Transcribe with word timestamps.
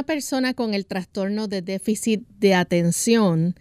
Una 0.00 0.06
persona 0.06 0.54
con 0.54 0.72
el 0.72 0.86
trastorno 0.86 1.46
de 1.46 1.60
déficit 1.60 2.26
de 2.38 2.54
atención 2.54 3.54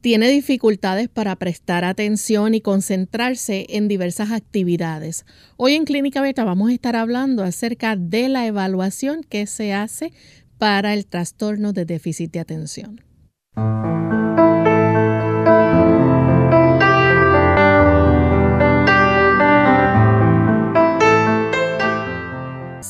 tiene 0.00 0.28
dificultades 0.28 1.08
para 1.08 1.34
prestar 1.34 1.84
atención 1.84 2.54
y 2.54 2.60
concentrarse 2.60 3.66
en 3.70 3.88
diversas 3.88 4.30
actividades. 4.30 5.26
Hoy 5.56 5.74
en 5.74 5.84
Clínica 5.84 6.22
Beta 6.22 6.44
vamos 6.44 6.70
a 6.70 6.74
estar 6.74 6.94
hablando 6.94 7.42
acerca 7.42 7.96
de 7.96 8.28
la 8.28 8.46
evaluación 8.46 9.24
que 9.24 9.48
se 9.48 9.72
hace 9.72 10.12
para 10.58 10.94
el 10.94 11.06
trastorno 11.06 11.72
de 11.72 11.84
déficit 11.86 12.30
de 12.30 12.38
atención. 12.38 13.00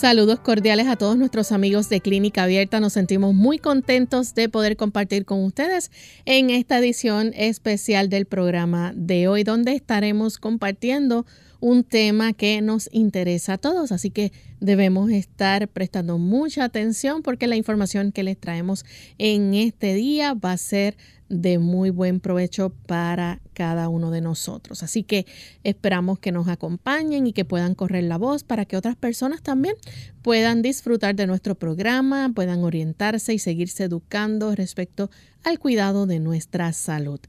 Saludos 0.00 0.40
cordiales 0.40 0.86
a 0.86 0.96
todos 0.96 1.18
nuestros 1.18 1.52
amigos 1.52 1.90
de 1.90 2.00
Clínica 2.00 2.44
Abierta. 2.44 2.80
Nos 2.80 2.94
sentimos 2.94 3.34
muy 3.34 3.58
contentos 3.58 4.34
de 4.34 4.48
poder 4.48 4.78
compartir 4.78 5.26
con 5.26 5.44
ustedes 5.44 5.90
en 6.24 6.48
esta 6.48 6.78
edición 6.78 7.32
especial 7.36 8.08
del 8.08 8.24
programa 8.24 8.94
de 8.96 9.28
hoy, 9.28 9.44
donde 9.44 9.74
estaremos 9.74 10.38
compartiendo 10.38 11.26
un 11.60 11.84
tema 11.84 12.32
que 12.32 12.62
nos 12.62 12.88
interesa 12.92 13.52
a 13.52 13.58
todos. 13.58 13.92
Así 13.92 14.08
que 14.08 14.32
debemos 14.58 15.10
estar 15.10 15.68
prestando 15.68 16.16
mucha 16.16 16.64
atención 16.64 17.20
porque 17.20 17.46
la 17.46 17.56
información 17.56 18.10
que 18.10 18.22
les 18.22 18.38
traemos 18.38 18.86
en 19.18 19.52
este 19.52 19.92
día 19.92 20.32
va 20.32 20.52
a 20.52 20.56
ser 20.56 20.96
de 21.28 21.58
muy 21.58 21.90
buen 21.90 22.20
provecho 22.20 22.72
para 22.86 23.42
cada 23.60 23.90
uno 23.90 24.10
de 24.10 24.22
nosotros. 24.22 24.82
Así 24.82 25.02
que 25.02 25.26
esperamos 25.64 26.18
que 26.18 26.32
nos 26.32 26.48
acompañen 26.48 27.26
y 27.26 27.34
que 27.34 27.44
puedan 27.44 27.74
correr 27.74 28.04
la 28.04 28.16
voz 28.16 28.42
para 28.42 28.64
que 28.64 28.74
otras 28.74 28.96
personas 28.96 29.42
también 29.42 29.74
puedan 30.22 30.62
disfrutar 30.62 31.14
de 31.14 31.26
nuestro 31.26 31.56
programa, 31.56 32.32
puedan 32.34 32.64
orientarse 32.64 33.34
y 33.34 33.38
seguirse 33.38 33.84
educando 33.84 34.54
respecto 34.54 35.10
al 35.44 35.58
cuidado 35.58 36.06
de 36.06 36.20
nuestra 36.20 36.72
salud. 36.72 37.20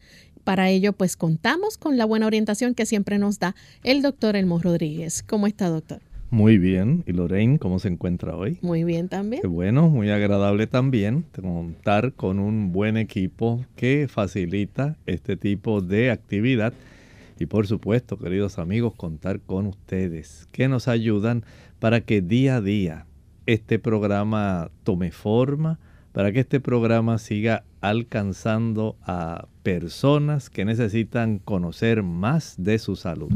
Para 0.45 0.69
ello, 0.69 0.93
pues 0.93 1.17
contamos 1.17 1.77
con 1.77 1.97
la 1.97 2.05
buena 2.05 2.27
orientación 2.27 2.75
que 2.75 2.85
siempre 2.85 3.19
nos 3.19 3.37
da 3.37 3.53
el 3.83 4.01
doctor 4.01 4.37
Elmo 4.37 4.57
Rodríguez. 4.57 5.23
¿Cómo 5.23 5.47
está, 5.47 5.67
doctor? 5.67 6.10
Muy 6.31 6.57
bien. 6.57 7.03
¿Y 7.05 7.11
Lorraine, 7.11 7.59
cómo 7.59 7.77
se 7.77 7.89
encuentra 7.89 8.37
hoy? 8.37 8.57
Muy 8.61 8.85
bien 8.85 9.09
también. 9.09 9.41
Qué 9.41 9.49
bueno, 9.49 9.89
muy 9.89 10.09
agradable 10.11 10.65
también 10.65 11.25
contar 11.35 12.13
con 12.13 12.39
un 12.39 12.71
buen 12.71 12.95
equipo 12.95 13.65
que 13.75 14.07
facilita 14.09 14.95
este 15.05 15.35
tipo 15.35 15.81
de 15.81 16.09
actividad. 16.09 16.73
Y 17.37 17.47
por 17.47 17.67
supuesto, 17.67 18.17
queridos 18.17 18.59
amigos, 18.59 18.95
contar 18.95 19.41
con 19.41 19.67
ustedes 19.67 20.47
que 20.53 20.69
nos 20.69 20.87
ayudan 20.87 21.43
para 21.79 21.99
que 21.99 22.21
día 22.21 22.55
a 22.55 22.61
día 22.61 23.07
este 23.45 23.77
programa 23.77 24.71
tome 24.83 25.11
forma, 25.11 25.79
para 26.13 26.31
que 26.31 26.39
este 26.39 26.61
programa 26.61 27.17
siga 27.17 27.65
alcanzando 27.81 28.95
a 29.01 29.47
personas 29.63 30.49
que 30.49 30.63
necesitan 30.63 31.39
conocer 31.39 32.03
más 32.03 32.55
de 32.57 32.79
su 32.79 32.95
salud. 32.95 33.33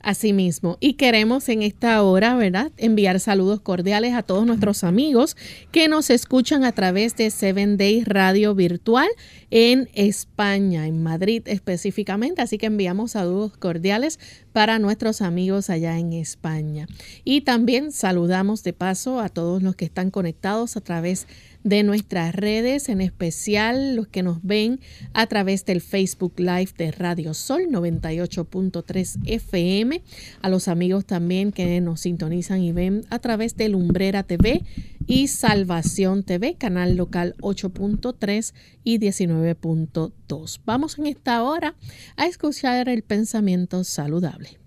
Asimismo, 0.00 0.78
y 0.80 0.94
queremos 0.94 1.48
en 1.48 1.62
esta 1.62 2.00
hora, 2.02 2.36
¿verdad?, 2.36 2.70
enviar 2.76 3.18
saludos 3.18 3.60
cordiales 3.60 4.14
a 4.14 4.22
todos 4.22 4.46
nuestros 4.46 4.84
amigos 4.84 5.36
que 5.72 5.88
nos 5.88 6.10
escuchan 6.10 6.64
a 6.64 6.70
través 6.72 7.16
de 7.16 7.30
Seven 7.30 7.76
Day 7.76 8.04
Radio 8.04 8.54
Virtual 8.54 9.08
en 9.50 9.88
España, 9.94 10.86
en 10.86 11.02
Madrid 11.02 11.42
específicamente. 11.46 12.42
Así 12.42 12.58
que 12.58 12.66
enviamos 12.66 13.12
saludos 13.12 13.56
cordiales 13.56 14.20
para 14.52 14.78
nuestros 14.78 15.20
amigos 15.20 15.68
allá 15.68 15.98
en 15.98 16.12
España. 16.12 16.86
Y 17.24 17.40
también 17.40 17.90
saludamos 17.90 18.62
de 18.62 18.72
paso 18.72 19.20
a 19.20 19.28
todos 19.28 19.62
los 19.62 19.74
que 19.74 19.84
están 19.84 20.10
conectados 20.10 20.76
a 20.76 20.80
través 20.80 21.26
de 21.26 21.28
de 21.68 21.82
nuestras 21.82 22.34
redes, 22.34 22.88
en 22.88 23.02
especial 23.02 23.94
los 23.94 24.08
que 24.08 24.22
nos 24.22 24.42
ven 24.42 24.80
a 25.12 25.26
través 25.26 25.66
del 25.66 25.82
Facebook 25.82 26.32
Live 26.38 26.70
de 26.78 26.90
Radio 26.92 27.34
Sol 27.34 27.64
98.3 27.70 29.18
FM, 29.26 30.02
a 30.40 30.48
los 30.48 30.66
amigos 30.66 31.04
también 31.04 31.52
que 31.52 31.80
nos 31.82 32.00
sintonizan 32.00 32.62
y 32.62 32.72
ven 32.72 33.02
a 33.10 33.18
través 33.18 33.54
de 33.56 33.68
Lumbrera 33.68 34.22
TV 34.22 34.64
y 35.06 35.28
Salvación 35.28 36.22
TV, 36.22 36.54
canal 36.54 36.96
local 36.96 37.34
8.3 37.42 38.54
y 38.82 38.98
19.2. 38.98 40.60
Vamos 40.64 40.98
en 40.98 41.06
esta 41.06 41.42
hora 41.42 41.74
a 42.16 42.26
escuchar 42.26 42.88
el 42.88 43.02
pensamiento 43.02 43.84
saludable. 43.84 44.58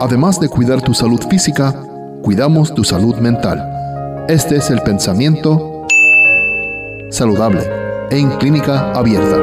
Además 0.00 0.40
de 0.40 0.48
cuidar 0.48 0.82
tu 0.82 0.94
salud 0.94 1.20
física, 1.28 1.97
cuidamos 2.22 2.74
tu 2.74 2.84
salud 2.84 3.16
mental. 3.16 4.26
Este 4.28 4.56
es 4.56 4.70
el 4.70 4.80
pensamiento 4.82 5.86
saludable 7.10 7.62
en 8.10 8.30
clínica 8.38 8.92
abierta. 8.92 9.36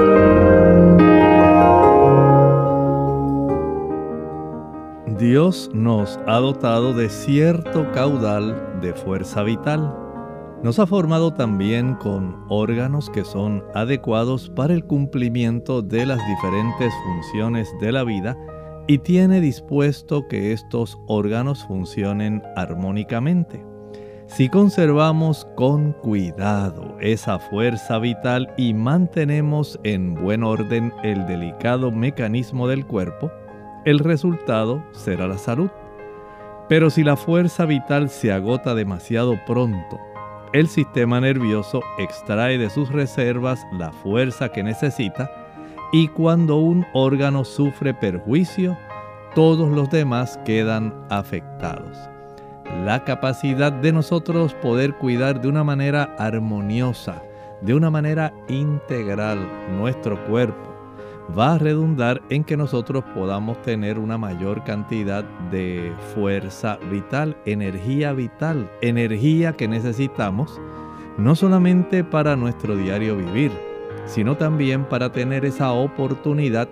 Dios 5.18 5.72
nos 5.74 6.20
ha 6.28 6.38
dotado 6.38 6.94
de 6.94 7.10
cierto 7.10 7.92
caudal 7.94 8.80
de 8.82 8.94
fuerza 8.94 9.44
vital. 9.44 9.96
Nos 10.62 10.80
ha 10.80 10.88
formado 10.88 11.34
también 11.34 11.96
con 11.96 12.44
órganos 12.50 13.10
que 13.10 13.24
son 13.24 13.64
adecuados 13.74 14.50
para 14.50 14.74
el 14.74 14.86
cumplimiento 14.86 15.82
de 15.82 16.06
las 16.06 16.20
diferentes 16.28 16.94
funciones 17.06 17.70
de 17.80 17.92
la 17.92 18.04
vida 18.04 18.38
y 18.88 19.00
tiene 19.00 19.42
dispuesto 19.42 20.28
que 20.28 20.52
estos 20.52 21.00
órganos 21.08 21.66
funcionen 21.66 22.44
armónicamente. 22.56 23.66
Si 24.28 24.50
conservamos 24.50 25.48
con 25.56 25.94
cuidado 25.94 26.98
esa 27.00 27.40
fuerza 27.40 28.00
vital 28.00 28.52
y 28.58 28.74
mantenemos 28.74 29.80
en 29.84 30.16
buen 30.16 30.44
orden 30.44 30.92
el 31.04 31.26
delicado 31.28 31.92
mecanismo 31.92 32.68
del 32.68 32.86
cuerpo, 32.86 33.32
el 33.86 34.00
resultado 34.00 34.84
será 34.92 35.28
la 35.28 35.38
salud. 35.38 35.70
Pero 36.68 36.90
si 36.90 37.04
la 37.04 37.16
fuerza 37.16 37.66
vital 37.66 38.10
se 38.10 38.32
agota 38.32 38.74
demasiado 38.74 39.36
pronto, 39.46 40.00
el 40.54 40.68
sistema 40.68 41.22
nervioso 41.22 41.82
extrae 42.00 42.58
de 42.58 42.70
sus 42.70 42.90
reservas 42.92 43.66
la 43.72 43.92
fuerza 43.92 44.50
que 44.50 44.64
necesita 44.64 45.45
y 45.96 46.10
cuando 46.10 46.58
un 46.58 46.86
órgano 46.92 47.46
sufre 47.46 47.94
perjuicio, 47.94 48.78
todos 49.34 49.72
los 49.72 49.90
demás 49.90 50.38
quedan 50.44 50.94
afectados. 51.10 51.98
La 52.84 53.06
capacidad 53.06 53.72
de 53.72 53.94
nosotros 53.94 54.54
poder 54.56 54.96
cuidar 54.96 55.40
de 55.40 55.48
una 55.48 55.64
manera 55.64 56.14
armoniosa, 56.20 57.24
de 57.62 57.74
una 57.74 57.90
manera 57.90 58.34
integral 58.50 59.40
nuestro 59.78 60.22
cuerpo, 60.26 60.70
va 61.40 61.54
a 61.54 61.60
redundar 61.60 62.22
en 62.30 62.44
que 62.44 62.58
nosotros 62.58 63.02
podamos 63.16 63.62
tener 63.62 63.98
una 63.98 64.18
mayor 64.18 64.66
cantidad 64.66 65.24
de 65.50 65.94
fuerza 66.14 66.78
vital, 66.92 67.38
energía 67.46 68.12
vital, 68.12 68.70
energía 68.82 69.54
que 69.54 69.70
necesitamos 69.70 70.60
no 71.18 71.36
solamente 71.36 72.04
para 72.04 72.36
nuestro 72.36 72.76
diario 72.76 73.16
vivir, 73.16 73.54
sino 74.06 74.38
también 74.38 74.86
para 74.86 75.12
tener 75.12 75.46
esa 75.46 75.72
oportunidad 75.72 76.68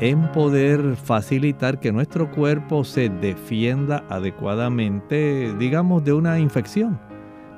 en 0.00 0.30
poder 0.32 0.96
facilitar 0.96 1.80
que 1.80 1.92
nuestro 1.92 2.30
cuerpo 2.30 2.84
se 2.84 3.08
defienda 3.08 4.04
adecuadamente, 4.08 5.54
digamos, 5.58 6.04
de 6.04 6.12
una 6.12 6.38
infección, 6.38 6.98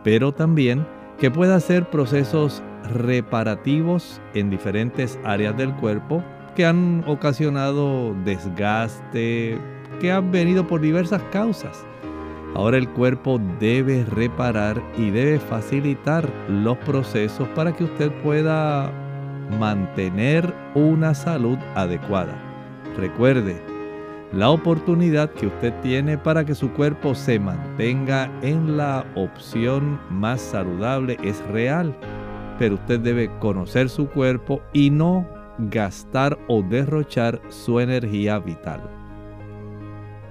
pero 0.05 0.33
también 0.33 0.87
que 1.19 1.31
pueda 1.31 1.57
hacer 1.57 1.89
procesos 1.89 2.63
reparativos 2.93 4.21
en 4.35 4.51
diferentes 4.51 5.19
áreas 5.25 5.57
del 5.57 5.75
cuerpo 5.77 6.23
que 6.55 6.67
han 6.67 7.05
ocasionado 7.07 8.15
desgaste, 8.25 9.59
que 10.01 10.13
han 10.13 10.31
venido 10.31 10.67
por 10.67 10.81
diversas 10.81 11.23
causas. 11.33 11.87
Ahora 12.55 12.79
el 12.79 12.89
cuerpo 12.89 13.41
debe 13.61 14.05
reparar 14.05 14.83
y 14.97 15.11
debe 15.11 15.39
facilitar 15.39 16.27
los 16.49 16.79
procesos 16.79 17.49
para 17.49 17.73
que 17.73 17.85
usted 17.85 18.11
pueda 18.23 18.91
mantener 19.59 20.55
una 20.75 21.15
salud 21.15 21.59
adecuada. 21.75 22.35
Recuerde, 22.97 23.61
la 24.33 24.51
oportunidad 24.51 25.31
que 25.31 25.47
usted 25.47 25.73
tiene 25.83 26.19
para 26.19 26.45
que 26.45 26.55
su 26.55 26.71
cuerpo 26.73 27.15
se 27.15 27.39
mantenga 27.39 28.31
en 28.43 28.77
la 28.77 29.05
opción 29.15 30.01
más 30.11 30.41
saludable 30.41 31.17
es 31.23 31.41
real, 31.47 31.97
pero 32.59 32.75
usted 32.75 33.01
debe 33.01 33.31
conocer 33.39 33.89
su 33.89 34.09
cuerpo 34.09 34.61
y 34.73 34.91
no 34.91 35.27
gastar 35.59 36.39
o 36.49 36.63
derrochar 36.63 37.41
su 37.49 37.81
energía 37.81 38.39
vital. 38.39 38.96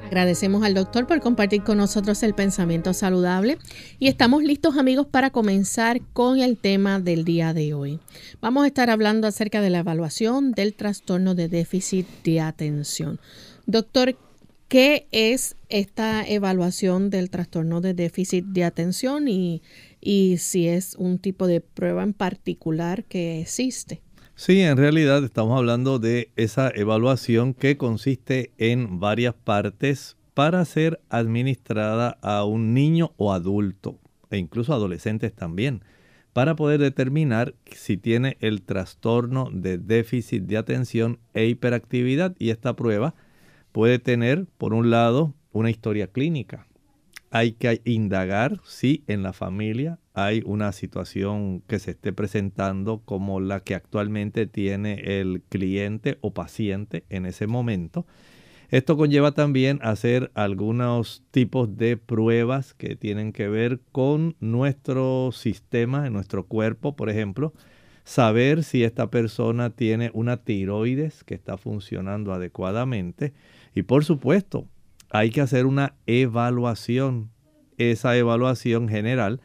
Agradecemos 0.06 0.64
al 0.64 0.76
doctor 0.76 1.08
por 1.08 1.20
compartir 1.20 1.64
con 1.64 1.80
nosotros 1.80 2.22
el 2.22 2.36
pensamiento 2.36 2.94
saludable 2.94 3.58
y 3.98 4.08
estamos 4.08 4.44
listos 4.44 4.78
amigos 4.78 5.08
para 5.08 5.32
comenzar 5.32 6.00
con 6.14 6.40
el 6.40 6.58
tema 6.58 7.00
del 7.00 7.26
día 7.26 7.56
de 7.56 7.74
hoy. 7.74 8.00
Vamos 8.40 8.64
a 8.64 8.68
estar 8.68 8.92
hablando 8.92 9.28
acerca 9.28 9.62
de 9.62 9.72
la 9.72 9.80
evaluación 9.80 10.52
del 10.52 10.76
trastorno 10.76 11.34
de 11.34 11.50
déficit 11.50 12.06
de 12.24 12.40
atención. 12.40 13.20
Doctor, 13.66 14.16
¿qué 14.68 15.08
es 15.12 15.56
esta 15.70 16.24
evaluación 16.26 17.10
del 17.10 17.32
trastorno 17.32 17.82
de 17.82 17.96
déficit 17.96 18.46
de 18.46 18.64
atención 18.64 19.28
y, 19.28 19.64
y 20.02 20.38
si 20.38 20.68
es 20.68 20.94
un 21.00 21.18
tipo 21.18 21.48
de 21.48 21.62
prueba 21.62 22.04
en 22.04 22.14
particular 22.14 23.06
que 23.06 23.42
existe? 23.42 24.05
Sí, 24.38 24.60
en 24.62 24.76
realidad 24.76 25.24
estamos 25.24 25.58
hablando 25.58 25.98
de 25.98 26.30
esa 26.36 26.70
evaluación 26.76 27.54
que 27.54 27.78
consiste 27.78 28.52
en 28.58 29.00
varias 29.00 29.34
partes 29.34 30.18
para 30.34 30.66
ser 30.66 31.00
administrada 31.10 32.18
a 32.22 32.44
un 32.44 32.74
niño 32.74 33.14
o 33.16 33.32
adulto, 33.32 33.98
e 34.30 34.38
incluso 34.38 34.74
adolescentes 34.74 35.34
también, 35.34 35.86
para 36.34 36.58
poder 36.58 36.82
determinar 36.82 37.56
si 37.72 37.96
tiene 37.96 38.36
el 38.42 38.62
trastorno 38.62 39.50
de 39.54 39.78
déficit 39.78 40.44
de 40.44 40.58
atención 40.58 41.18
e 41.34 41.46
hiperactividad. 41.46 42.36
Y 42.38 42.50
esta 42.50 42.76
prueba 42.76 43.16
puede 43.72 44.00
tener, 44.00 44.48
por 44.58 44.74
un 44.74 44.90
lado, 44.90 45.34
una 45.54 45.70
historia 45.70 46.08
clínica. 46.08 46.68
Hay 47.32 47.54
que 47.54 47.82
indagar 47.86 48.60
si 48.66 49.06
en 49.08 49.24
la 49.24 49.32
familia 49.32 49.98
hay 50.16 50.42
una 50.46 50.72
situación 50.72 51.62
que 51.68 51.78
se 51.78 51.92
esté 51.92 52.14
presentando 52.14 53.02
como 53.04 53.42
la 53.42 53.60
que 53.60 53.76
actualmente 53.76 54.48
tiene 54.48 55.20
el 55.20 55.44
cliente 55.50 56.18
o 56.22 56.34
paciente 56.34 57.04
en 57.10 57.26
ese 57.26 57.48
momento. 57.48 58.08
Esto 58.70 58.96
conlleva 58.96 59.34
también 59.34 59.78
hacer 59.84 60.32
algunos 60.34 61.22
tipos 61.32 61.78
de 61.78 61.98
pruebas 61.98 62.74
que 62.74 62.96
tienen 62.96 63.34
que 63.34 63.50
ver 63.50 63.82
con 63.92 64.38
nuestro 64.40 65.32
sistema, 65.34 66.08
en 66.08 66.14
nuestro 66.14 66.46
cuerpo, 66.46 66.96
por 66.96 67.10
ejemplo, 67.10 67.54
saber 68.06 68.64
si 68.64 68.86
esta 68.86 69.12
persona 69.12 69.70
tiene 69.70 70.12
una 70.14 70.38
tiroides 70.38 71.26
que 71.26 71.36
está 71.36 71.58
funcionando 71.58 72.34
adecuadamente. 72.34 73.34
Y 73.76 73.84
por 73.84 74.06
supuesto 74.06 74.66
hay 75.10 75.30
que 75.30 75.42
hacer 75.42 75.66
una 75.66 75.96
evaluación, 76.06 77.32
esa 77.78 78.16
evaluación 78.16 78.88
general 78.88 79.42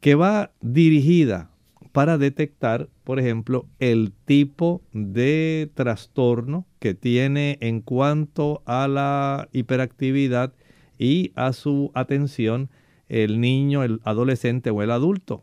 que 0.00 0.14
va 0.14 0.52
dirigida 0.60 1.50
para 1.92 2.18
detectar, 2.18 2.88
por 3.04 3.18
ejemplo, 3.18 3.66
el 3.78 4.12
tipo 4.24 4.82
de 4.92 5.70
trastorno 5.74 6.66
que 6.78 6.94
tiene 6.94 7.58
en 7.60 7.80
cuanto 7.80 8.62
a 8.64 8.88
la 8.88 9.48
hiperactividad 9.52 10.52
y 10.98 11.32
a 11.34 11.52
su 11.52 11.90
atención 11.94 12.70
el 13.08 13.40
niño, 13.40 13.82
el 13.82 14.00
adolescente 14.04 14.70
o 14.70 14.82
el 14.82 14.90
adulto. 14.90 15.42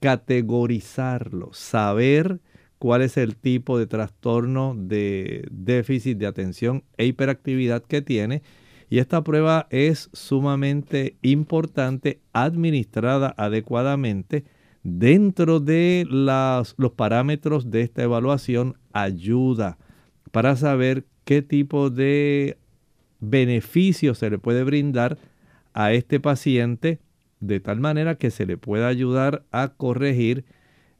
Categorizarlo, 0.00 1.50
saber 1.52 2.40
cuál 2.78 3.02
es 3.02 3.16
el 3.16 3.36
tipo 3.36 3.78
de 3.78 3.86
trastorno 3.86 4.74
de 4.76 5.46
déficit 5.50 6.18
de 6.18 6.26
atención 6.26 6.84
e 6.98 7.06
hiperactividad 7.06 7.82
que 7.82 8.02
tiene 8.02 8.42
y 8.88 8.98
esta 8.98 9.22
prueba 9.22 9.66
es 9.70 10.10
sumamente 10.12 11.16
importante, 11.22 12.20
administrada 12.32 13.34
adecuadamente 13.36 14.44
dentro 14.82 15.58
de 15.58 16.06
los 16.08 16.92
parámetros 16.92 17.70
de 17.70 17.82
esta 17.82 18.04
evaluación, 18.04 18.76
ayuda 18.92 19.78
para 20.30 20.54
saber 20.54 21.04
qué 21.24 21.42
tipo 21.42 21.90
de 21.90 22.58
beneficio 23.18 24.14
se 24.14 24.30
le 24.30 24.38
puede 24.38 24.62
brindar 24.62 25.18
a 25.74 25.92
este 25.92 26.20
paciente 26.20 27.00
de 27.40 27.60
tal 27.60 27.80
manera 27.80 28.16
que 28.16 28.30
se 28.30 28.46
le 28.46 28.56
pueda 28.56 28.86
ayudar 28.86 29.44
a 29.50 29.68
corregir 29.68 30.44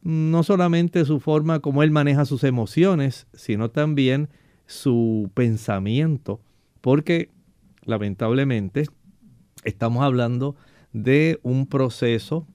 no 0.02 0.42
solamente 0.42 1.04
su 1.04 1.20
forma 1.20 1.60
como 1.60 1.82
él 1.82 1.90
maneja 1.90 2.24
sus 2.24 2.44
emociones, 2.44 3.26
sino 3.32 3.70
también 3.70 4.28
su 4.66 5.30
pensamiento, 5.34 6.40
porque 6.80 7.30
lamentablemente, 7.86 8.86
estamos 9.64 10.02
hablando 10.02 10.56
de 10.92 11.38
un 11.42 11.66
proceso, 11.66 12.46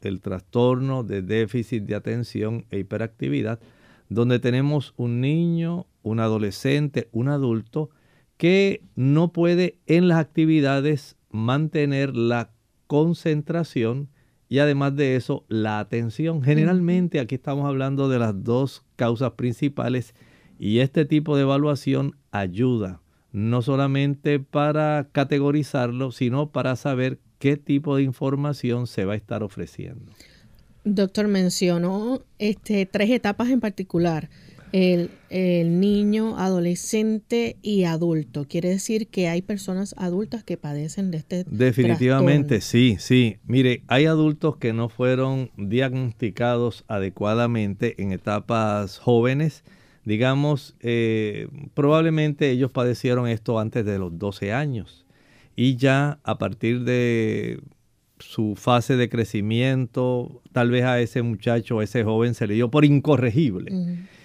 el 0.00 0.20
trastorno 0.20 1.04
de 1.04 1.22
déficit 1.22 1.84
de 1.84 1.94
atención 1.94 2.66
e 2.70 2.78
hiperactividad, 2.78 3.60
donde 4.08 4.38
tenemos 4.40 4.94
un 4.96 5.20
niño, 5.20 5.86
un 6.02 6.20
adolescente, 6.20 7.08
un 7.12 7.28
adulto 7.28 7.90
que 8.36 8.82
no 8.96 9.32
puede 9.32 9.78
en 9.86 10.08
las 10.08 10.18
actividades 10.18 11.16
mantener 11.30 12.16
la 12.16 12.50
concentración 12.86 14.08
y 14.48 14.58
además 14.58 14.96
de 14.96 15.14
eso 15.14 15.44
la 15.48 15.78
atención. 15.78 16.42
Generalmente 16.42 17.20
aquí 17.20 17.36
estamos 17.36 17.66
hablando 17.66 18.08
de 18.08 18.18
las 18.18 18.42
dos 18.42 18.84
causas 18.96 19.32
principales 19.32 20.14
y 20.58 20.78
este 20.80 21.04
tipo 21.04 21.36
de 21.36 21.42
evaluación 21.42 22.16
ayuda 22.32 23.00
no 23.32 23.62
solamente 23.62 24.40
para 24.40 25.08
categorizarlo, 25.12 26.12
sino 26.12 26.50
para 26.50 26.76
saber 26.76 27.18
qué 27.38 27.56
tipo 27.56 27.96
de 27.96 28.02
información 28.02 28.86
se 28.86 29.04
va 29.04 29.14
a 29.14 29.16
estar 29.16 29.42
ofreciendo. 29.42 30.12
Doctor, 30.84 31.28
mencionó 31.28 32.22
este, 32.38 32.86
tres 32.86 33.10
etapas 33.10 33.50
en 33.50 33.60
particular. 33.60 34.30
El, 34.72 35.10
el, 35.30 35.80
niño, 35.80 36.38
adolescente 36.38 37.56
y 37.60 37.84
adulto. 37.84 38.46
Quiere 38.48 38.68
decir 38.68 39.08
que 39.08 39.28
hay 39.28 39.42
personas 39.42 39.96
adultas 39.98 40.44
que 40.44 40.56
padecen 40.56 41.10
de 41.10 41.18
este 41.18 41.44
Definitivamente, 41.50 42.60
sí, 42.60 42.96
sí. 43.00 43.38
Mire, 43.46 43.82
hay 43.88 44.06
adultos 44.06 44.56
que 44.58 44.72
no 44.72 44.88
fueron 44.88 45.50
diagnosticados 45.56 46.84
adecuadamente 46.86 48.00
en 48.00 48.12
etapas 48.12 48.98
jóvenes 48.98 49.64
digamos, 50.04 50.74
eh, 50.80 51.48
probablemente 51.74 52.50
ellos 52.50 52.70
padecieron 52.70 53.28
esto 53.28 53.58
antes 53.58 53.84
de 53.84 53.98
los 53.98 54.18
12 54.18 54.52
años. 54.52 55.06
Y 55.56 55.76
ya 55.76 56.18
a 56.24 56.38
partir 56.38 56.84
de 56.84 57.60
su 58.18 58.54
fase 58.56 58.96
de 58.96 59.08
crecimiento, 59.08 60.42
tal 60.52 60.70
vez 60.70 60.84
a 60.84 61.00
ese 61.00 61.22
muchacho, 61.22 61.80
a 61.80 61.84
ese 61.84 62.04
joven 62.04 62.34
se 62.34 62.46
le 62.46 62.54
dio 62.54 62.70
por 62.70 62.84
incorregible. 62.84 63.72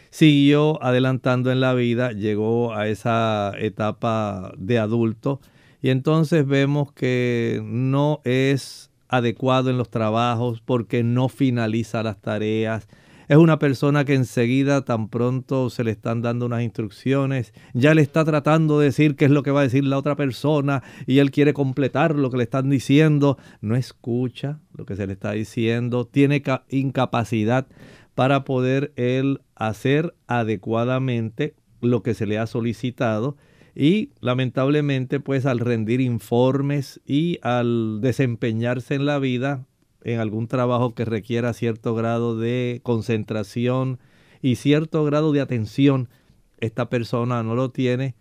Siguió 0.09 0.81
adelantando 0.81 1.51
en 1.51 1.59
la 1.59 1.73
vida, 1.73 2.11
llegó 2.11 2.73
a 2.73 2.87
esa 2.87 3.53
etapa 3.57 4.53
de 4.57 4.79
adulto. 4.79 5.41
Y 5.81 5.89
entonces 5.89 6.47
vemos 6.47 6.91
que 6.93 7.61
no 7.63 8.21
es 8.23 8.89
adecuado 9.07 9.69
en 9.69 9.77
los 9.77 9.89
trabajos 9.89 10.61
porque 10.61 11.03
no 11.03 11.29
finaliza 11.29 12.01
las 12.03 12.21
tareas, 12.21 12.87
es 13.27 13.37
una 13.37 13.59
persona 13.59 14.05
que 14.05 14.13
enseguida, 14.13 14.85
tan 14.85 15.09
pronto 15.09 15.69
se 15.69 15.83
le 15.83 15.91
están 15.91 16.21
dando 16.21 16.45
unas 16.45 16.63
instrucciones, 16.63 17.53
ya 17.73 17.93
le 17.93 18.01
está 18.01 18.23
tratando 18.23 18.79
de 18.79 18.85
decir 18.85 19.15
qué 19.15 19.25
es 19.25 19.31
lo 19.31 19.43
que 19.43 19.51
va 19.51 19.61
a 19.61 19.63
decir 19.63 19.83
la 19.83 19.97
otra 19.97 20.15
persona 20.15 20.83
y 21.07 21.19
él 21.19 21.31
quiere 21.31 21.53
completar 21.53 22.15
lo 22.15 22.29
que 22.29 22.37
le 22.37 22.43
están 22.43 22.69
diciendo. 22.69 23.37
No 23.61 23.75
escucha 23.75 24.59
lo 24.75 24.85
que 24.85 24.95
se 24.95 25.07
le 25.07 25.13
está 25.13 25.31
diciendo, 25.31 26.05
tiene 26.05 26.43
incapacidad 26.69 27.67
para 28.13 28.43
poder 28.45 28.93
él 28.95 29.41
hacer 29.55 30.15
adecuadamente 30.27 31.55
lo 31.81 32.03
que 32.03 32.13
se 32.13 32.25
le 32.25 32.37
ha 32.37 32.47
solicitado 32.47 33.35
y 33.75 34.11
lamentablemente 34.21 35.19
pues 35.19 35.45
al 35.45 35.59
rendir 35.59 35.99
informes 35.99 37.01
y 37.05 37.39
al 37.41 37.99
desempeñarse 38.01 38.95
en 38.95 39.05
la 39.05 39.19
vida 39.19 39.65
en 40.05 40.19
algún 40.19 40.47
trabajo 40.47 40.93
que 40.93 41.03
requiera 41.03 41.51
cierto 41.53 41.95
grado 41.95 42.37
de 42.37 42.79
concentración 42.83 43.99
y 44.41 44.55
cierto 44.55 45.03
grado 45.03 45.31
de 45.31 45.41
atención, 45.41 46.09
esta 46.59 46.89
persona 46.89 47.41
no 47.41 47.55
lo 47.55 47.71
tiene, 47.71 48.13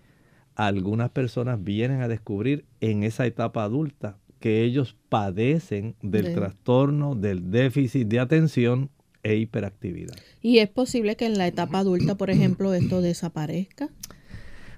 algunas 0.54 1.10
personas 1.10 1.62
vienen 1.62 2.00
a 2.00 2.08
descubrir 2.08 2.64
en 2.80 3.04
esa 3.04 3.26
etapa 3.26 3.64
adulta 3.64 4.16
que 4.40 4.64
ellos 4.64 4.96
padecen 5.10 5.94
del 6.00 6.34
trastorno 6.34 7.14
del 7.14 7.50
déficit 7.50 8.08
de 8.08 8.18
atención 8.20 8.90
e 9.22 9.36
hiperactividad. 9.36 10.14
¿Y 10.40 10.58
es 10.58 10.70
posible 10.70 11.16
que 11.16 11.26
en 11.26 11.36
la 11.36 11.46
etapa 11.46 11.80
adulta, 11.80 12.14
por 12.16 12.30
ejemplo, 12.30 12.72
esto 12.72 13.02
desaparezca? 13.02 13.90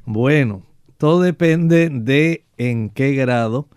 Bueno, 0.05 0.63
todo 0.99 1.21
depende 1.21 1.89
de 1.89 2.45
en 2.57 2.91
qué 2.91 3.13
grado 3.13 3.69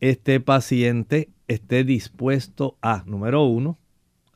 este 0.00 0.40
paciente 0.40 1.30
esté 1.48 1.84
dispuesto 1.84 2.76
a, 2.82 3.04
número 3.06 3.44
uno, 3.44 3.78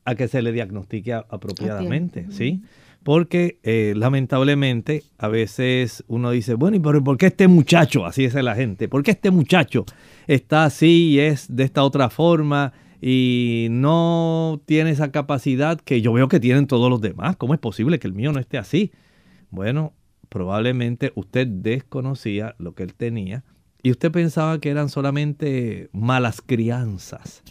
a 0.04 0.14
que 0.14 0.28
se 0.28 0.42
le 0.42 0.52
diagnostique 0.52 1.12
apropiadamente, 1.12 2.26
¿sí? 2.30 2.62
Porque 3.02 3.58
eh, 3.62 3.94
lamentablemente 3.96 5.04
a 5.18 5.28
veces 5.28 6.04
uno 6.06 6.30
dice, 6.30 6.54
bueno, 6.54 6.76
¿y 6.76 6.80
por, 6.80 7.16
qué 7.16 7.26
este 7.26 7.48
muchacho, 7.48 8.04
así 8.04 8.24
es 8.24 8.34
la 8.34 8.54
gente, 8.54 8.88
por 8.88 9.02
qué 9.02 9.12
este 9.12 9.30
muchacho 9.30 9.86
está 10.26 10.64
así 10.64 11.10
y 11.10 11.20
es 11.20 11.54
de 11.54 11.64
esta 11.64 11.82
otra 11.82 12.10
forma 12.10 12.72
y 13.00 13.68
no 13.70 14.60
tiene 14.66 14.90
esa 14.90 15.10
capacidad 15.10 15.80
que 15.80 16.02
yo 16.02 16.12
veo 16.12 16.28
que 16.28 16.40
tienen 16.40 16.66
todos 16.66 16.90
los 16.90 17.00
demás? 17.00 17.36
¿Cómo 17.36 17.54
es 17.54 17.60
posible 17.60 17.98
que 17.98 18.06
el 18.06 18.12
mío 18.12 18.32
no 18.32 18.38
esté 18.38 18.58
así? 18.58 18.92
Bueno, 19.50 19.94
probablemente 20.28 21.12
usted 21.14 21.46
desconocía 21.46 22.54
lo 22.58 22.74
que 22.74 22.82
él 22.82 22.94
tenía 22.94 23.44
y 23.82 23.90
usted 23.90 24.10
pensaba 24.10 24.58
que 24.60 24.70
eran 24.70 24.88
solamente 24.88 25.88
malas 25.92 26.40
crianzas. 26.40 27.42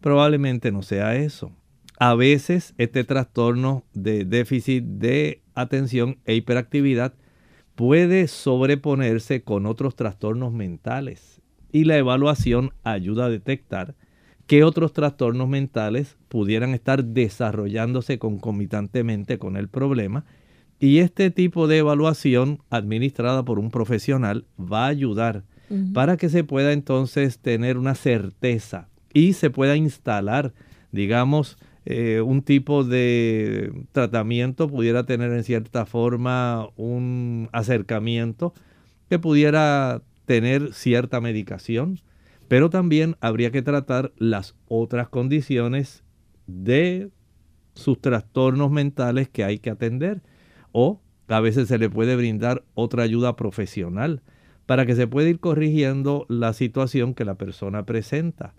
Probablemente 0.00 0.72
no 0.72 0.82
sea 0.82 1.16
eso. 1.16 1.52
A 1.98 2.14
veces 2.14 2.74
este 2.78 3.04
trastorno 3.04 3.84
de 3.92 4.24
déficit 4.24 4.84
de 4.84 5.42
atención 5.54 6.18
e 6.24 6.34
hiperactividad 6.34 7.14
puede 7.74 8.28
sobreponerse 8.28 9.42
con 9.42 9.66
otros 9.66 9.96
trastornos 9.96 10.52
mentales 10.52 11.40
y 11.72 11.84
la 11.84 11.96
evaluación 11.96 12.72
ayuda 12.84 13.26
a 13.26 13.30
detectar 13.30 13.94
qué 14.46 14.64
otros 14.64 14.92
trastornos 14.92 15.48
mentales 15.48 16.16
pudieran 16.28 16.74
estar 16.74 17.04
desarrollándose 17.04 18.18
concomitantemente 18.18 19.38
con 19.38 19.56
el 19.56 19.68
problema 19.68 20.24
y 20.80 20.98
este 20.98 21.30
tipo 21.30 21.66
de 21.66 21.78
evaluación 21.78 22.60
administrada 22.70 23.44
por 23.44 23.58
un 23.58 23.70
profesional 23.70 24.46
va 24.58 24.84
a 24.84 24.88
ayudar 24.88 25.44
para 25.92 26.16
que 26.16 26.28
se 26.28 26.44
pueda 26.44 26.72
entonces 26.72 27.38
tener 27.38 27.76
una 27.76 27.94
certeza 27.94 28.88
y 29.12 29.34
se 29.34 29.50
pueda 29.50 29.76
instalar, 29.76 30.54
digamos, 30.92 31.58
eh, 31.84 32.20
un 32.20 32.42
tipo 32.42 32.84
de 32.84 33.72
tratamiento 33.92 34.68
pudiera 34.68 35.04
tener 35.04 35.32
en 35.32 35.44
cierta 35.44 35.86
forma 35.86 36.68
un 36.76 37.48
acercamiento 37.52 38.52
que 39.08 39.18
pudiera 39.18 40.02
tener 40.26 40.74
cierta 40.74 41.20
medicación, 41.20 42.00
pero 42.46 42.68
también 42.68 43.16
habría 43.20 43.50
que 43.50 43.62
tratar 43.62 44.12
las 44.18 44.54
otras 44.68 45.08
condiciones 45.08 46.02
de 46.46 47.10
sus 47.74 48.00
trastornos 48.00 48.70
mentales 48.70 49.28
que 49.28 49.44
hay 49.44 49.58
que 49.58 49.70
atender 49.70 50.20
o 50.72 51.00
a 51.28 51.40
veces 51.40 51.68
se 51.68 51.78
le 51.78 51.88
puede 51.88 52.16
brindar 52.16 52.64
otra 52.74 53.02
ayuda 53.02 53.36
profesional 53.36 54.22
para 54.68 54.84
que 54.84 54.94
se 54.94 55.06
pueda 55.06 55.30
ir 55.30 55.40
corrigiendo 55.40 56.26
la 56.28 56.52
situación 56.52 57.14
que 57.14 57.24
la 57.24 57.36
persona 57.36 57.86
presenta. 57.86 58.52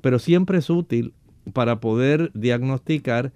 Pero 0.00 0.18
siempre 0.18 0.58
es 0.58 0.68
útil 0.68 1.14
para 1.52 1.78
poder 1.78 2.32
diagnosticar 2.34 3.32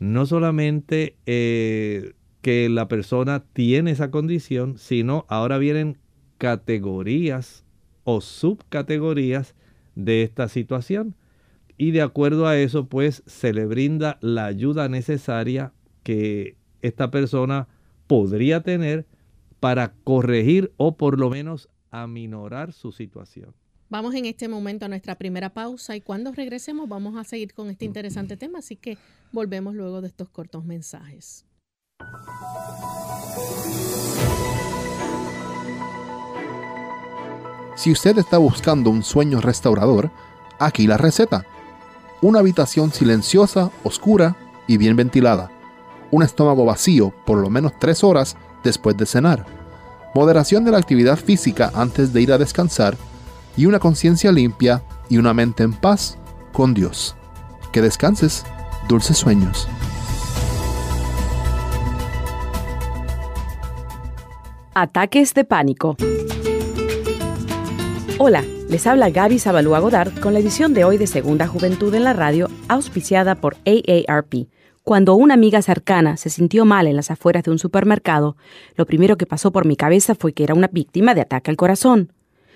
no 0.00 0.26
solamente 0.26 1.14
eh, 1.26 2.14
que 2.42 2.68
la 2.68 2.88
persona 2.88 3.44
tiene 3.52 3.92
esa 3.92 4.10
condición, 4.10 4.76
sino 4.76 5.24
ahora 5.28 5.56
vienen 5.58 5.98
categorías 6.38 7.64
o 8.02 8.20
subcategorías 8.20 9.54
de 9.94 10.24
esta 10.24 10.48
situación. 10.48 11.14
Y 11.76 11.92
de 11.92 12.02
acuerdo 12.02 12.48
a 12.48 12.58
eso, 12.58 12.88
pues 12.88 13.22
se 13.26 13.52
le 13.52 13.66
brinda 13.66 14.18
la 14.20 14.46
ayuda 14.46 14.88
necesaria 14.88 15.72
que 16.02 16.56
esta 16.82 17.12
persona 17.12 17.68
podría 18.08 18.64
tener 18.64 19.06
para 19.60 19.92
corregir 20.04 20.72
o 20.76 20.96
por 20.96 21.18
lo 21.18 21.30
menos 21.30 21.68
aminorar 21.90 22.72
su 22.72 22.92
situación. 22.92 23.54
Vamos 23.90 24.14
en 24.14 24.26
este 24.26 24.48
momento 24.48 24.84
a 24.84 24.88
nuestra 24.88 25.14
primera 25.14 25.48
pausa 25.48 25.96
y 25.96 26.02
cuando 26.02 26.32
regresemos 26.32 26.88
vamos 26.88 27.16
a 27.16 27.24
seguir 27.24 27.54
con 27.54 27.70
este 27.70 27.86
interesante 27.86 28.36
tema, 28.36 28.58
así 28.58 28.76
que 28.76 28.98
volvemos 29.32 29.74
luego 29.74 30.02
de 30.02 30.08
estos 30.08 30.28
cortos 30.28 30.64
mensajes. 30.66 31.46
Si 37.76 37.92
usted 37.92 38.18
está 38.18 38.38
buscando 38.38 38.90
un 38.90 39.02
sueño 39.02 39.40
restaurador, 39.40 40.10
aquí 40.58 40.86
la 40.86 40.98
receta. 40.98 41.46
Una 42.20 42.40
habitación 42.40 42.92
silenciosa, 42.92 43.70
oscura 43.84 44.36
y 44.66 44.76
bien 44.76 44.96
ventilada. 44.96 45.50
Un 46.10 46.22
estómago 46.22 46.64
vacío 46.64 47.14
por 47.24 47.38
lo 47.38 47.48
menos 47.48 47.72
tres 47.78 48.02
horas 48.02 48.36
después 48.64 48.96
de 48.96 49.06
cenar. 49.06 49.44
Moderación 50.14 50.64
de 50.64 50.70
la 50.70 50.78
actividad 50.78 51.16
física 51.16 51.70
antes 51.74 52.12
de 52.12 52.20
ir 52.22 52.32
a 52.32 52.38
descansar 52.38 52.96
y 53.56 53.66
una 53.66 53.78
conciencia 53.78 54.32
limpia 54.32 54.82
y 55.08 55.18
una 55.18 55.34
mente 55.34 55.62
en 55.62 55.72
paz 55.72 56.18
con 56.52 56.74
Dios. 56.74 57.14
Que 57.72 57.82
descanses, 57.82 58.44
dulces 58.88 59.18
sueños. 59.18 59.68
Ataques 64.74 65.34
de 65.34 65.44
pánico. 65.44 65.96
Hola, 68.20 68.44
les 68.68 68.86
habla 68.86 69.10
Gaby 69.10 69.38
Zabalúa 69.38 69.78
Godard 69.78 70.18
con 70.20 70.34
la 70.34 70.40
edición 70.40 70.74
de 70.74 70.84
hoy 70.84 70.98
de 70.98 71.06
Segunda 71.06 71.46
Juventud 71.46 71.94
en 71.94 72.04
la 72.04 72.12
Radio, 72.12 72.48
auspiciada 72.68 73.36
por 73.36 73.56
AARP. 73.64 74.48
Cuando 74.88 75.16
una 75.16 75.34
amiga 75.34 75.60
cercana 75.60 76.16
se 76.16 76.30
sintió 76.30 76.64
mal 76.64 76.86
en 76.86 76.96
las 76.96 77.10
afueras 77.10 77.44
de 77.44 77.50
un 77.50 77.58
supermercado, 77.58 78.38
lo 78.74 78.86
primero 78.86 79.18
que 79.18 79.26
pasó 79.26 79.52
por 79.52 79.66
mi 79.66 79.76
cabeza 79.76 80.14
fue 80.14 80.32
que 80.32 80.44
era 80.44 80.54
una 80.54 80.68
víctima 80.68 81.14
de 81.14 81.20
ataque 81.20 81.50
al 81.50 81.58
corazón. 81.58 82.14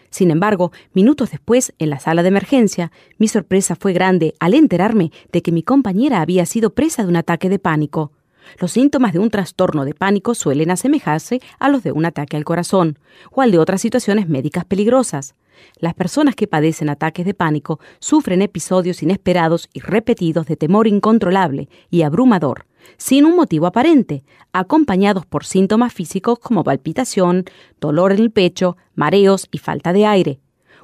Sin 0.09 0.31
embargo, 0.31 0.73
minutos 0.95 1.31
después, 1.31 1.75
en 1.79 1.91
la 1.91 2.01
sala 2.01 2.23
de 2.23 2.29
emergencia, 2.29 2.91
mi 3.19 3.29
sorpresa 3.29 3.77
fue 3.77 3.93
grande 3.93 4.33
al 4.41 4.55
enterarme 4.55 5.13
de 5.31 5.43
que 5.43 5.53
mi 5.53 5.63
compañera 5.63 6.23
había 6.23 6.47
sido 6.47 6.71
presa 6.71 7.03
de 7.03 7.11
un 7.11 7.17
ataque 7.17 7.51
de 7.51 7.59
pánico. 7.59 8.13
Los 8.59 8.73
síntomas 8.73 9.13
de 9.13 9.19
un 9.19 9.29
trastorno 9.29 9.85
de 9.85 9.93
pánico 9.93 10.35
suelen 10.35 10.71
asemejarse 10.71 11.43
a 11.59 11.69
los 11.69 11.83
de 11.83 11.93
un 11.93 12.07
ataque 12.07 12.39
al 12.39 12.45
corazón 12.45 12.99
o 13.31 13.43
al 13.43 13.51
de 13.51 13.59
otras 13.59 13.83
situaciones 13.83 14.27
médicas 14.27 14.65
peligrosas. 14.65 15.35
Las 15.79 15.95
personas 15.95 16.35
que 16.35 16.47
padecen 16.47 16.89
ataques 16.89 17.27
de 17.27 17.35
pánico 17.35 17.81
sufren 17.99 18.43
episodios 18.43 19.03
inesperados 19.03 19.69
y 19.73 19.81
repetidos 19.81 20.47
de 20.47 20.57
temor 20.57 20.87
incontrolable 20.87 21.69
y 21.91 22.03
abrumador, 22.03 22.67
sin 22.97 23.25
un 23.25 23.37
motivo 23.37 23.67
aparente, 23.67 24.25
acompañados 24.53 25.27
por 25.27 25.45
síntomas 25.45 25.93
físicos 25.93 26.39
como 26.39 26.65
palpitación, 26.65 27.45
dolor 27.81 28.13
en 28.13 28.19
el 28.19 28.31
pecho, 28.31 28.77
mareos 28.95 29.49
y 29.51 29.59
falta 29.59 29.93
de 29.93 30.07
aire. 30.07 30.41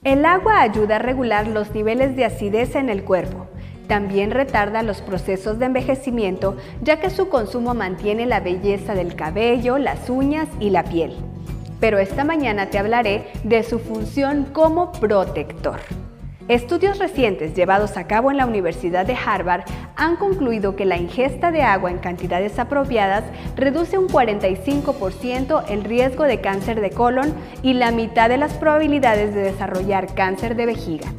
El 0.03 0.25
agua 0.25 0.61
ayuda 0.61 0.97
a 0.97 0.99
regular 0.99 1.47
los 1.47 1.73
niveles 1.73 2.17
de 2.17 2.25
acidez 2.25 2.75
en 2.75 2.89
el 2.89 3.05
cuerpo 3.05 3.47
también 3.87 4.31
retarda 4.31 4.81
los 4.81 5.01
procesos 5.01 5.59
de 5.59 5.65
envejecimiento 5.65 6.57
ya 6.81 6.99
que 6.99 7.09
su 7.09 7.29
consumo 7.29 7.73
mantiene 7.73 8.25
la 8.25 8.39
belleza 8.39 8.95
del 8.95 9.15
cabello, 9.15 9.77
las 9.77 10.09
uñas 10.09 10.47
y 10.59 10.69
la 10.69 10.83
piel. 10.83 11.13
Pero 11.83 11.99
esta 11.99 12.23
mañana 12.23 12.69
te 12.69 12.79
hablaré 12.79 13.25
de 13.43 13.61
su 13.61 13.77
función 13.77 14.45
como 14.53 14.93
protector. 14.93 15.81
Estudios 16.47 16.97
recientes 16.97 17.55
llevados 17.55 17.97
a 17.97 18.07
cabo 18.07 18.31
en 18.31 18.37
la 18.37 18.45
Universidad 18.45 19.05
de 19.05 19.17
Harvard 19.17 19.65
han 19.97 20.15
concluido 20.15 20.77
que 20.77 20.85
la 20.85 20.95
ingesta 20.95 21.51
de 21.51 21.61
agua 21.61 21.91
en 21.91 21.97
cantidades 21.97 22.57
apropiadas 22.57 23.25
reduce 23.57 23.97
un 23.97 24.07
45% 24.07 25.65
el 25.67 25.83
riesgo 25.83 26.23
de 26.23 26.39
cáncer 26.39 26.79
de 26.79 26.91
colon 26.91 27.33
y 27.63 27.73
la 27.73 27.91
mitad 27.91 28.29
de 28.29 28.37
las 28.37 28.53
probabilidades 28.53 29.35
de 29.35 29.41
desarrollar 29.41 30.15
cáncer 30.15 30.55
de 30.55 30.67
vejiga 30.67 31.13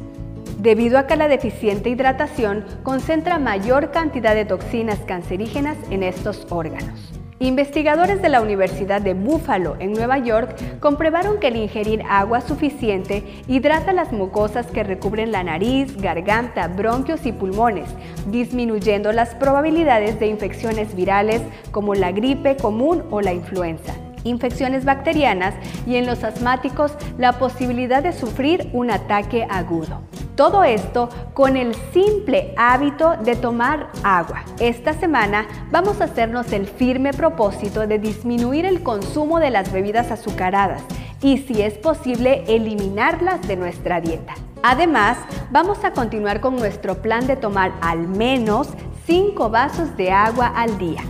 debido 0.57 0.97
a 0.97 1.05
que 1.05 1.15
la 1.15 1.27
deficiente 1.27 1.91
hidratación 1.91 2.65
concentra 2.81 3.37
mayor 3.37 3.91
cantidad 3.91 4.33
de 4.33 4.45
toxinas 4.45 4.97
cancerígenas 5.05 5.77
en 5.91 6.01
estos 6.01 6.47
órganos. 6.49 7.14
Investigadores 7.39 8.21
de 8.21 8.29
la 8.29 8.39
Universidad 8.39 9.01
de 9.01 9.13
Buffalo 9.13 9.75
en 9.79 9.91
Nueva 9.91 10.19
York 10.19 10.79
comprobaron 10.79 11.37
que 11.37 11.49
el 11.49 11.57
ingerir 11.57 12.01
agua 12.09 12.39
suficiente 12.39 13.25
hidrata 13.49 13.91
las 13.91 14.13
mucosas 14.13 14.67
que 14.67 14.85
recubren 14.85 15.33
la 15.33 15.43
nariz, 15.43 15.97
garganta, 15.97 16.69
bronquios 16.69 17.25
y 17.25 17.33
pulmones, 17.33 17.89
disminuyendo 18.27 19.11
las 19.11 19.35
probabilidades 19.35 20.17
de 20.17 20.27
infecciones 20.27 20.95
virales 20.95 21.41
como 21.71 21.93
la 21.93 22.13
gripe 22.13 22.55
común 22.55 23.03
o 23.11 23.19
la 23.19 23.33
influenza 23.33 24.04
infecciones 24.25 24.83
bacterianas 24.83 25.55
y 25.87 25.95
en 25.95 26.05
los 26.05 26.25
asmáticos 26.25 26.91
la 27.17 27.33
posibilidad 27.39 28.03
de 28.03 28.11
sufrir 28.11 28.69
un 28.73 28.91
ataque 28.91 29.47
agudo. 29.49 30.01
Todo 30.35 30.65
esto 30.65 31.07
con 31.33 31.55
el 31.55 31.73
simple 31.93 32.53
hábito 32.57 33.15
de 33.23 33.37
tomar 33.37 33.87
agua. 34.03 34.43
Esta 34.59 34.91
semana 34.91 35.47
vamos 35.71 36.01
a 36.01 36.05
hacernos 36.05 36.51
el 36.51 36.67
firme 36.67 37.13
propósito 37.13 37.87
de 37.87 37.99
disminuir 37.99 38.65
el 38.65 38.83
consumo 38.83 39.39
de 39.39 39.51
las 39.51 39.71
bebidas 39.71 40.11
azucaradas 40.11 40.83
y 41.21 41.37
si 41.37 41.61
es 41.61 41.75
posible 41.75 42.43
eliminarlas 42.47 43.47
de 43.47 43.55
nuestra 43.55 44.01
dieta. 44.01 44.33
Además, 44.61 45.17
vamos 45.51 45.83
a 45.85 45.93
continuar 45.93 46.41
con 46.41 46.55
nuestro 46.55 47.01
plan 47.01 47.27
de 47.27 47.35
tomar 47.35 47.71
al 47.81 48.07
menos 48.07 48.67
5 49.05 49.49
vasos 49.49 49.95
de 49.95 50.11
agua 50.11 50.47
al 50.47 50.77
día. 50.77 51.03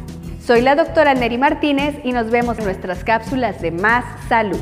Soy 0.46 0.62
la 0.62 0.76
doctora 0.76 1.16
Neri 1.16 1.40
Martínez 1.40 1.96
y 2.04 2.12
nos 2.12 2.30
vemos 2.30 2.60
en 2.60 2.66
nuestras 2.66 3.04
cápsulas 3.04 3.64
de 3.64 3.72
Más 3.72 4.06
Salud. 4.30 4.62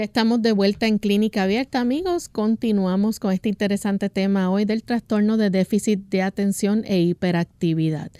Ya 0.00 0.04
estamos 0.04 0.40
de 0.40 0.52
vuelta 0.52 0.86
en 0.86 0.96
Clínica 0.96 1.42
Abierta, 1.42 1.78
amigos. 1.78 2.30
Continuamos 2.30 3.20
con 3.20 3.34
este 3.34 3.50
interesante 3.50 4.08
tema 4.08 4.50
hoy 4.50 4.64
del 4.64 4.82
trastorno 4.82 5.36
de 5.36 5.50
déficit 5.50 6.08
de 6.08 6.22
atención 6.22 6.84
e 6.86 7.00
hiperactividad. 7.02 8.10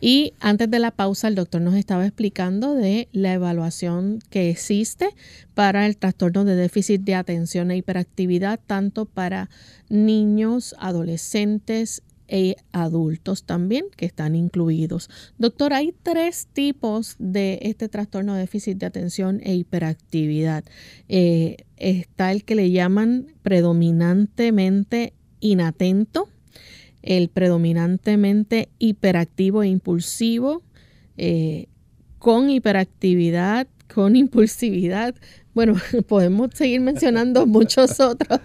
Y 0.00 0.32
antes 0.40 0.70
de 0.70 0.78
la 0.78 0.92
pausa, 0.92 1.28
el 1.28 1.34
doctor 1.34 1.60
nos 1.60 1.74
estaba 1.74 2.06
explicando 2.06 2.74
de 2.74 3.08
la 3.12 3.34
evaluación 3.34 4.20
que 4.30 4.48
existe 4.48 5.10
para 5.52 5.84
el 5.84 5.98
trastorno 5.98 6.46
de 6.46 6.56
déficit 6.56 7.02
de 7.02 7.16
atención 7.16 7.70
e 7.70 7.76
hiperactividad, 7.76 8.58
tanto 8.66 9.04
para 9.04 9.50
niños, 9.90 10.74
adolescentes 10.78 12.00
e 12.28 12.56
adultos 12.72 13.44
también 13.44 13.86
que 13.96 14.06
están 14.06 14.34
incluidos. 14.34 15.10
Doctor, 15.38 15.72
hay 15.72 15.94
tres 16.02 16.48
tipos 16.52 17.16
de 17.18 17.58
este 17.62 17.88
trastorno 17.88 18.34
de 18.34 18.40
déficit 18.40 18.78
de 18.78 18.86
atención 18.86 19.40
e 19.42 19.54
hiperactividad. 19.54 20.64
Eh, 21.08 21.56
está 21.76 22.32
el 22.32 22.44
que 22.44 22.54
le 22.54 22.70
llaman 22.70 23.26
predominantemente 23.42 25.12
inatento, 25.40 26.28
el 27.02 27.28
predominantemente 27.28 28.68
hiperactivo 28.78 29.62
e 29.62 29.68
impulsivo, 29.68 30.62
eh, 31.16 31.68
con 32.18 32.50
hiperactividad, 32.50 33.68
con 33.92 34.16
impulsividad, 34.16 35.14
bueno, 35.56 35.72
podemos 36.06 36.50
seguir 36.52 36.82
mencionando 36.82 37.46
muchos 37.46 37.98
otros, 37.98 38.40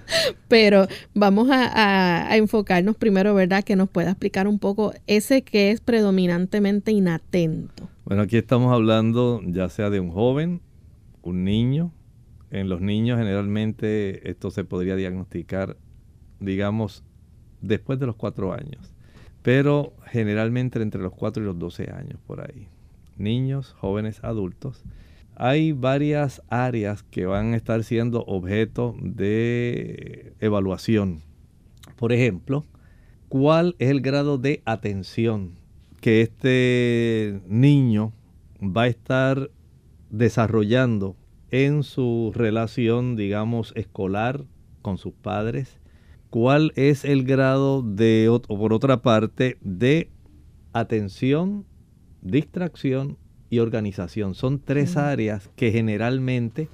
pero 0.47 0.87
vamos 1.13 1.49
a, 1.51 2.37
enfocarnos 2.37 2.95
primero, 2.95 3.35
¿verdad? 3.35 3.65
Que 3.65 3.75
nos 3.75 3.89
pueda 3.89 4.11
explicar 4.11 4.47
un 4.47 4.59
poco 4.59 4.93
ese 5.07 5.41
que 5.41 5.71
es 5.71 5.81
predominantemente 5.81 6.93
inatento. 6.93 7.89
Bueno, 8.05 8.23
aquí 8.23 8.37
estamos 8.37 8.73
hablando 8.73 9.41
ya 9.45 9.67
sea 9.67 9.89
de 9.89 9.99
un 9.99 10.09
joven, 10.09 10.61
un 11.21 11.43
niño. 11.43 11.91
En 12.49 12.69
los 12.69 12.79
niños 12.79 13.19
generalmente 13.19 14.29
esto 14.29 14.49
se 14.49 14.63
podría 14.63 14.95
diagnosticar, 14.95 15.75
digamos, 16.39 17.03
después 17.61 17.99
de 17.99 18.05
los 18.05 18.15
cuatro 18.15 18.53
años, 18.53 18.93
pero 19.41 19.93
generalmente 20.05 20.81
entre 20.81 21.01
los 21.01 21.11
cuatro 21.11 21.43
y 21.43 21.45
los 21.45 21.59
doce 21.59 21.91
años 21.91 22.19
por 22.25 22.39
ahí. 22.39 22.69
Niños, 23.17 23.75
jóvenes, 23.77 24.23
adultos 24.23 24.85
hay 25.35 25.71
varias 25.71 26.41
áreas 26.49 27.03
que 27.03 27.25
van 27.25 27.53
a 27.53 27.57
estar 27.57 27.83
siendo 27.83 28.23
objeto 28.25 28.95
de 29.01 30.33
evaluación. 30.39 31.21
Por 31.95 32.13
ejemplo, 32.13 32.65
¿cuál 33.29 33.75
es 33.79 33.89
el 33.89 34.01
grado 34.01 34.37
de 34.37 34.61
atención 34.65 35.55
que 35.99 36.21
este 36.21 37.41
niño 37.47 38.13
va 38.61 38.83
a 38.83 38.87
estar 38.87 39.49
desarrollando 40.09 41.15
en 41.49 41.83
su 41.83 42.31
relación, 42.35 43.15
digamos, 43.15 43.73
escolar 43.75 44.45
con 44.81 44.97
sus 44.97 45.13
padres? 45.13 45.79
¿Cuál 46.29 46.71
es 46.75 47.03
el 47.03 47.23
grado 47.23 47.81
de, 47.81 48.29
o 48.29 48.41
por 48.41 48.73
otra 48.73 49.01
parte, 49.01 49.57
de 49.61 50.09
atención, 50.73 51.65
distracción 52.21 53.17
y 53.51 53.59
organización. 53.59 54.33
Son 54.33 54.59
tres 54.59 54.97
áreas 54.97 55.51
que 55.55 55.71
generalmente 55.71 56.69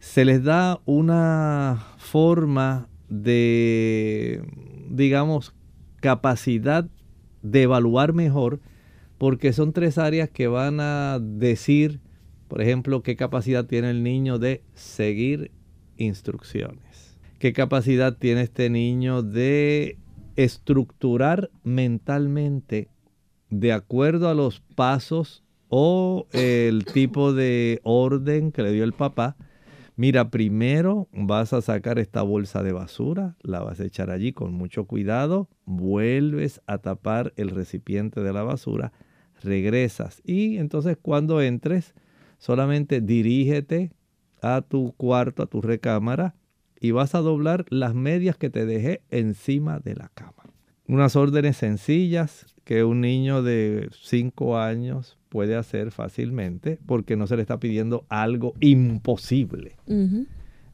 se 0.00 0.26
les 0.26 0.42
da 0.42 0.80
una 0.84 1.86
forma 1.96 2.88
de, 3.08 4.42
digamos, 4.90 5.54
capacidad 6.00 6.90
de 7.42 7.62
evaluar 7.62 8.12
mejor, 8.12 8.60
porque 9.16 9.52
son 9.52 9.72
tres 9.72 9.96
áreas 9.96 10.28
que 10.28 10.48
van 10.48 10.80
a 10.80 11.20
decir, 11.20 12.00
por 12.48 12.60
ejemplo, 12.60 13.02
qué 13.02 13.14
capacidad 13.14 13.64
tiene 13.64 13.90
el 13.90 14.02
niño 14.02 14.40
de 14.40 14.64
seguir 14.74 15.52
instrucciones, 15.96 17.16
qué 17.38 17.52
capacidad 17.52 18.16
tiene 18.16 18.42
este 18.42 18.70
niño 18.70 19.22
de 19.22 19.98
estructurar 20.34 21.50
mentalmente 21.62 22.88
de 23.50 23.72
acuerdo 23.72 24.28
a 24.28 24.34
los 24.34 24.60
pasos 24.74 25.44
o 25.68 26.26
el 26.32 26.84
tipo 26.84 27.32
de 27.32 27.80
orden 27.82 28.52
que 28.52 28.62
le 28.62 28.72
dio 28.72 28.84
el 28.84 28.92
papá. 28.92 29.36
Mira, 29.96 30.30
primero 30.30 31.08
vas 31.12 31.52
a 31.52 31.60
sacar 31.60 31.98
esta 31.98 32.22
bolsa 32.22 32.62
de 32.62 32.72
basura, 32.72 33.36
la 33.42 33.60
vas 33.60 33.80
a 33.80 33.84
echar 33.84 34.10
allí 34.10 34.32
con 34.32 34.52
mucho 34.52 34.84
cuidado, 34.84 35.48
vuelves 35.64 36.60
a 36.66 36.78
tapar 36.78 37.32
el 37.36 37.50
recipiente 37.50 38.20
de 38.20 38.32
la 38.32 38.44
basura, 38.44 38.92
regresas 39.42 40.22
y 40.24 40.58
entonces 40.58 40.96
cuando 41.00 41.42
entres 41.42 41.94
solamente 42.38 43.00
dirígete 43.00 43.92
a 44.40 44.62
tu 44.62 44.94
cuarto, 44.96 45.42
a 45.42 45.46
tu 45.46 45.60
recámara 45.60 46.36
y 46.80 46.92
vas 46.92 47.14
a 47.14 47.20
doblar 47.20 47.64
las 47.70 47.94
medias 47.94 48.36
que 48.36 48.50
te 48.50 48.66
dejé 48.66 49.02
encima 49.10 49.80
de 49.80 49.96
la 49.96 50.10
cama. 50.14 50.44
Unas 50.86 51.16
órdenes 51.16 51.56
sencillas 51.56 52.46
que 52.64 52.84
un 52.84 53.00
niño 53.00 53.42
de 53.42 53.88
5 53.92 54.58
años 54.58 55.17
puede 55.28 55.56
hacer 55.56 55.90
fácilmente 55.90 56.78
porque 56.86 57.16
no 57.16 57.26
se 57.26 57.36
le 57.36 57.42
está 57.42 57.58
pidiendo 57.60 58.04
algo 58.08 58.54
imposible. 58.60 59.76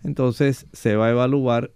Entonces 0.03 0.67
se 0.73 0.97
va 0.97 1.07
a 1.07 1.11
evaluar 1.11 1.71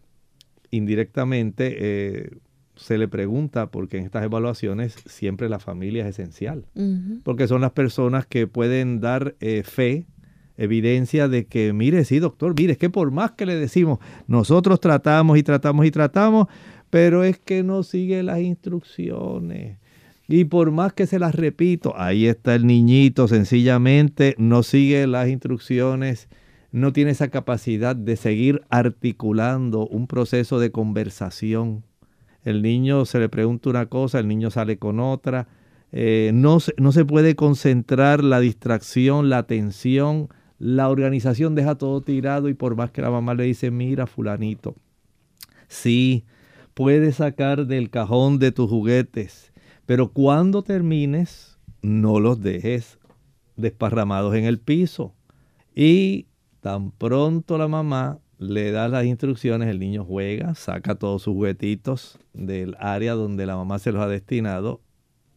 indirectamente, 0.70 1.76
eh, 1.78 2.30
se 2.76 2.98
le 2.98 3.08
pregunta, 3.08 3.70
porque 3.70 3.98
en 3.98 4.04
estas 4.04 4.24
evaluaciones 4.24 4.94
siempre 5.06 5.48
la 5.48 5.58
familia 5.58 6.06
es 6.06 6.18
esencial, 6.18 6.66
porque 7.24 7.48
son 7.48 7.60
las 7.60 7.72
personas 7.72 8.26
que 8.26 8.46
pueden 8.46 9.00
dar 9.00 9.34
eh, 9.40 9.62
fe, 9.64 10.06
evidencia 10.56 11.28
de 11.28 11.46
que, 11.46 11.72
mire, 11.72 12.04
sí, 12.04 12.18
doctor, 12.18 12.54
mire, 12.56 12.72
es 12.72 12.78
que 12.78 12.90
por 12.90 13.10
más 13.10 13.32
que 13.32 13.46
le 13.46 13.56
decimos, 13.56 13.98
nosotros 14.26 14.80
tratamos 14.80 15.38
y 15.38 15.42
tratamos 15.42 15.86
y 15.86 15.90
tratamos, 15.90 16.46
pero 16.90 17.24
es 17.24 17.38
que 17.38 17.62
no 17.62 17.82
sigue 17.82 18.22
las 18.22 18.40
instrucciones 18.40 19.78
Y 20.28 20.44
por 20.44 20.70
más 20.70 20.92
que 20.92 21.06
se 21.06 21.18
las 21.18 21.34
repito, 21.34 21.94
ahí 21.96 22.26
está 22.26 22.54
el 22.54 22.66
niñito, 22.66 23.28
sencillamente 23.28 24.34
no 24.36 24.62
sigue 24.62 25.06
las 25.06 25.28
instrucciones, 25.28 26.28
no 26.70 26.92
tiene 26.92 27.12
esa 27.12 27.28
capacidad 27.28 27.96
de 27.96 28.16
seguir 28.16 28.60
articulando 28.68 29.86
un 29.86 30.06
proceso 30.06 30.60
de 30.60 30.70
conversación. 30.70 31.82
El 32.44 32.60
niño 32.60 33.06
se 33.06 33.18
le 33.18 33.30
pregunta 33.30 33.70
una 33.70 33.86
cosa, 33.86 34.18
el 34.18 34.28
niño 34.28 34.50
sale 34.50 34.78
con 34.78 35.00
otra. 35.00 35.48
Eh, 35.92 36.30
no, 36.34 36.58
no 36.76 36.92
se 36.92 37.06
puede 37.06 37.34
concentrar 37.34 38.22
la 38.22 38.40
distracción, 38.40 39.30
la 39.30 39.38
atención, 39.38 40.28
la 40.58 40.90
organización 40.90 41.54
deja 41.54 41.76
todo 41.76 42.02
tirado 42.02 42.50
y 42.50 42.54
por 42.54 42.76
más 42.76 42.90
que 42.90 43.00
la 43.00 43.10
mamá 43.10 43.32
le 43.32 43.44
dice, 43.44 43.70
mira 43.70 44.06
fulanito, 44.06 44.76
sí, 45.68 46.26
puedes 46.74 47.16
sacar 47.16 47.66
del 47.66 47.88
cajón 47.88 48.38
de 48.38 48.52
tus 48.52 48.68
juguetes, 48.68 49.47
pero 49.88 50.12
cuando 50.12 50.60
termines, 50.62 51.56
no 51.80 52.20
los 52.20 52.42
dejes 52.42 52.98
desparramados 53.56 54.34
en 54.34 54.44
el 54.44 54.58
piso. 54.58 55.14
Y 55.74 56.26
tan 56.60 56.90
pronto 56.90 57.56
la 57.56 57.68
mamá 57.68 58.18
le 58.38 58.70
da 58.70 58.88
las 58.88 59.06
instrucciones, 59.06 59.66
el 59.68 59.78
niño 59.78 60.04
juega, 60.04 60.54
saca 60.54 60.96
todos 60.96 61.22
sus 61.22 61.32
juguetitos 61.32 62.18
del 62.34 62.76
área 62.78 63.14
donde 63.14 63.46
la 63.46 63.56
mamá 63.56 63.78
se 63.78 63.90
los 63.90 64.02
ha 64.02 64.08
destinado 64.08 64.82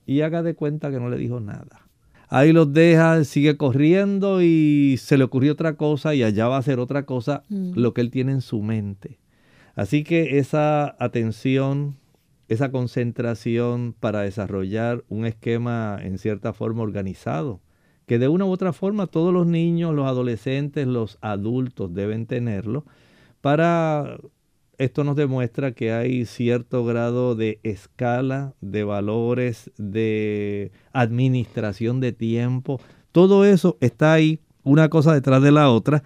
y 0.05 0.19
haga 0.19 0.43
de 0.43 0.53
cuenta 0.53 0.91
que 0.91 0.99
no 0.99 1.09
le 1.09 1.15
dijo 1.15 1.39
nada. 1.39 1.87
Ahí 2.27 2.51
los 2.51 2.73
deja, 2.73 3.23
sigue 3.23 3.55
corriendo 3.55 4.41
y 4.41 4.97
se 4.99 5.17
le 5.17 5.23
ocurrió 5.23 5.53
otra 5.53 5.75
cosa 5.75 6.13
y 6.13 6.23
allá 6.23 6.49
va 6.49 6.57
a 6.57 6.59
hacer 6.59 6.77
otra 6.79 7.05
cosa, 7.05 7.43
Mm. 7.47 7.71
lo 7.75 7.93
que 7.93 8.01
él 8.01 8.11
tiene 8.11 8.33
en 8.33 8.41
su 8.41 8.61
mente. 8.61 9.17
Así 9.75 10.03
que 10.03 10.39
esa 10.39 10.93
atención, 10.99 11.95
esa 12.51 12.69
concentración 12.69 13.95
para 13.97 14.23
desarrollar 14.23 15.05
un 15.07 15.25
esquema 15.25 15.97
en 16.01 16.17
cierta 16.17 16.51
forma 16.51 16.83
organizado, 16.83 17.61
que 18.07 18.19
de 18.19 18.27
una 18.27 18.43
u 18.43 18.49
otra 18.49 18.73
forma 18.73 19.07
todos 19.07 19.33
los 19.33 19.47
niños, 19.47 19.95
los 19.95 20.05
adolescentes, 20.05 20.85
los 20.85 21.17
adultos 21.21 21.93
deben 21.93 22.25
tenerlo, 22.25 22.85
para 23.39 24.17
esto 24.77 25.05
nos 25.05 25.15
demuestra 25.15 25.71
que 25.71 25.93
hay 25.93 26.25
cierto 26.25 26.83
grado 26.83 27.35
de 27.35 27.61
escala, 27.63 28.53
de 28.59 28.83
valores, 28.83 29.71
de 29.77 30.73
administración 30.91 32.01
de 32.01 32.11
tiempo. 32.11 32.81
Todo 33.13 33.45
eso 33.45 33.77
está 33.79 34.11
ahí, 34.11 34.41
una 34.63 34.89
cosa 34.89 35.13
detrás 35.13 35.41
de 35.41 35.53
la 35.53 35.69
otra. 35.69 36.03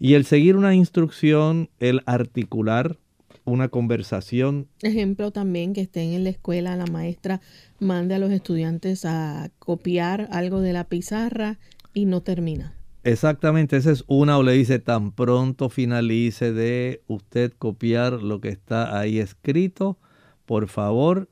Y 0.00 0.14
el 0.14 0.24
seguir 0.24 0.56
una 0.56 0.74
instrucción, 0.74 1.68
el 1.78 2.00
articular 2.06 2.96
una 3.44 3.68
conversación, 3.68 4.68
Ejemplo 4.82 5.30
también 5.30 5.72
que 5.72 5.82
estén 5.82 6.12
en 6.12 6.24
la 6.24 6.30
escuela, 6.30 6.76
la 6.76 6.86
maestra 6.86 7.40
mande 7.78 8.14
a 8.14 8.18
los 8.18 8.30
estudiantes 8.30 9.04
a 9.04 9.50
copiar 9.58 10.28
algo 10.32 10.60
de 10.60 10.72
la 10.72 10.84
pizarra 10.84 11.58
y 11.92 12.06
no 12.06 12.22
termina. 12.22 12.74
exactamente, 13.02 13.76
esa 13.76 13.92
es 13.92 14.04
una 14.06 14.38
o 14.38 14.42
le 14.42 14.52
dice 14.52 14.78
tan 14.78 15.12
pronto 15.12 15.68
finalice 15.68 16.52
de 16.52 17.02
usted 17.06 17.52
copiar 17.58 18.22
lo 18.22 18.40
que 18.40 18.48
está 18.48 18.98
ahí 18.98 19.18
escrito, 19.18 19.98
por 20.46 20.68
favor 20.68 21.28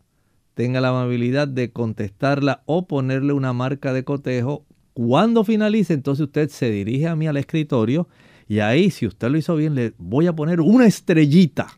tenga 0.54 0.80
la 0.80 0.88
amabilidad 0.88 1.48
de 1.48 1.72
contestarla 1.72 2.62
o 2.66 2.86
ponerle 2.86 3.32
una 3.32 3.52
marca 3.52 3.92
de 3.92 4.04
cotejo. 4.04 4.66
Cuando 4.94 5.44
finalice, 5.44 5.94
entonces 5.94 6.26
usted 6.26 6.48
se 6.50 6.70
dirige 6.70 7.08
a 7.08 7.16
mí 7.16 7.26
al 7.26 7.38
escritorio 7.38 8.08
y 8.48 8.58
ahí, 8.60 8.90
si 8.90 9.06
usted 9.06 9.30
lo 9.30 9.38
hizo 9.38 9.56
bien, 9.56 9.74
le 9.74 9.94
voy 9.98 10.26
a 10.26 10.34
poner 10.34 10.60
una 10.60 10.86
estrellita. 10.86 11.68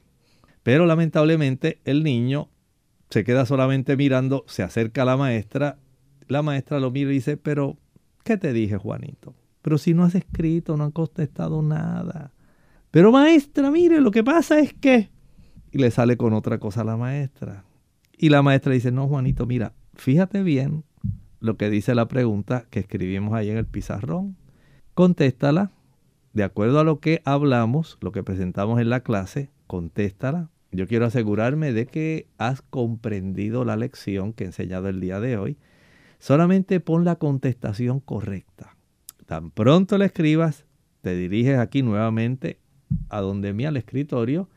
Pero 0.65 0.87
lamentablemente 0.87 1.79
el 1.85 2.03
niño 2.03 2.49
se 3.11 3.23
queda 3.23 3.47
solamente 3.47 3.97
mirando, 3.97 4.45
se 4.49 4.65
acerca 4.65 5.03
a 5.03 5.05
la 5.05 5.17
maestra, 5.17 5.79
la 6.27 6.43
maestra 6.43 6.81
lo 6.81 6.91
mira 6.91 7.11
y 7.11 7.15
dice, 7.15 7.37
pero, 7.37 7.77
¿qué 8.25 8.37
te 8.37 8.53
dije, 8.53 8.77
Juanito? 8.77 9.37
Pero 9.63 9.79
si 9.79 9.95
no 9.95 10.03
has 10.03 10.17
escrito, 10.17 10.77
no 10.77 10.85
has 10.85 10.93
contestado 10.93 11.63
nada. 11.63 12.33
Pero 12.91 13.13
maestra, 13.13 13.71
mire, 13.71 14.01
lo 14.01 14.11
que 14.11 14.25
pasa 14.25 14.59
es 14.59 14.73
que... 14.73 15.11
Y 15.71 15.79
le 15.79 15.91
sale 15.91 16.17
con 16.17 16.33
otra 16.33 16.59
cosa 16.59 16.81
a 16.81 16.85
la 16.85 16.97
maestra. 16.97 17.65
Y 18.17 18.31
la 18.31 18.43
maestra 18.43 18.73
dice, 18.73 18.91
no, 18.91 19.07
Juanito, 19.07 19.47
mira, 19.47 19.75
fíjate 19.95 20.43
bien 20.43 20.85
lo 21.41 21.59
que 21.59 21.69
dice 21.69 21.95
la 21.95 22.09
pregunta 22.09 22.67
que 22.71 22.81
escribimos 22.81 23.35
ahí 23.35 23.51
en 23.51 23.59
el 23.59 23.67
pizarrón. 23.67 24.37
Contéstala 24.95 25.73
de 26.33 26.43
acuerdo 26.43 26.81
a 26.81 26.85
lo 26.85 27.01
que 27.01 27.21
hablamos, 27.25 27.99
lo 28.01 28.13
que 28.13 28.23
presentamos 28.23 28.81
en 28.81 28.89
la 28.89 29.01
clase, 29.01 29.51
contéstala. 29.67 30.51
Yo 30.75 30.89
quiero 30.89 31.07
asegurarme 31.07 31.73
de 31.73 31.87
que 31.87 32.27
has 32.37 32.61
comprendido 32.61 33.65
la 33.65 33.77
lección 33.77 34.33
que 34.33 34.43
he 34.43 34.47
enseñado 34.49 34.89
el 34.89 35.01
día 35.01 35.21
de 35.21 35.37
hoy. 35.37 35.57
Solamente 36.19 36.81
pon 36.81 37.05
la 37.05 37.17
contestación 37.17 38.01
correcta. 38.01 38.77
Tan 39.27 39.53
pronto 39.53 39.97
la 39.99 40.07
escribas, 40.07 40.67
te 41.01 41.15
diriges 41.15 41.59
aquí 41.59 41.83
nuevamente 41.83 42.59
a 43.09 43.21
donde 43.21 43.53
mí 43.53 43.65
al 43.65 43.77
escritorio. 43.77 44.49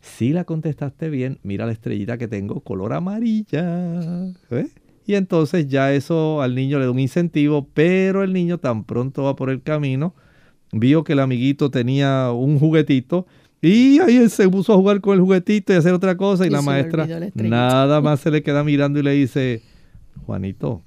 Si 0.00 0.34
la 0.34 0.44
contestaste 0.44 1.08
bien, 1.08 1.38
mira 1.42 1.64
la 1.64 1.72
estrellita 1.72 2.18
que 2.18 2.28
tengo, 2.28 2.60
color 2.60 2.92
amarilla. 2.92 4.26
¿eh? 4.50 4.68
Y 5.06 5.14
entonces 5.14 5.66
ya 5.68 5.94
eso 5.94 6.42
al 6.42 6.54
niño 6.54 6.78
le 6.78 6.84
da 6.84 6.90
un 6.90 6.98
incentivo, 6.98 7.68
pero 7.72 8.22
el 8.22 8.34
niño 8.34 8.58
tan 8.58 8.84
pronto 8.84 9.22
va 9.22 9.34
por 9.34 9.48
el 9.48 9.62
camino, 9.62 10.14
vio 10.72 11.04
que 11.04 11.14
el 11.14 11.20
amiguito 11.20 11.70
tenía 11.70 12.32
un 12.32 12.58
juguetito 12.58 13.26
y 13.68 13.98
ahí 14.00 14.16
él 14.16 14.30
se 14.30 14.48
puso 14.48 14.72
a 14.72 14.76
jugar 14.76 15.00
con 15.00 15.14
el 15.14 15.20
juguetito 15.20 15.72
y 15.72 15.76
hacer 15.76 15.92
otra 15.94 16.16
cosa 16.16 16.44
y, 16.44 16.48
Y 16.48 16.50
la 16.50 16.62
maestra 16.62 17.06
la 17.06 17.48
nada 17.48 18.00
más 18.00 18.20
se 18.20 18.30
le 18.30 18.42
queda 18.42 18.62
mirando 18.64 18.98
y 18.98 19.02
le 19.02 19.12
dice, 19.12 19.62
Juanito, 20.26 20.82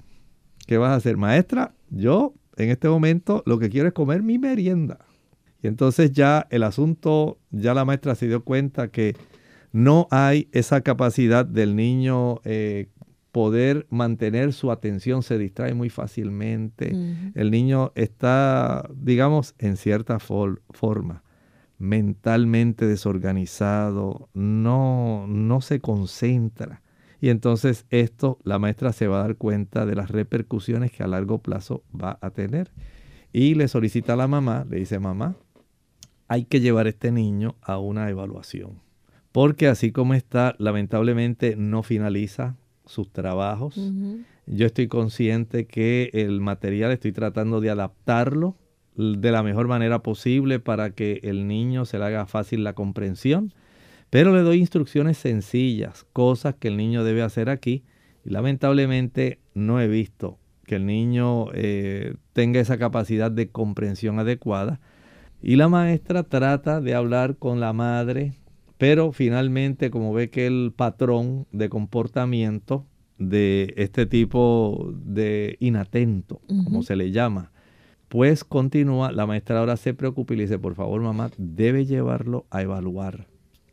¿qué 0.66 0.78
vas 0.78 0.90
a 0.90 0.94
hacer? 0.96 1.16
Maestra, 1.16 1.74
yo 1.90 2.34
en 2.56 2.70
este 2.70 2.88
momento 2.88 3.42
lo 3.46 3.58
que 3.58 3.68
quiero 3.70 3.88
es 3.88 3.94
comer 3.94 4.22
mi 4.22 4.38
merienda. 4.38 4.98
Y 5.62 5.66
entonces 5.66 6.12
ya 6.12 6.46
el 6.50 6.62
asunto, 6.62 7.38
ya 7.50 7.74
la 7.74 7.84
maestra 7.84 8.14
se 8.14 8.28
dio 8.28 8.44
cuenta 8.44 8.88
que 8.88 9.16
no 9.72 10.06
hay 10.10 10.48
esa 10.52 10.80
capacidad 10.82 11.44
del 11.44 11.74
niño 11.76 12.40
eh, 12.44 12.86
poder 13.32 13.86
mantener 13.90 14.52
su 14.52 14.70
atención, 14.70 15.22
se 15.22 15.36
distrae 15.36 15.74
muy 15.74 15.90
fácilmente. 15.90 16.96
El 17.34 17.50
niño 17.50 17.92
está, 17.94 18.88
digamos, 18.94 19.54
en 19.58 19.76
cierta 19.76 20.18
for- 20.18 20.62
forma, 20.70 21.22
mentalmente 21.78 22.86
desorganizado, 22.86 24.28
no, 24.34 25.26
no 25.28 25.60
se 25.60 25.80
concentra. 25.80 26.82
Y 27.20 27.30
entonces 27.30 27.86
esto 27.90 28.38
la 28.44 28.58
maestra 28.58 28.92
se 28.92 29.08
va 29.08 29.18
a 29.18 29.22
dar 29.22 29.36
cuenta 29.36 29.86
de 29.86 29.96
las 29.96 30.10
repercusiones 30.10 30.92
que 30.92 31.02
a 31.02 31.08
largo 31.08 31.38
plazo 31.38 31.82
va 31.92 32.18
a 32.20 32.30
tener. 32.30 32.70
Y 33.32 33.54
le 33.54 33.68
solicita 33.68 34.14
a 34.14 34.16
la 34.16 34.28
mamá, 34.28 34.66
le 34.68 34.78
dice, 34.78 34.98
mamá, 34.98 35.36
hay 36.28 36.44
que 36.44 36.60
llevar 36.60 36.86
a 36.86 36.90
este 36.90 37.10
niño 37.10 37.56
a 37.62 37.78
una 37.78 38.08
evaluación. 38.08 38.80
Porque 39.32 39.68
así 39.68 39.92
como 39.92 40.14
está, 40.14 40.54
lamentablemente 40.58 41.56
no 41.56 41.82
finaliza 41.82 42.56
sus 42.86 43.12
trabajos. 43.12 43.78
Yo 44.46 44.66
estoy 44.66 44.88
consciente 44.88 45.66
que 45.66 46.10
el 46.14 46.40
material 46.40 46.90
estoy 46.90 47.12
tratando 47.12 47.60
de 47.60 47.70
adaptarlo 47.70 48.56
de 48.98 49.30
la 49.30 49.44
mejor 49.44 49.68
manera 49.68 50.02
posible 50.02 50.58
para 50.58 50.90
que 50.90 51.20
el 51.22 51.46
niño 51.46 51.84
se 51.84 51.98
le 51.98 52.04
haga 52.04 52.26
fácil 52.26 52.64
la 52.64 52.72
comprensión, 52.72 53.54
pero 54.10 54.34
le 54.34 54.42
doy 54.42 54.58
instrucciones 54.58 55.18
sencillas, 55.18 56.04
cosas 56.12 56.56
que 56.56 56.68
el 56.68 56.76
niño 56.76 57.04
debe 57.04 57.22
hacer 57.22 57.48
aquí. 57.48 57.84
Y 58.24 58.30
lamentablemente 58.30 59.38
no 59.54 59.80
he 59.80 59.86
visto 59.86 60.38
que 60.64 60.76
el 60.76 60.86
niño 60.86 61.46
eh, 61.54 62.14
tenga 62.32 62.60
esa 62.60 62.76
capacidad 62.76 63.30
de 63.30 63.48
comprensión 63.50 64.18
adecuada. 64.18 64.80
Y 65.40 65.56
la 65.56 65.68
maestra 65.68 66.24
trata 66.24 66.80
de 66.80 66.94
hablar 66.94 67.36
con 67.36 67.60
la 67.60 67.72
madre, 67.72 68.32
pero 68.78 69.12
finalmente 69.12 69.90
como 69.90 70.12
ve 70.12 70.30
que 70.30 70.46
el 70.46 70.72
patrón 70.74 71.46
de 71.52 71.68
comportamiento 71.68 72.84
de 73.18 73.74
este 73.76 74.06
tipo 74.06 74.92
de 75.04 75.56
inatento, 75.60 76.40
como 76.64 76.82
se 76.82 76.96
le 76.96 77.12
llama, 77.12 77.52
pues 78.08 78.42
continúa, 78.44 79.12
la 79.12 79.26
maestra 79.26 79.58
ahora 79.58 79.76
se 79.76 79.94
preocupa 79.94 80.34
y 80.34 80.38
le 80.38 80.42
dice, 80.44 80.58
por 80.58 80.74
favor 80.74 81.00
mamá, 81.00 81.30
debe 81.36 81.84
llevarlo 81.84 82.46
a 82.50 82.62
evaluar. 82.62 83.26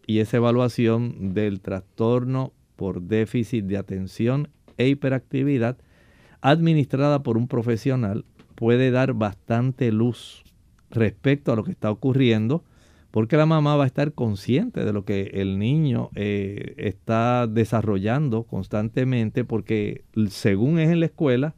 Y 0.08 0.20
esa 0.20 0.38
evaluación 0.38 1.34
del 1.34 1.62
trastorno 1.62 2.54
por 2.76 3.02
déficit 3.02 3.66
de 3.66 3.78
atención 3.78 4.50
e 4.78 4.88
hiperactividad, 4.88 5.78
administrada 6.42 7.24
por 7.24 7.38
un 7.38 7.48
profesional, 7.48 8.26
puede 8.56 8.92
dar 8.92 9.14
bastante 9.14 9.92
luz 9.92 10.44
respecto 10.92 11.52
a 11.52 11.56
lo 11.56 11.64
que 11.64 11.72
está 11.72 11.90
ocurriendo, 11.90 12.64
porque 13.12 13.38
la 13.38 13.46
mamá 13.46 13.78
va 13.78 13.86
a 13.86 13.88
estar 13.88 14.12
consciente 14.12 14.84
de 14.84 14.92
lo 14.92 15.06
que 15.06 15.32
el 15.36 15.58
niño 15.58 16.10
eh, 16.16 16.74
está 16.78 17.48
desarrollando 17.48 18.44
constantemente, 18.44 19.46
porque 19.46 20.04
según 20.30 20.80
es 20.80 20.90
en 20.90 21.00
la 21.00 21.06
escuela, 21.06 21.56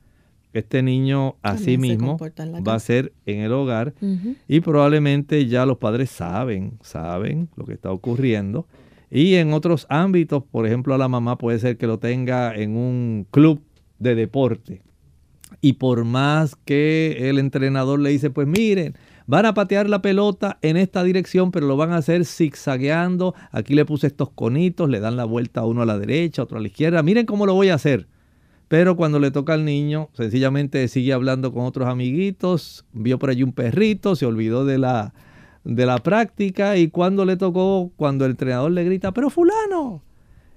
este 0.60 0.84
niño 0.84 1.36
También 1.42 1.64
se 1.64 1.78
mismo 1.78 2.18
va 2.68 2.74
a 2.76 2.80
ser 2.80 3.14
en 3.26 3.40
el 3.40 3.52
hogar 3.52 3.94
y 4.48 4.60
probablemente 4.62 5.46
ya 5.48 5.66
los 5.66 5.78
padres 5.78 6.10
saben, 6.10 6.78
saben 6.82 7.50
lo 7.56 7.66
que 7.66 7.74
está 7.74 7.92
ocurriendo. 7.92 8.68
Y 9.10 9.36
en 9.36 9.54
otros 9.54 9.86
ámbitos, 9.90 10.44
por 10.44 10.66
ejemplo, 10.66 10.94
a 10.94 10.98
la 10.98 11.08
mamá 11.08 11.38
puede 11.38 11.60
ser 11.60 11.78
que 11.78 11.88
lo 11.88 11.98
tenga 11.98 12.54
en 12.54 12.76
un 12.76 13.26
club 13.32 13.62
de 14.00 14.16
deporte. 14.16 14.82
Y 15.62 15.74
por 15.74 16.04
más 16.04 16.56
que 16.66 17.30
el 17.30 17.40
entrenador 17.40 18.00
le 18.00 18.10
dice, 18.10 18.30
pues 18.30 18.48
miren, 18.48 18.96
van 19.28 19.46
a 19.46 19.54
patear 19.54 19.90
la 19.90 20.02
pelota 20.02 20.60
en 20.62 20.76
esta 20.78 21.04
dirección, 21.04 21.52
pero 21.52 21.68
lo 21.68 21.78
van 21.78 21.92
a 21.92 21.98
hacer 21.98 22.26
zigzagueando. 22.26 23.34
Aquí 23.52 23.74
le 23.74 23.86
puse 23.86 24.08
estos 24.08 24.30
conitos, 24.30 24.90
le 24.90 25.00
dan 25.00 25.16
la 25.16 25.26
vuelta 25.26 25.62
a 25.62 25.66
uno 25.66 25.82
a 25.82 25.86
la 25.86 25.98
derecha, 25.98 26.44
otro 26.44 26.58
a 26.58 26.62
la 26.62 26.68
izquierda. 26.68 27.02
Miren 27.02 27.26
cómo 27.26 27.46
lo 27.46 27.54
voy 27.54 27.70
a 27.70 27.76
hacer. 27.76 28.08
Pero 28.68 28.98
cuando 28.98 29.20
le 29.20 29.32
toca 29.32 29.54
al 29.54 29.64
niño, 29.64 30.10
sencillamente 30.14 30.88
sigue 30.90 31.14
hablando 31.14 31.54
con 31.54 31.66
otros 31.66 31.88
amiguitos, 31.88 32.86
vio 32.92 33.18
por 33.18 33.30
allí 33.30 33.44
un 33.44 33.54
perrito, 33.54 34.16
se 34.16 34.26
olvidó 34.26 34.66
de 34.66 34.78
la, 34.78 35.14
de 35.64 35.86
la 35.86 36.00
práctica 36.00 36.78
y 36.78 36.90
cuando 36.90 37.24
le 37.24 37.38
tocó, 37.38 37.92
cuando 37.96 38.26
el 38.26 38.32
entrenador 38.32 38.72
le 38.72 38.84
grita, 38.84 39.14
pero 39.14 39.30
fulano. 39.30 40.04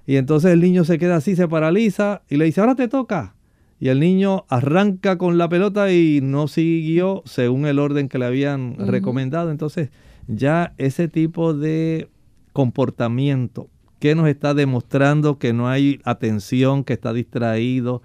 Y 0.06 0.16
entonces 0.16 0.52
el 0.52 0.60
niño 0.60 0.84
se 0.84 0.98
queda 0.98 1.16
así, 1.16 1.36
se 1.36 1.46
paraliza 1.46 2.22
y 2.28 2.36
le 2.36 2.46
dice, 2.46 2.60
ahora 2.60 2.74
te 2.74 2.88
toca. 2.88 3.36
Y 3.78 3.88
el 3.88 4.00
niño 4.00 4.44
arranca 4.48 5.16
con 5.16 5.38
la 5.38 5.48
pelota 5.48 5.92
y 5.92 6.20
no 6.20 6.48
siguió 6.48 7.22
según 7.26 7.64
el 7.66 7.78
orden 7.78 8.08
que 8.08 8.18
le 8.18 8.26
habían 8.26 8.76
recomendado. 8.76 9.50
Entonces 9.50 9.90
ya 10.26 10.74
ese 10.78 11.06
tipo 11.06 11.54
de 11.54 12.08
comportamiento 12.52 13.68
que 14.00 14.14
nos 14.14 14.26
está 14.28 14.54
demostrando 14.54 15.38
que 15.38 15.52
no 15.52 15.68
hay 15.68 16.00
atención, 16.04 16.84
que 16.84 16.94
está 16.94 17.12
distraído, 17.12 18.02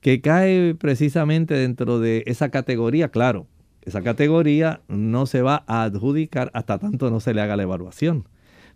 que 0.00 0.20
cae 0.20 0.74
precisamente 0.74 1.54
dentro 1.54 2.00
de 2.00 2.24
esa 2.26 2.50
categoría, 2.50 3.08
claro, 3.10 3.46
esa 3.82 4.02
categoría 4.02 4.82
no 4.88 5.26
se 5.26 5.42
va 5.42 5.64
a 5.68 5.84
adjudicar 5.84 6.50
hasta 6.52 6.78
tanto 6.78 7.10
no 7.10 7.20
se 7.20 7.32
le 7.32 7.40
haga 7.40 7.56
la 7.56 7.62
evaluación. 7.62 8.28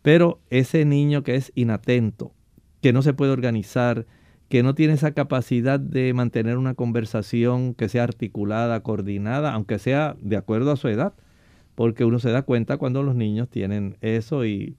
Pero 0.02 0.40
ese 0.48 0.84
niño 0.84 1.24
que 1.24 1.34
es 1.34 1.52
inatento, 1.56 2.32
que 2.80 2.92
no 2.92 3.02
se 3.02 3.12
puede 3.12 3.32
organizar, 3.32 4.06
que 4.48 4.62
no 4.62 4.74
tiene 4.74 4.94
esa 4.94 5.12
capacidad 5.12 5.80
de 5.80 6.14
mantener 6.14 6.56
una 6.56 6.74
conversación 6.74 7.74
que 7.74 7.88
sea 7.88 8.04
articulada, 8.04 8.82
coordinada, 8.84 9.52
aunque 9.52 9.80
sea 9.80 10.16
de 10.20 10.36
acuerdo 10.36 10.70
a 10.70 10.76
su 10.76 10.86
edad, 10.86 11.14
porque 11.74 12.04
uno 12.04 12.20
se 12.20 12.30
da 12.30 12.42
cuenta 12.42 12.76
cuando 12.76 13.02
los 13.02 13.16
niños 13.16 13.48
tienen 13.48 13.96
eso 14.00 14.44
y 14.44 14.76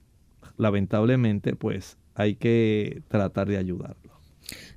lamentablemente 0.57 1.55
pues 1.55 1.97
hay 2.15 2.35
que 2.35 3.01
tratar 3.07 3.47
de 3.47 3.57
ayudarlo. 3.57 4.11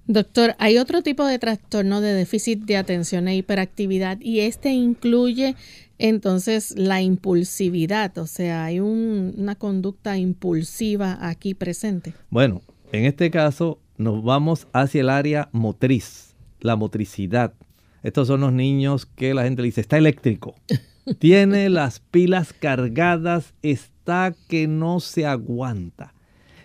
Doctor, 0.06 0.54
hay 0.58 0.76
otro 0.78 1.02
tipo 1.02 1.24
de 1.24 1.38
trastorno 1.38 2.00
de 2.00 2.12
déficit 2.12 2.60
de 2.64 2.76
atención 2.76 3.26
e 3.26 3.36
hiperactividad 3.36 4.20
y 4.20 4.40
este 4.40 4.70
incluye 4.70 5.56
entonces 5.98 6.74
la 6.76 7.00
impulsividad, 7.00 8.16
o 8.18 8.26
sea, 8.26 8.64
hay 8.64 8.80
una 8.80 9.54
conducta 9.54 10.18
impulsiva 10.18 11.18
aquí 11.20 11.54
presente. 11.54 12.12
Bueno, 12.30 12.62
en 12.92 13.06
este 13.06 13.30
caso 13.30 13.78
nos 13.96 14.22
vamos 14.22 14.66
hacia 14.72 15.00
el 15.00 15.08
área 15.08 15.48
motriz, 15.52 16.34
la 16.60 16.76
motricidad. 16.76 17.54
Estos 18.02 18.28
son 18.28 18.40
los 18.40 18.52
niños 18.52 19.06
que 19.06 19.32
la 19.32 19.44
gente 19.44 19.62
le 19.62 19.66
dice, 19.66 19.80
está 19.80 19.96
eléctrico, 19.96 20.54
tiene 21.18 21.68
las 21.70 22.00
pilas 22.00 22.52
cargadas, 22.52 23.54
está 23.62 24.34
que 24.48 24.66
no 24.66 25.00
se 25.00 25.26
aguanta 25.26 26.14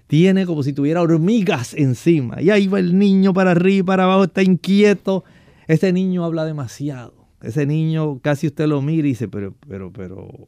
tiene 0.09 0.47
como 0.47 0.63
si 0.63 0.73
tuviera 0.73 1.03
hormigas 1.03 1.75
encima. 1.75 2.41
Y 2.41 2.49
ahí 2.49 2.65
va 2.65 2.79
el 2.79 2.97
niño 2.97 3.31
para 3.31 3.51
arriba, 3.51 3.85
para 3.85 4.05
abajo, 4.05 4.23
está 4.23 4.41
inquieto. 4.41 5.23
Ese 5.67 5.93
niño 5.93 6.25
habla 6.25 6.45
demasiado. 6.45 7.27
Ese 7.43 7.67
niño 7.67 8.17
casi 8.19 8.47
usted 8.47 8.65
lo 8.65 8.81
mira 8.81 9.07
y 9.07 9.11
dice, 9.11 9.27
pero, 9.27 9.53
pero, 9.67 9.93
pero, 9.93 10.47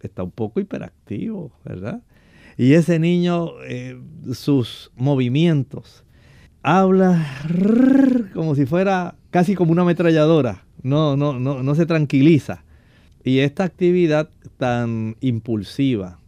está 0.00 0.24
un 0.24 0.32
poco 0.32 0.58
hiperactivo, 0.58 1.52
¿verdad? 1.64 2.02
Y 2.58 2.72
ese 2.72 2.98
niño, 2.98 3.52
eh, 3.68 3.96
sus 4.32 4.90
movimientos, 4.96 6.04
habla 6.64 7.24
como 8.34 8.56
si 8.56 8.66
fuera 8.66 9.14
casi 9.30 9.54
como 9.54 9.70
una 9.70 9.82
ametralladora. 9.82 10.64
No, 10.82 11.16
no, 11.16 11.38
no, 11.38 11.62
no 11.62 11.74
se 11.76 11.86
tranquiliza. 11.86 12.64
Y 13.26 13.40
esta 13.40 13.64
actividad 13.64 14.30
tan 14.56 15.16
impulsiva, 15.20 16.20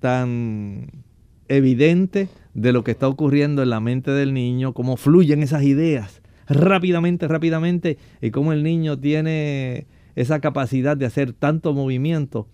tan 0.00 1.04
evidente 1.46 2.28
de 2.54 2.72
lo 2.72 2.82
que 2.82 2.90
está 2.90 3.06
ocurriendo 3.06 3.62
en 3.62 3.70
la 3.70 3.78
mente 3.78 4.10
del 4.10 4.34
niño, 4.34 4.72
cómo 4.72 4.96
fluyen 4.96 5.44
esas 5.44 5.62
ideas 5.62 6.22
rápidamente, 6.48 7.28
rápidamente, 7.28 7.98
y 8.20 8.32
cómo 8.32 8.52
el 8.52 8.64
niño 8.64 8.98
tiene 8.98 9.86
esa 10.16 10.40
capacidad 10.40 10.96
de 10.96 11.06
hacer 11.06 11.34
tanto 11.34 11.72
movimiento. 11.72 12.48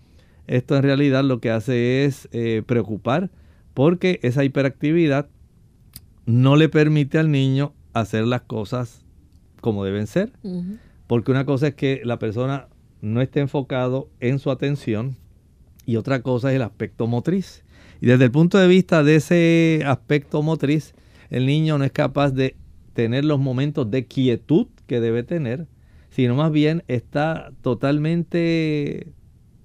Esto 0.45 0.77
en 0.77 0.83
realidad 0.83 1.23
lo 1.23 1.39
que 1.39 1.49
hace 1.49 2.05
es 2.05 2.29
eh, 2.31 2.61
preocupar 2.67 3.31
porque 3.73 4.19
esa 4.21 4.43
hiperactividad 4.43 5.27
no 6.27 6.55
le 6.55 6.69
permite 6.69 7.17
al 7.17 7.31
niño 7.31 7.73
hacer 7.93 8.25
las 8.25 8.41
cosas 8.41 9.03
como 9.59 9.83
deben 9.83 10.05
ser. 10.05 10.33
Porque 11.07 11.31
una 11.31 11.45
cosa 11.45 11.69
es 11.69 11.73
que 11.73 12.01
la 12.03 12.19
persona 12.19 12.67
no 13.01 13.21
esté 13.21 13.39
enfocado 13.39 14.09
en 14.19 14.39
su 14.39 14.51
atención 14.51 15.15
y 15.85 15.95
otra 15.95 16.21
cosa 16.21 16.49
es 16.49 16.57
el 16.57 16.61
aspecto 16.61 17.07
motriz. 17.07 17.63
Y 18.01 18.07
desde 18.07 18.25
el 18.25 18.31
punto 18.31 18.57
de 18.57 18.67
vista 18.67 19.03
de 19.03 19.15
ese 19.15 19.83
aspecto 19.85 20.41
motriz, 20.43 20.93
el 21.29 21.45
niño 21.45 21.77
no 21.77 21.83
es 21.83 21.91
capaz 21.91 22.31
de 22.31 22.55
tener 22.93 23.25
los 23.25 23.39
momentos 23.39 23.89
de 23.89 24.05
quietud 24.05 24.67
que 24.85 24.99
debe 24.99 25.23
tener, 25.23 25.67
sino 26.09 26.35
más 26.35 26.51
bien 26.51 26.83
está 26.87 27.51
totalmente 27.61 29.13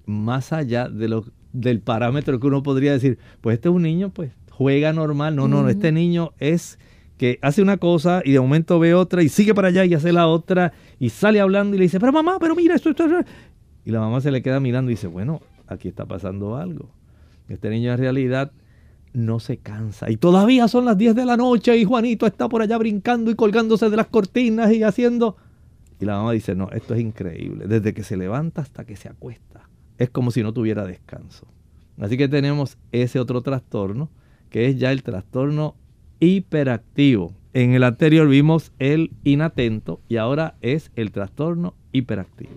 más 0.05 0.53
allá 0.53 0.89
de 0.89 1.07
lo, 1.09 1.25
del 1.51 1.79
parámetro 1.79 2.39
que 2.39 2.47
uno 2.47 2.63
podría 2.63 2.91
decir, 2.93 3.17
pues 3.41 3.55
este 3.55 3.69
es 3.69 3.75
un 3.75 3.83
niño, 3.83 4.09
pues 4.09 4.31
juega 4.49 4.93
normal. 4.93 5.35
No, 5.35 5.47
no, 5.47 5.67
este 5.69 5.91
niño 5.91 6.33
es 6.39 6.79
que 7.17 7.39
hace 7.41 7.61
una 7.61 7.77
cosa 7.77 8.21
y 8.25 8.31
de 8.31 8.39
momento 8.39 8.79
ve 8.79 8.93
otra 8.93 9.23
y 9.23 9.29
sigue 9.29 9.53
para 9.53 9.69
allá 9.69 9.85
y 9.85 9.93
hace 9.93 10.11
la 10.11 10.27
otra 10.27 10.73
y 10.99 11.09
sale 11.09 11.39
hablando 11.39 11.75
y 11.75 11.79
le 11.79 11.83
dice, 11.83 11.99
pero 11.99 12.11
mamá, 12.11 12.37
pero 12.39 12.55
mira 12.55 12.75
esto, 12.75 12.89
esto, 12.89 13.05
esto. 13.05 13.31
Y 13.85 13.91
la 13.91 13.99
mamá 13.99 14.21
se 14.21 14.31
le 14.31 14.41
queda 14.41 14.59
mirando 14.59 14.91
y 14.91 14.95
dice, 14.95 15.07
bueno, 15.07 15.41
aquí 15.67 15.87
está 15.87 16.05
pasando 16.05 16.55
algo. 16.55 16.89
Este 17.49 17.69
niño 17.69 17.91
en 17.91 17.97
realidad 17.97 18.51
no 19.13 19.39
se 19.39 19.57
cansa. 19.57 20.09
Y 20.09 20.17
todavía 20.17 20.67
son 20.67 20.85
las 20.85 20.97
10 20.97 21.15
de 21.15 21.25
la 21.25 21.37
noche 21.37 21.77
y 21.77 21.85
Juanito 21.85 22.25
está 22.25 22.49
por 22.49 22.61
allá 22.61 22.77
brincando 22.77 23.29
y 23.29 23.35
colgándose 23.35 23.89
de 23.89 23.97
las 23.97 24.07
cortinas 24.07 24.71
y 24.71 24.83
haciendo... 24.83 25.37
Y 25.99 26.05
la 26.05 26.17
mamá 26.17 26.31
dice, 26.31 26.55
no, 26.55 26.69
esto 26.71 26.95
es 26.95 27.01
increíble. 27.01 27.67
Desde 27.67 27.93
que 27.93 28.03
se 28.03 28.17
levanta 28.17 28.61
hasta 28.61 28.83
que 28.85 28.95
se 28.95 29.09
acuesta. 29.09 29.69
Es 29.97 30.09
como 30.09 30.31
si 30.31 30.41
no 30.43 30.51
tuviera 30.53 30.85
descanso. 30.85 31.47
Así 31.99 32.17
que 32.17 32.27
tenemos 32.27 32.77
ese 32.91 33.19
otro 33.19 33.41
trastorno, 33.41 34.09
que 34.49 34.67
es 34.67 34.77
ya 34.77 34.91
el 34.91 35.03
trastorno 35.03 35.75
hiperactivo. 36.23 37.33
En 37.53 37.73
el 37.73 37.83
anterior 37.83 38.27
vimos 38.27 38.71
el 38.79 39.11
inatento 39.23 39.99
y 40.07 40.17
ahora 40.17 40.55
es 40.61 40.91
el 40.95 41.11
trastorno 41.11 41.75
hiperactivo. 41.91 42.51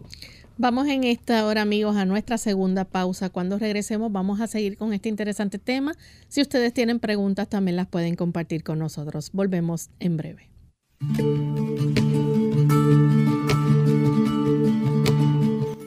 Vamos 0.58 0.88
en 0.88 1.04
esta 1.04 1.44
hora, 1.44 1.62
amigos, 1.62 1.96
a 1.96 2.06
nuestra 2.06 2.38
segunda 2.38 2.86
pausa. 2.86 3.28
Cuando 3.28 3.58
regresemos 3.58 4.10
vamos 4.10 4.40
a 4.40 4.46
seguir 4.46 4.78
con 4.78 4.94
este 4.94 5.10
interesante 5.10 5.58
tema. 5.58 5.92
Si 6.28 6.40
ustedes 6.40 6.72
tienen 6.72 6.98
preguntas, 6.98 7.48
también 7.48 7.76
las 7.76 7.88
pueden 7.88 8.14
compartir 8.14 8.62
con 8.62 8.78
nosotros. 8.78 9.30
Volvemos 9.34 9.90
en 10.00 10.16
breve. 10.16 10.48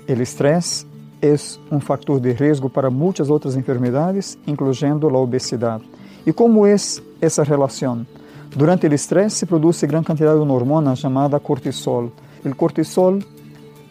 El 0.05 0.21
estrés 0.21 0.85
es 1.21 1.59
un 1.71 1.81
factor 1.81 2.21
de 2.21 2.35
riesgo 2.35 2.69
para 2.69 2.91
muchas 2.91 3.29
otras 3.29 3.55
enfermedades, 3.55 4.37
incluyendo 4.45 5.09
la 5.09 5.17
obesidad. 5.17 5.81
¿Y 6.25 6.33
cómo 6.33 6.67
es 6.67 7.01
esa 7.21 7.43
relación? 7.43 8.07
Durante 8.55 8.87
el 8.87 8.93
estrés 8.93 9.33
se 9.33 9.45
produce 9.45 9.87
gran 9.87 10.03
cantidad 10.03 10.33
de 10.33 10.39
una 10.39 10.53
hormona 10.53 10.93
llamada 10.95 11.39
cortisol. 11.39 12.11
El 12.43 12.55
cortisol 12.55 13.23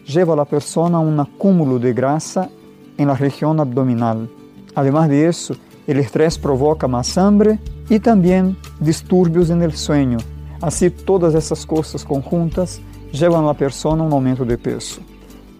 lleva 0.05 0.33
a 0.33 0.37
la 0.37 0.45
persona 0.45 0.97
a 0.97 1.01
un 1.01 1.19
acúmulo 1.19 1.79
de 1.79 1.93
grasa 1.93 2.49
en 2.97 3.07
la 3.07 3.15
región 3.15 3.59
abdominal. 3.59 4.29
Además 4.75 5.09
de 5.09 5.27
eso, 5.27 5.55
el 5.87 5.99
estrés 5.99 6.37
provoca 6.37 6.87
más 6.87 7.17
hambre 7.17 7.59
y 7.89 7.99
también 7.99 8.57
disturbios 8.79 9.49
en 9.49 9.61
el 9.61 9.73
sueño. 9.73 10.17
Así, 10.61 10.89
todas 10.89 11.33
essas 11.35 11.65
coisas 11.65 12.03
conjuntas 12.03 12.81
llevan 13.11 13.45
a 13.45 13.47
la 13.47 13.53
persona 13.53 14.03
a 14.03 14.05
un 14.05 14.13
aumento 14.13 14.43
de 14.43 14.57
peso. 14.57 15.01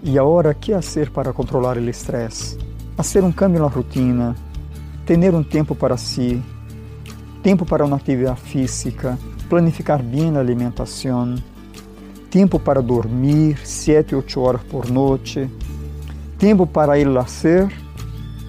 E 0.03 0.17
agora, 0.17 0.53
¿qué 0.53 0.75
hacer 0.75 1.12
para 1.12 1.34
controlar 1.34 1.77
el 1.77 1.89
estrés? 1.89 2.58
Hacer 2.97 3.23
un 3.23 3.32
cambio 3.32 3.60
en 3.60 3.63
la 3.63 3.69
rutina, 3.69 4.36
tener 5.05 5.34
un 5.34 5.47
tiempo 5.47 5.73
para 5.73 5.97
sí, 5.97 6.41
tempo 7.41 7.65
para 7.65 7.86
uma 7.86 7.95
atividade 7.95 8.41
física, 8.41 9.17
planificar 9.47 10.02
bem 10.02 10.36
a 10.36 10.39
alimentação, 10.39 11.36
tempo 12.30 12.60
para 12.60 12.82
dormir, 12.82 13.58
7, 13.63 14.15
8 14.15 14.39
horas 14.39 14.62
por 14.63 14.89
noite, 14.89 15.49
tempo 16.38 16.67
para 16.67 16.99
ir 16.99 17.06
lazer 17.06 17.67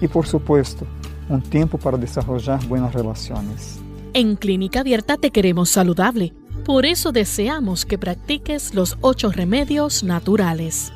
e, 0.01 0.07
por 0.07 0.25
supuesto, 0.25 0.87
um 1.29 1.39
tempo 1.39 1.77
para 1.77 1.97
desarrollar 1.97 2.63
buenas 2.65 2.93
relações. 2.93 3.79
En 4.13 4.35
Clínica 4.35 4.81
Abierta 4.81 5.17
te 5.17 5.31
queremos 5.31 5.69
saludable. 5.69 6.33
Por 6.65 6.85
eso 6.85 7.11
deseamos 7.11 7.85
que 7.85 7.97
practiques 7.97 8.73
los 8.73 8.97
ocho 9.01 9.31
remedios 9.31 10.03
naturales. 10.03 10.91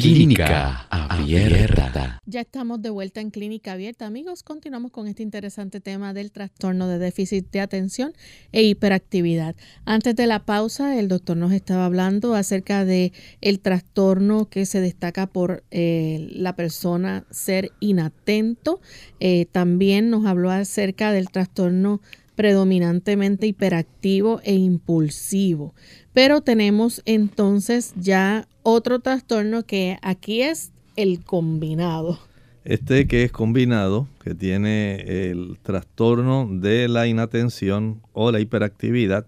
Clínica 0.00 0.88
Abierta. 0.90 2.18
Ya 2.26 2.40
estamos 2.40 2.82
de 2.82 2.90
vuelta 2.90 3.20
en 3.20 3.30
Clínica 3.30 3.74
Abierta, 3.74 4.06
amigos. 4.06 4.42
Continuamos 4.42 4.90
con 4.90 5.06
este 5.06 5.22
interesante 5.22 5.80
tema 5.80 6.12
del 6.12 6.32
trastorno 6.32 6.88
de 6.88 6.98
déficit 6.98 7.48
de 7.52 7.60
atención 7.60 8.12
e 8.50 8.64
hiperactividad. 8.64 9.54
Antes 9.84 10.16
de 10.16 10.26
la 10.26 10.44
pausa, 10.44 10.98
el 10.98 11.06
doctor 11.06 11.36
nos 11.36 11.52
estaba 11.52 11.84
hablando 11.84 12.34
acerca 12.34 12.84
de 12.84 13.12
el 13.40 13.60
trastorno 13.60 14.48
que 14.48 14.66
se 14.66 14.80
destaca 14.80 15.28
por 15.28 15.62
eh, 15.70 16.26
la 16.32 16.56
persona 16.56 17.24
ser 17.30 17.70
inatento. 17.78 18.80
Eh, 19.20 19.46
también 19.52 20.10
nos 20.10 20.26
habló 20.26 20.50
acerca 20.50 21.12
del 21.12 21.30
trastorno 21.30 22.00
predominantemente 22.34 23.46
hiperactivo 23.46 24.40
e 24.42 24.54
impulsivo. 24.54 25.72
Pero 26.12 26.40
tenemos 26.40 27.00
entonces 27.04 27.92
ya 27.96 28.48
otro 28.64 28.98
trastorno 28.98 29.64
que 29.64 29.98
aquí 30.02 30.42
es 30.42 30.72
el 30.96 31.22
combinado. 31.22 32.18
Este 32.64 33.06
que 33.06 33.22
es 33.22 33.30
combinado, 33.30 34.08
que 34.22 34.34
tiene 34.34 35.30
el 35.30 35.58
trastorno 35.62 36.48
de 36.50 36.88
la 36.88 37.06
inatención 37.06 38.02
o 38.12 38.32
la 38.32 38.40
hiperactividad. 38.40 39.26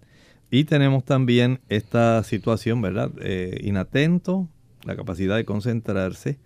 Y 0.51 0.65
tenemos 0.65 1.05
también 1.05 1.61
esta 1.69 2.23
situación, 2.25 2.81
¿verdad? 2.81 3.11
Eh, 3.21 3.61
inatento, 3.63 4.49
la 4.85 4.97
capacidad 4.97 5.37
de 5.37 5.45
concentrarse 5.45 6.39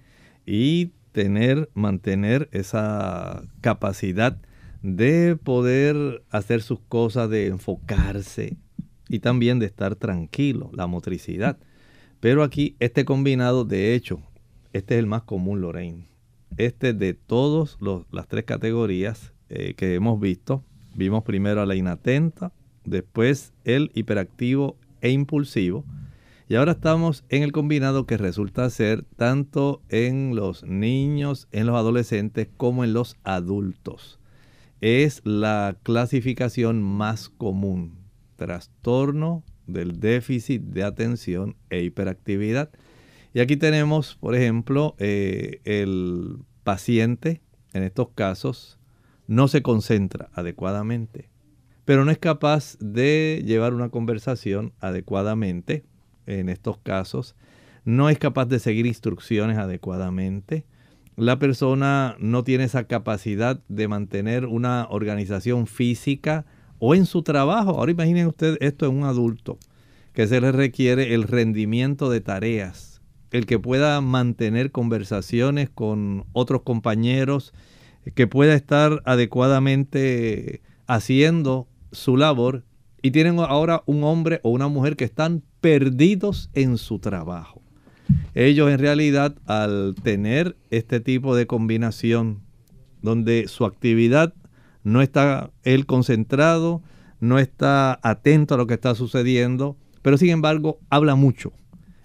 y 0.44 0.90
tener, 1.12 1.70
mantener 1.74 2.48
esa 2.50 3.42
capacidad 3.60 4.36
de 4.82 5.36
poder 5.36 6.24
hacer 6.30 6.62
sus 6.62 6.80
cosas, 6.80 7.30
de 7.30 7.46
enfocarse, 7.46 8.56
y 9.08 9.18
también 9.18 9.58
de 9.58 9.66
estar 9.66 9.96
tranquilo, 9.96 10.70
la 10.72 10.86
motricidad. 10.86 11.58
Pero 12.20 12.42
aquí 12.42 12.76
este 12.80 13.06
combinado, 13.06 13.64
de 13.64 13.94
hecho, 13.94 14.20
este 14.72 14.94
es 14.94 14.98
el 15.00 15.06
más 15.06 15.22
común, 15.22 15.62
Lorraine. 15.62 16.06
Este 16.58 16.92
de 16.92 17.14
todas 17.14 17.78
las 18.10 18.28
tres 18.28 18.44
categorías 18.44 19.32
eh, 19.48 19.74
que 19.74 19.94
hemos 19.94 20.20
visto, 20.20 20.62
vimos 20.94 21.24
primero 21.24 21.62
a 21.62 21.66
la 21.66 21.76
inatenta, 21.76 22.52
después 22.84 23.54
el 23.64 23.90
hiperactivo 23.94 24.76
e 25.00 25.10
impulsivo, 25.10 25.84
y 26.48 26.56
ahora 26.56 26.72
estamos 26.72 27.24
en 27.28 27.42
el 27.42 27.52
combinado 27.52 28.06
que 28.06 28.18
resulta 28.18 28.68
ser 28.70 29.04
tanto 29.16 29.82
en 29.88 30.34
los 30.34 30.64
niños, 30.64 31.48
en 31.52 31.66
los 31.66 31.76
adolescentes, 31.76 32.48
como 32.56 32.84
en 32.84 32.92
los 32.92 33.16
adultos. 33.22 34.18
Es 34.80 35.22
la 35.24 35.76
clasificación 35.84 36.82
más 36.82 37.28
común 37.28 38.00
trastorno 38.40 39.44
del 39.72 40.00
déficit 40.00 40.62
de 40.62 40.82
atención 40.82 41.56
e 41.70 41.82
hiperactividad. 41.82 42.70
Y 43.32 43.40
aquí 43.40 43.56
tenemos, 43.56 44.16
por 44.16 44.34
ejemplo, 44.34 44.94
eh, 44.98 45.60
el 45.64 46.38
paciente, 46.64 47.40
en 47.72 47.82
estos 47.82 48.08
casos, 48.14 48.78
no 49.26 49.46
se 49.48 49.62
concentra 49.62 50.28
adecuadamente, 50.34 51.28
pero 51.84 52.04
no 52.04 52.10
es 52.10 52.18
capaz 52.18 52.76
de 52.80 53.42
llevar 53.44 53.74
una 53.74 53.88
conversación 53.88 54.72
adecuadamente, 54.80 55.84
en 56.26 56.48
estos 56.48 56.78
casos, 56.78 57.36
no 57.84 58.10
es 58.10 58.18
capaz 58.18 58.46
de 58.46 58.58
seguir 58.58 58.86
instrucciones 58.86 59.58
adecuadamente, 59.58 60.64
la 61.16 61.38
persona 61.38 62.16
no 62.18 62.44
tiene 62.44 62.64
esa 62.64 62.84
capacidad 62.84 63.60
de 63.68 63.88
mantener 63.88 64.46
una 64.46 64.86
organización 64.88 65.66
física, 65.66 66.46
o 66.80 66.94
en 66.96 67.06
su 67.06 67.22
trabajo. 67.22 67.70
Ahora 67.70 67.92
imaginen 67.92 68.26
ustedes 68.26 68.58
esto 68.60 68.86
en 68.86 68.96
un 68.96 69.04
adulto, 69.04 69.58
que 70.12 70.26
se 70.26 70.40
le 70.40 70.50
requiere 70.50 71.14
el 71.14 71.22
rendimiento 71.22 72.10
de 72.10 72.20
tareas, 72.20 73.00
el 73.30 73.46
que 73.46 73.60
pueda 73.60 74.00
mantener 74.00 74.72
conversaciones 74.72 75.70
con 75.70 76.24
otros 76.32 76.62
compañeros, 76.62 77.52
que 78.16 78.26
pueda 78.26 78.54
estar 78.54 79.02
adecuadamente 79.04 80.62
haciendo 80.88 81.68
su 81.92 82.16
labor. 82.16 82.64
Y 83.02 83.12
tienen 83.12 83.38
ahora 83.38 83.82
un 83.86 84.04
hombre 84.04 84.40
o 84.42 84.50
una 84.50 84.68
mujer 84.68 84.96
que 84.96 85.04
están 85.04 85.42
perdidos 85.60 86.50
en 86.52 86.76
su 86.76 86.98
trabajo. 86.98 87.62
Ellos 88.34 88.70
en 88.70 88.78
realidad 88.78 89.36
al 89.46 89.94
tener 90.02 90.56
este 90.70 91.00
tipo 91.00 91.34
de 91.34 91.46
combinación 91.46 92.40
donde 93.00 93.48
su 93.48 93.64
actividad 93.64 94.34
no 94.82 95.02
está 95.02 95.50
él 95.62 95.86
concentrado, 95.86 96.82
no 97.20 97.38
está 97.38 97.98
atento 98.02 98.54
a 98.54 98.58
lo 98.58 98.66
que 98.66 98.74
está 98.74 98.94
sucediendo, 98.94 99.76
pero 100.02 100.16
sin 100.16 100.30
embargo 100.30 100.78
habla 100.88 101.14
mucho. 101.14 101.52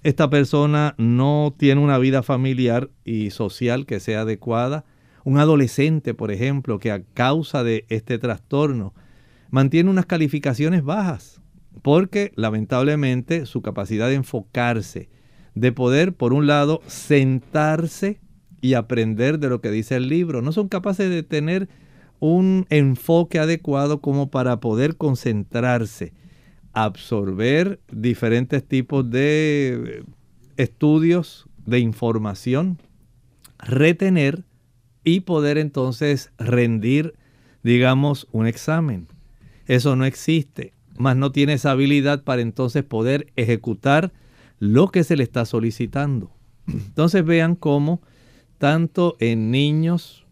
Esta 0.03 0.29
persona 0.29 0.93
no 0.97 1.55
tiene 1.57 1.81
una 1.81 1.97
vida 1.97 2.21
familiar 2.21 2.91
y 3.03 3.31
social 3.31 3.85
que 3.85 3.99
sea 3.99 4.21
adecuada. 4.21 4.85
Un 5.23 5.39
adolescente, 5.39 6.13
por 6.13 6.31
ejemplo, 6.31 6.77
que 6.77 6.91
a 6.91 7.01
causa 7.01 7.63
de 7.63 7.85
este 7.89 8.19
trastorno 8.19 8.93
mantiene 9.49 9.89
unas 9.89 10.05
calificaciones 10.05 10.83
bajas, 10.83 11.41
porque 11.81 12.31
lamentablemente 12.35 13.47
su 13.47 13.61
capacidad 13.61 14.07
de 14.07 14.15
enfocarse, 14.15 15.09
de 15.55 15.71
poder, 15.71 16.13
por 16.13 16.33
un 16.33 16.45
lado, 16.45 16.81
sentarse 16.85 18.19
y 18.61 18.73
aprender 18.73 19.39
de 19.39 19.49
lo 19.49 19.61
que 19.61 19.71
dice 19.71 19.95
el 19.95 20.07
libro, 20.07 20.41
no 20.41 20.51
son 20.51 20.67
capaces 20.67 21.09
de 21.09 21.23
tener 21.23 21.67
un 22.25 22.65
enfoque 22.71 23.37
adecuado 23.37 24.01
como 24.01 24.31
para 24.31 24.59
poder 24.59 24.97
concentrarse, 24.97 26.11
absorber 26.73 27.79
diferentes 27.91 28.63
tipos 28.63 29.07
de 29.11 30.03
estudios, 30.57 31.47
de 31.67 31.79
información, 31.79 32.79
retener 33.59 34.43
y 35.03 35.19
poder 35.19 35.59
entonces 35.59 36.31
rendir, 36.39 37.13
digamos, 37.61 38.27
un 38.31 38.47
examen. 38.47 39.07
Eso 39.67 39.95
no 39.95 40.05
existe, 40.05 40.73
más 40.97 41.15
no 41.15 41.31
tiene 41.31 41.53
esa 41.53 41.71
habilidad 41.71 42.23
para 42.23 42.41
entonces 42.41 42.83
poder 42.83 43.31
ejecutar 43.35 44.13
lo 44.57 44.87
que 44.87 45.03
se 45.03 45.15
le 45.15 45.23
está 45.23 45.45
solicitando. 45.45 46.31
Entonces 46.67 47.23
vean 47.23 47.55
cómo 47.55 48.01
tanto 48.57 49.15
en 49.19 49.51
niños, 49.51 50.24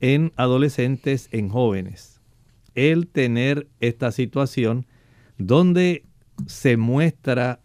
en 0.00 0.32
adolescentes, 0.36 1.28
en 1.32 1.48
jóvenes, 1.48 2.20
el 2.74 3.06
tener 3.06 3.68
esta 3.80 4.12
situación 4.12 4.86
donde 5.38 6.04
se 6.46 6.76
muestra 6.76 7.60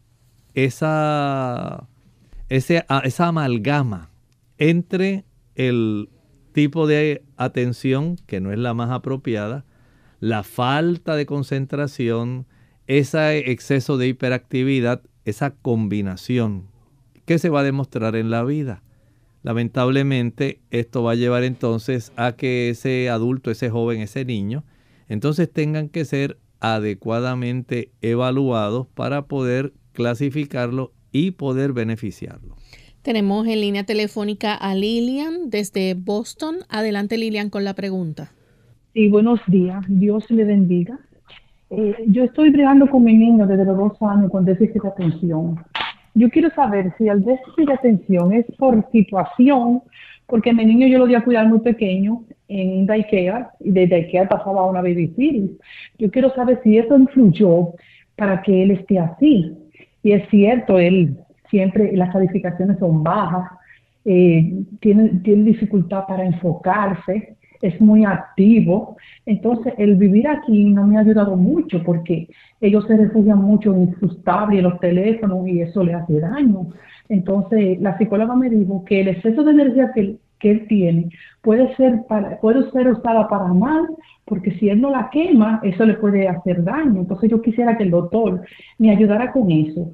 esa, 0.54 1.88
esa 2.50 3.28
amalgama 3.28 4.12
entre 4.58 5.26
el 5.56 6.10
tipo 6.54 6.88
de 6.88 7.24
atención 7.38 8.18
que 8.26 8.42
no 8.42 8.52
es 8.52 8.60
la 8.60 8.74
más 8.74 8.92
apropiada, 8.92 9.66
la 10.20 10.44
falta 10.44 11.16
de 11.16 11.26
concentración, 11.26 12.46
ese 12.88 13.52
exceso 13.52 13.98
de 13.98 14.08
hiperactividad, 14.08 15.02
esa 15.26 15.52
combinación 15.52 16.68
que 17.26 17.40
se 17.40 17.50
va 17.50 17.62
a 17.62 17.64
demostrar 17.64 18.16
en 18.16 18.30
la 18.30 18.44
vida. 18.44 18.84
Lamentablemente 19.44 20.60
esto 20.70 21.04
va 21.04 21.12
a 21.12 21.16
llevar 21.16 21.44
entonces 21.44 22.12
a 22.16 22.34
que 22.34 22.70
ese 22.70 23.10
adulto, 23.10 23.52
ese 23.52 23.70
joven, 23.70 24.02
ese 24.02 24.26
niño, 24.26 24.64
entonces 25.08 25.52
tengan 25.52 25.90
que 25.90 26.06
ser 26.06 26.38
adecuadamente 26.60 27.92
evaluados 28.02 28.88
para 28.88 29.24
poder 29.24 29.74
clasificarlo 29.94 30.94
y 31.12 31.32
poder 31.32 31.74
beneficiarlo. 31.74 32.56
Tenemos 33.02 33.48
en 33.48 33.62
línea 33.62 33.84
telefónica 33.84 34.54
a 34.54 34.76
Lilian 34.76 35.50
desde 35.50 35.96
Boston. 35.96 36.58
Adelante 36.70 37.18
Lilian 37.18 37.50
con 37.50 37.64
la 37.64 37.74
pregunta. 37.74 38.32
Sí, 38.94 39.10
buenos 39.10 39.40
días. 39.48 39.84
Dios 39.88 40.30
le 40.30 40.44
bendiga. 40.44 41.00
Eh, 41.72 41.96
yo 42.08 42.24
estoy 42.26 42.52
bregando 42.52 42.88
con 42.90 43.04
mi 43.04 43.16
niño 43.16 43.48
desde 43.48 43.66
los 43.66 43.78
dos 43.78 43.94
años 44.02 44.30
con 44.30 44.46
déficit 44.46 44.84
de 44.84 44.90
atención. 44.90 45.56
Yo 46.14 46.30
quiero 46.30 46.50
saber 46.52 46.94
si 46.98 47.08
el 47.08 47.24
déficit 47.24 47.68
de 47.68 47.74
atención 47.74 48.34
es 48.34 48.46
por 48.58 48.90
situación, 48.92 49.82
porque 50.28 50.54
mi 50.54 50.66
niño 50.66 50.88
yo 50.88 51.00
lo 51.00 51.08
di 51.08 51.16
a 51.16 51.24
cuidar 51.24 51.48
muy 51.48 51.60
pequeño 51.60 52.24
en 52.48 52.86
daycare 52.86 53.48
y 53.60 53.72
de 53.72 53.88
daycare 53.88 54.28
pasaba 54.28 54.62
a 54.62 54.66
una 54.66 54.82
babysitter. 54.82 55.52
Yo 55.98 56.12
quiero 56.12 56.34
saber 56.34 56.60
si 56.64 56.78
eso 56.78 56.98
influyó 56.98 57.74
para 58.16 58.42
que 58.42 58.64
él 58.64 58.72
esté 58.72 59.00
así. 59.00 59.58
Y 60.04 60.12
es 60.12 60.28
cierto, 60.30 60.80
él 60.80 61.18
siempre 61.50 61.96
las 61.96 62.12
calificaciones 62.12 62.80
son 62.80 63.04
bajas, 63.04 63.50
eh, 64.06 64.64
tiene, 64.80 65.10
tiene 65.24 65.44
dificultad 65.44 66.06
para 66.08 66.26
enfocarse, 66.26 67.36
es 67.62 67.80
muy 67.80 68.06
activo. 68.06 68.98
Entonces, 69.26 69.74
el 69.78 69.96
vivir 69.96 70.28
aquí 70.28 70.66
no 70.66 70.86
me 70.86 70.98
ha 70.98 71.02
ayudado 71.02 71.36
mucho 71.36 71.82
porque 71.84 72.28
ellos 72.60 72.86
se 72.88 72.98
refugian 72.98 73.40
mucho 73.40 73.74
en 73.74 73.96
sus 74.00 74.24
tablets, 74.24 74.64
los 74.64 74.80
teléfonos 74.80 75.48
y 75.48 75.62
eso 75.62 75.84
le 75.84 75.94
hace 75.94 76.20
daño. 76.20 76.68
Entonces, 77.10 77.80
la 77.82 77.98
psicóloga 77.98 78.36
me 78.36 78.50
dijo 78.50 78.84
que 78.86 79.02
el 79.02 79.10
exceso 79.10 79.44
de 79.44 79.52
energía 79.52 79.92
que, 79.94 80.18
que 80.40 80.52
él 80.52 80.68
tiene 80.68 81.10
puede 81.42 81.76
ser, 81.76 82.04
para, 82.08 82.40
puede 82.40 82.70
ser 82.72 82.88
usada 82.88 83.28
para 83.28 83.54
mal, 83.54 83.88
porque 84.26 84.52
si 84.52 84.70
él 84.70 84.82
no 84.82 84.90
la 84.90 85.10
quema, 85.12 85.60
eso 85.64 85.86
le 85.86 85.96
puede 85.96 86.28
hacer 86.28 86.64
daño. 86.64 87.02
Entonces, 87.02 87.30
yo 87.30 87.42
quisiera 87.42 87.78
que 87.78 87.84
el 87.84 87.92
doctor 87.92 88.42
me 88.78 88.92
ayudara 88.92 89.32
con 89.32 89.52
eso. 89.52 89.92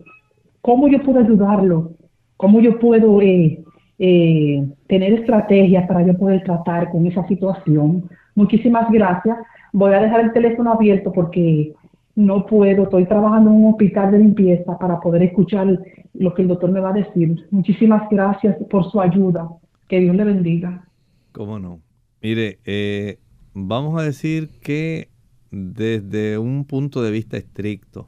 ¿Cómo 0.61 0.87
yo 0.87 1.01
puedo 1.01 1.19
ayudarlo? 1.19 1.91
¿Cómo 2.37 2.59
yo 2.59 2.77
puedo 2.77 3.21
eh, 3.21 3.63
eh, 3.99 4.67
tener 4.87 5.13
estrategias 5.13 5.87
para 5.87 6.05
yo 6.05 6.17
poder 6.17 6.43
tratar 6.43 6.89
con 6.89 7.05
esa 7.05 7.27
situación? 7.27 8.09
Muchísimas 8.35 8.89
gracias. 8.91 9.37
Voy 9.73 9.93
a 9.93 10.01
dejar 10.01 10.21
el 10.21 10.33
teléfono 10.33 10.73
abierto 10.73 11.11
porque 11.11 11.73
no 12.15 12.45
puedo, 12.45 12.83
estoy 12.83 13.05
trabajando 13.05 13.51
en 13.51 13.57
un 13.57 13.73
hospital 13.73 14.11
de 14.11 14.19
limpieza 14.19 14.77
para 14.77 14.99
poder 14.99 15.23
escuchar 15.23 15.79
lo 16.13 16.33
que 16.33 16.41
el 16.41 16.47
doctor 16.47 16.71
me 16.71 16.79
va 16.79 16.89
a 16.89 16.93
decir. 16.93 17.45
Muchísimas 17.51 18.09
gracias 18.09 18.55
por 18.69 18.89
su 18.89 18.99
ayuda. 19.01 19.49
Que 19.87 19.99
Dios 19.99 20.15
le 20.15 20.23
bendiga. 20.23 20.83
¿Cómo 21.31 21.59
no? 21.59 21.79
Mire, 22.21 22.59
eh, 22.65 23.19
vamos 23.53 23.99
a 23.99 24.03
decir 24.03 24.49
que 24.61 25.09
desde 25.51 26.37
un 26.37 26.65
punto 26.65 27.01
de 27.01 27.11
vista 27.11 27.37
estricto, 27.37 28.07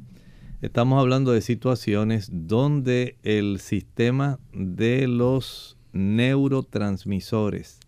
Estamos 0.62 1.00
hablando 1.00 1.32
de 1.32 1.40
situaciones 1.40 2.30
donde 2.34 3.16
el 3.24 3.62
sistema 3.62 4.40
de 4.52 5.08
los 5.08 5.78
neurotransmisores, 5.94 7.80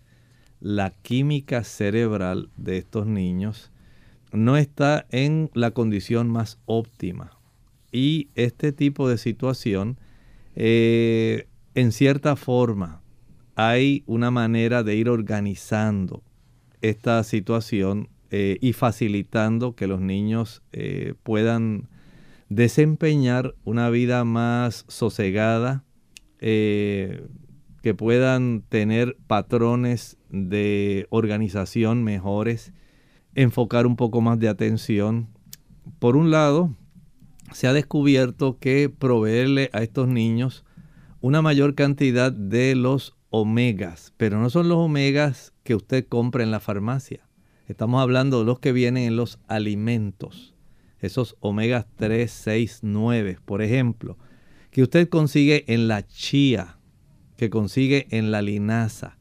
la 0.59 0.91
química 0.91 1.63
cerebral 1.63 2.49
de 2.57 2.77
estos 2.77 3.07
niños, 3.07 3.71
no 4.31 4.57
está 4.57 5.05
en 5.09 5.49
la 5.53 5.71
condición 5.71 6.29
más 6.29 6.59
óptima. 6.65 7.37
Y 7.91 8.29
este 8.35 8.71
tipo 8.71 9.09
de 9.09 9.17
situación, 9.17 9.97
eh, 10.55 11.47
en 11.75 11.91
cierta 11.91 12.35
forma, 12.35 13.01
hay 13.55 14.03
una 14.05 14.31
manera 14.31 14.83
de 14.83 14.95
ir 14.95 15.09
organizando 15.09 16.23
esta 16.81 17.23
situación 17.23 18.09
eh, 18.31 18.57
y 18.61 18.73
facilitando 18.73 19.75
que 19.75 19.87
los 19.87 19.99
niños 19.99 20.63
eh, 20.71 21.15
puedan 21.23 21.89
desempeñar 22.49 23.55
una 23.65 23.89
vida 23.89 24.23
más 24.23 24.85
sosegada, 24.87 25.83
que 27.82 27.93
puedan 27.93 28.63
tener 28.67 29.17
patrones 29.27 30.17
de 30.29 31.07
organización 31.09 32.03
mejores, 32.03 32.73
enfocar 33.36 33.88
un 33.88 33.95
poco 33.95 34.21
más 34.21 34.39
de 34.39 34.49
atención. 34.49 35.27
Por 35.99 36.15
un 36.15 36.32
lado, 36.32 36.75
se 37.51 37.67
ha 37.67 37.73
descubierto 37.73 38.57
que 38.59 38.89
proveerle 38.89 39.69
a 39.73 39.82
estos 39.82 40.07
niños 40.07 40.63
una 41.21 41.41
mayor 41.41 41.75
cantidad 41.75 42.32
de 42.32 42.75
los 42.75 43.15
omegas, 43.29 44.13
pero 44.17 44.39
no 44.39 44.49
son 44.49 44.69
los 44.69 44.77
omegas 44.77 45.53
que 45.63 45.75
usted 45.75 46.05
compra 46.07 46.43
en 46.43 46.51
la 46.51 46.59
farmacia. 46.59 47.27
Estamos 47.67 48.01
hablando 48.01 48.39
de 48.39 48.45
los 48.45 48.59
que 48.59 48.73
vienen 48.73 49.03
en 49.03 49.15
los 49.15 49.39
alimentos 49.47 50.53
esos 51.01 51.36
omegas 51.39 51.86
3, 51.95 52.32
6, 52.32 52.79
9, 52.84 53.39
por 53.43 53.61
ejemplo, 53.61 54.17
que 54.69 54.84
usted 54.84 55.09
consigue 55.09 55.65
en 55.67 55.88
la 55.88 56.05
chía, 56.05 56.77
que 57.41 57.49
consigue 57.49 58.05
en 58.11 58.29
la 58.29 58.43
linaza, 58.43 59.17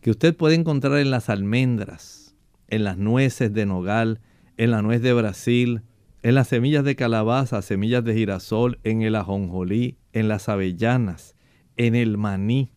que 0.00 0.10
usted 0.10 0.34
puede 0.34 0.54
encontrar 0.54 1.00
en 1.00 1.10
las 1.10 1.28
almendras, 1.28 2.34
en 2.68 2.82
las 2.82 2.96
nueces 2.96 3.52
de 3.52 3.66
nogal, 3.66 4.22
en 4.56 4.70
la 4.70 4.80
nuez 4.80 5.02
de 5.02 5.12
Brasil, 5.12 5.82
en 6.22 6.34
las 6.34 6.48
semillas 6.48 6.82
de 6.82 6.96
calabaza, 6.96 7.60
semillas 7.60 8.02
de 8.04 8.14
girasol, 8.14 8.78
en 8.84 9.02
el 9.02 9.16
ajonjolí, 9.16 9.98
en 10.14 10.28
las 10.28 10.48
avellanas, 10.48 11.36
en 11.76 11.94
el 11.94 12.16
maní, 12.16 12.70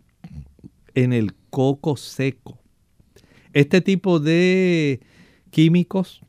en 0.94 1.14
el 1.14 1.36
coco 1.50 1.96
seco. 1.96 2.60
Este 3.54 3.80
tipo 3.80 4.20
de 4.20 5.00
químicos 5.52 6.22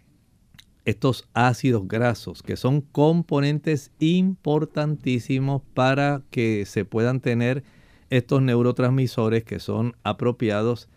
estos 0.85 1.29
ácidos 1.35 1.89
grasos, 1.89 2.45
que 2.45 2.57
son 2.57 2.81
componentes 2.81 3.91
importantísimos 3.99 5.63
para 5.75 6.23
que 6.31 6.65
se 6.65 6.85
puedan 6.85 7.19
tener 7.19 7.65
estos 8.13 8.43
neurotransmisores 8.43 9.43
que 9.43 9.59
son 9.59 9.97
apropiados, 10.03 10.91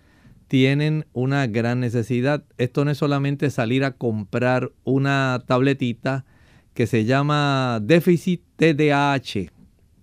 tienen 0.49 1.05
una 1.13 1.47
gran 1.47 1.79
necesidad. 1.79 2.43
Esto 2.57 2.83
no 2.83 2.91
es 2.91 2.97
solamente 2.97 3.49
salir 3.49 3.85
a 3.85 3.91
comprar 3.91 4.73
una 4.83 5.41
tabletita 5.47 6.25
que 6.73 6.87
se 6.87 7.05
llama 7.05 7.79
déficit 7.81 8.41
TDAH 8.57 9.49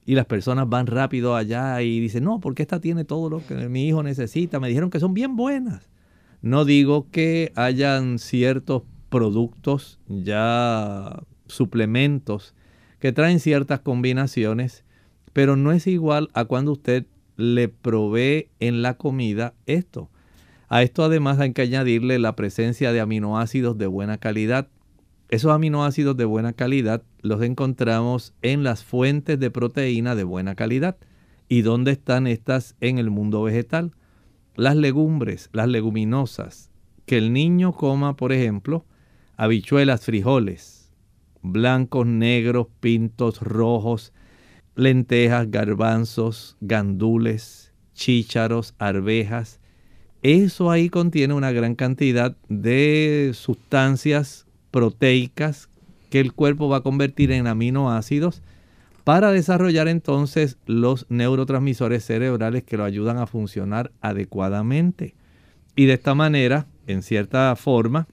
y 0.07 0.15
las 0.15 0.25
personas 0.25 0.71
van 0.71 0.87
rápido 0.87 1.37
allá 1.37 1.83
y 1.83 2.01
dicen, 2.01 2.25
no, 2.25 2.41
porque 2.41 2.63
esta 2.63 2.81
tiene 2.81 3.05
todo 3.05 3.29
lo 3.29 3.47
que 3.47 3.55
mi 3.69 3.87
hijo 3.87 4.03
necesita. 4.03 4.59
Me 4.59 4.69
dijeron 4.69 4.89
que 4.89 4.99
son 4.99 5.13
bien 5.13 5.37
buenas. 5.37 5.91
No 6.41 6.65
digo 6.65 7.09
que 7.11 7.53
hayan 7.57 8.19
ciertos 8.19 8.85
productos, 9.11 10.01
ya 10.09 11.23
suplementos 11.47 12.55
que 13.01 13.13
traen 13.13 13.39
ciertas 13.39 13.81
combinaciones, 13.81 14.85
pero 15.33 15.57
no 15.57 15.73
es 15.73 15.87
igual 15.87 16.29
a 16.35 16.45
cuando 16.45 16.73
usted 16.73 17.07
le 17.37 17.69
provee 17.69 18.49
en 18.61 18.83
la 18.83 18.95
comida 18.95 19.55
esto. 19.67 20.11
A 20.69 20.83
esto 20.83 21.05
además 21.05 21.39
hay 21.39 21.53
que 21.53 21.63
añadirle 21.63 22.19
la 22.19 22.37
presencia 22.37 22.93
de 22.93 23.01
aminoácidos 23.01 23.77
de 23.79 23.87
buena 23.87 24.19
calidad. 24.19 24.69
Esos 25.29 25.53
aminoácidos 25.53 26.17
de 26.17 26.25
buena 26.25 26.53
calidad 26.53 27.03
los 27.21 27.43
encontramos 27.43 28.35
en 28.43 28.63
las 28.63 28.85
fuentes 28.85 29.39
de 29.39 29.51
proteína 29.51 30.15
de 30.15 30.25
buena 30.25 30.55
calidad. 30.55 30.97
¿Y 31.49 31.63
dónde 31.63 31.93
están 31.93 32.27
estas 32.27 32.77
en 32.81 32.99
el 32.99 33.11
mundo 33.11 33.43
vegetal? 33.43 33.93
Las 34.57 34.77
legumbres, 34.77 35.51
las 35.53 35.69
leguminosas. 35.69 36.71
Que 37.07 37.19
el 37.19 37.33
niño 37.33 37.73
coma, 37.73 38.17
por 38.17 38.33
ejemplo, 38.33 38.87
habichuelas, 39.37 40.05
frijoles, 40.05 40.91
blancos, 41.43 42.07
negros, 42.07 42.69
pintos, 42.81 43.41
rojos, 43.41 44.13
lentejas, 44.75 45.51
garbanzos, 45.51 46.57
gandules, 46.61 47.73
chícharos, 47.95 48.75
arvejas. 48.79 49.61
Eso 50.23 50.71
ahí 50.71 50.89
contiene 50.89 51.35
una 51.35 51.53
gran 51.53 51.75
cantidad 51.75 52.37
de 52.49 53.33
sustancias 53.35 54.47
proteicas 54.71 55.69
que 56.11 56.21
el 56.21 56.33
cuerpo 56.33 56.69
va 56.69 56.79
a 56.79 56.83
convertir 56.83 57.33
en 57.33 57.47
aminoácidos 57.47 58.43
para 59.05 59.33
desarrollar 59.33 59.89
entonces 59.89 60.59
los 60.67 61.07
neurotransmisores 61.09 62.05
cerebrales 62.05 62.63
que 62.63 62.77
lo 62.77 62.85
ayudan 62.85 63.19
a 63.19 63.27
funcionar 63.27 63.91
adecuadamente. 64.01 65.15
Y 65.75 65.87
de 65.87 65.95
esta 65.95 66.15
manera, 66.15 66.67
en 66.87 67.03
cierta 67.03 67.55
forma, 67.57 68.07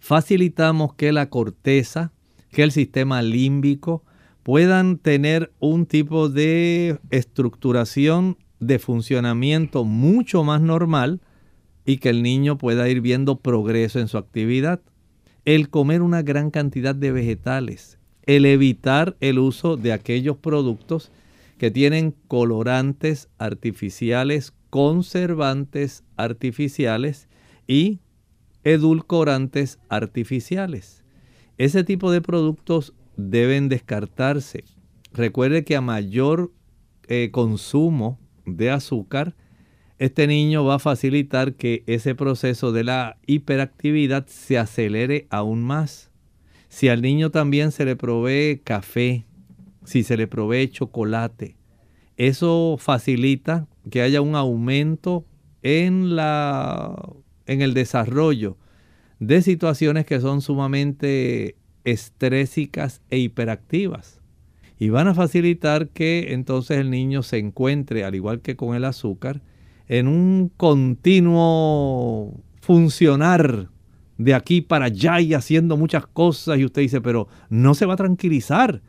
facilitamos 0.00 0.94
que 0.94 1.12
la 1.12 1.28
corteza, 1.28 2.12
que 2.50 2.62
el 2.62 2.72
sistema 2.72 3.20
límbico 3.20 4.02
puedan 4.42 4.98
tener 4.98 5.52
un 5.60 5.86
tipo 5.86 6.28
de 6.28 6.98
estructuración 7.10 8.36
de 8.60 8.78
funcionamiento 8.78 9.84
mucho 9.84 10.44
más 10.44 10.60
normal 10.60 11.20
y 11.84 11.98
que 11.98 12.10
el 12.10 12.22
niño 12.22 12.58
pueda 12.58 12.88
ir 12.88 13.00
viendo 13.00 13.36
progreso 13.40 13.98
en 14.00 14.08
su 14.08 14.18
actividad. 14.18 14.80
El 15.44 15.68
comer 15.68 16.02
una 16.02 16.22
gran 16.22 16.50
cantidad 16.50 16.94
de 16.94 17.10
vegetales, 17.10 17.98
el 18.24 18.46
evitar 18.46 19.16
el 19.20 19.38
uso 19.38 19.76
de 19.76 19.92
aquellos 19.92 20.36
productos 20.36 21.10
que 21.58 21.70
tienen 21.70 22.14
colorantes 22.28 23.28
artificiales, 23.38 24.52
conservantes 24.70 26.04
artificiales 26.16 27.28
y 27.66 27.98
edulcorantes 28.64 29.78
artificiales. 29.88 31.04
Ese 31.58 31.84
tipo 31.84 32.10
de 32.10 32.20
productos 32.20 32.94
deben 33.16 33.68
descartarse. 33.68 34.64
Recuerde 35.12 35.64
que 35.64 35.76
a 35.76 35.80
mayor 35.80 36.52
eh, 37.08 37.30
consumo 37.32 38.18
de 38.46 38.70
azúcar, 38.70 39.34
este 39.98 40.26
niño 40.26 40.64
va 40.64 40.76
a 40.76 40.78
facilitar 40.78 41.54
que 41.54 41.84
ese 41.86 42.14
proceso 42.14 42.72
de 42.72 42.84
la 42.84 43.18
hiperactividad 43.26 44.26
se 44.26 44.58
acelere 44.58 45.26
aún 45.30 45.62
más. 45.62 46.10
Si 46.68 46.88
al 46.88 47.02
niño 47.02 47.30
también 47.30 47.70
se 47.70 47.84
le 47.84 47.96
provee 47.96 48.60
café, 48.64 49.26
si 49.84 50.02
se 50.02 50.16
le 50.16 50.26
provee 50.26 50.68
chocolate, 50.68 51.56
eso 52.16 52.76
facilita 52.78 53.68
que 53.90 54.02
haya 54.02 54.20
un 54.20 54.34
aumento 54.34 55.26
en, 55.62 56.16
la, 56.16 56.96
en 57.46 57.62
el 57.62 57.74
desarrollo 57.74 58.56
de 59.18 59.42
situaciones 59.42 60.04
que 60.04 60.20
son 60.20 60.40
sumamente 60.40 61.56
estrésicas 61.84 63.00
e 63.10 63.18
hiperactivas. 63.18 64.20
Y 64.78 64.88
van 64.90 65.08
a 65.08 65.14
facilitar 65.14 65.88
que 65.88 66.32
entonces 66.32 66.78
el 66.78 66.90
niño 66.90 67.22
se 67.22 67.38
encuentre, 67.38 68.04
al 68.04 68.14
igual 68.14 68.40
que 68.40 68.56
con 68.56 68.74
el 68.74 68.84
azúcar, 68.84 69.42
en 69.88 70.08
un 70.08 70.50
continuo 70.56 72.40
funcionar 72.60 73.68
de 74.18 74.34
aquí 74.34 74.60
para 74.60 74.86
allá 74.86 75.20
y 75.20 75.34
haciendo 75.34 75.76
muchas 75.76 76.06
cosas 76.06 76.58
y 76.58 76.64
usted 76.64 76.82
dice, 76.82 77.00
pero 77.00 77.28
no 77.48 77.74
se 77.74 77.86
va 77.86 77.94
a 77.94 77.96
tranquilizar. 77.96 78.82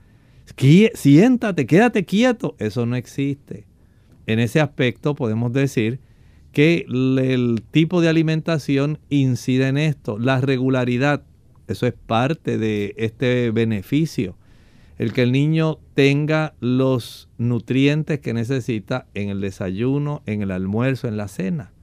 Siéntate, 0.93 1.65
quédate 1.65 2.05
quieto. 2.05 2.55
Eso 2.59 2.85
no 2.85 2.95
existe. 2.95 3.65
En 4.25 4.39
ese 4.39 4.61
aspecto 4.61 5.15
podemos 5.15 5.51
decir 5.51 5.99
que 6.51 6.85
el 6.87 7.63
tipo 7.71 7.99
de 8.01 8.09
alimentación 8.09 8.99
incide 9.09 9.67
en 9.67 9.77
esto. 9.77 10.19
La 10.19 10.39
regularidad, 10.39 11.23
eso 11.73 11.85
es 11.85 11.93
parte 11.93 12.57
de 12.57 12.95
este 12.97 13.51
beneficio. 13.51 14.35
El 14.97 15.11
que 15.11 15.23
el 15.23 15.31
niño 15.31 15.79
tenga 15.95 16.53
los 16.59 17.27
nutrientes 17.37 18.19
que 18.19 18.33
necesita 18.33 19.07
en 19.13 19.29
el 19.29 19.41
desayuno, 19.41 20.21
en 20.25 20.41
el 20.41 20.51
almuerzo, 20.51 21.07
en 21.07 21.17
la 21.17 21.27
cena. 21.27 21.73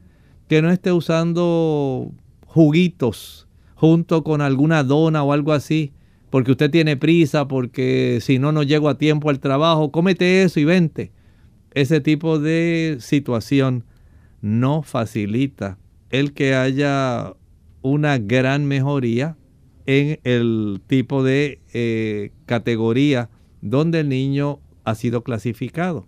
Que 0.49 0.62
no 0.62 0.70
esté 0.70 0.93
usando 0.93 2.11
juguitos 2.47 3.49
junto 3.74 4.24
con 4.24 4.41
alguna 4.41 4.84
dona 4.84 5.22
o 5.22 5.32
algo 5.32 5.53
así, 5.53 5.93
porque 6.30 6.53
usted 6.53 6.70
tiene 6.70 6.97
prisa, 6.97 7.49
porque 7.49 8.18
si 8.20 8.38
no, 8.38 8.53
no 8.53 8.62
llego 8.62 8.88
a 8.88 8.99
tiempo 8.99 9.30
al 9.30 9.41
trabajo, 9.41 9.91
cómete 9.91 10.43
eso 10.43 10.61
y 10.61 10.64
vente. 10.64 11.12
Ese 11.72 12.01
tipo 12.01 12.38
de 12.38 12.99
situación 13.01 13.84
no 14.41 14.82
facilita 14.82 15.78
el 16.11 16.32
que 16.32 16.55
haya 16.55 17.34
una 17.82 18.18
gran 18.18 18.66
mejoría 18.66 19.36
en 19.91 20.20
el 20.22 20.80
tipo 20.86 21.24
de 21.24 21.59
eh, 21.74 22.30
categoría 22.47 23.28
donde 23.61 24.01
el 24.01 24.09
niño 24.09 24.61
ha 24.84 24.95
sido 24.95 25.24
clasificado. 25.24 26.07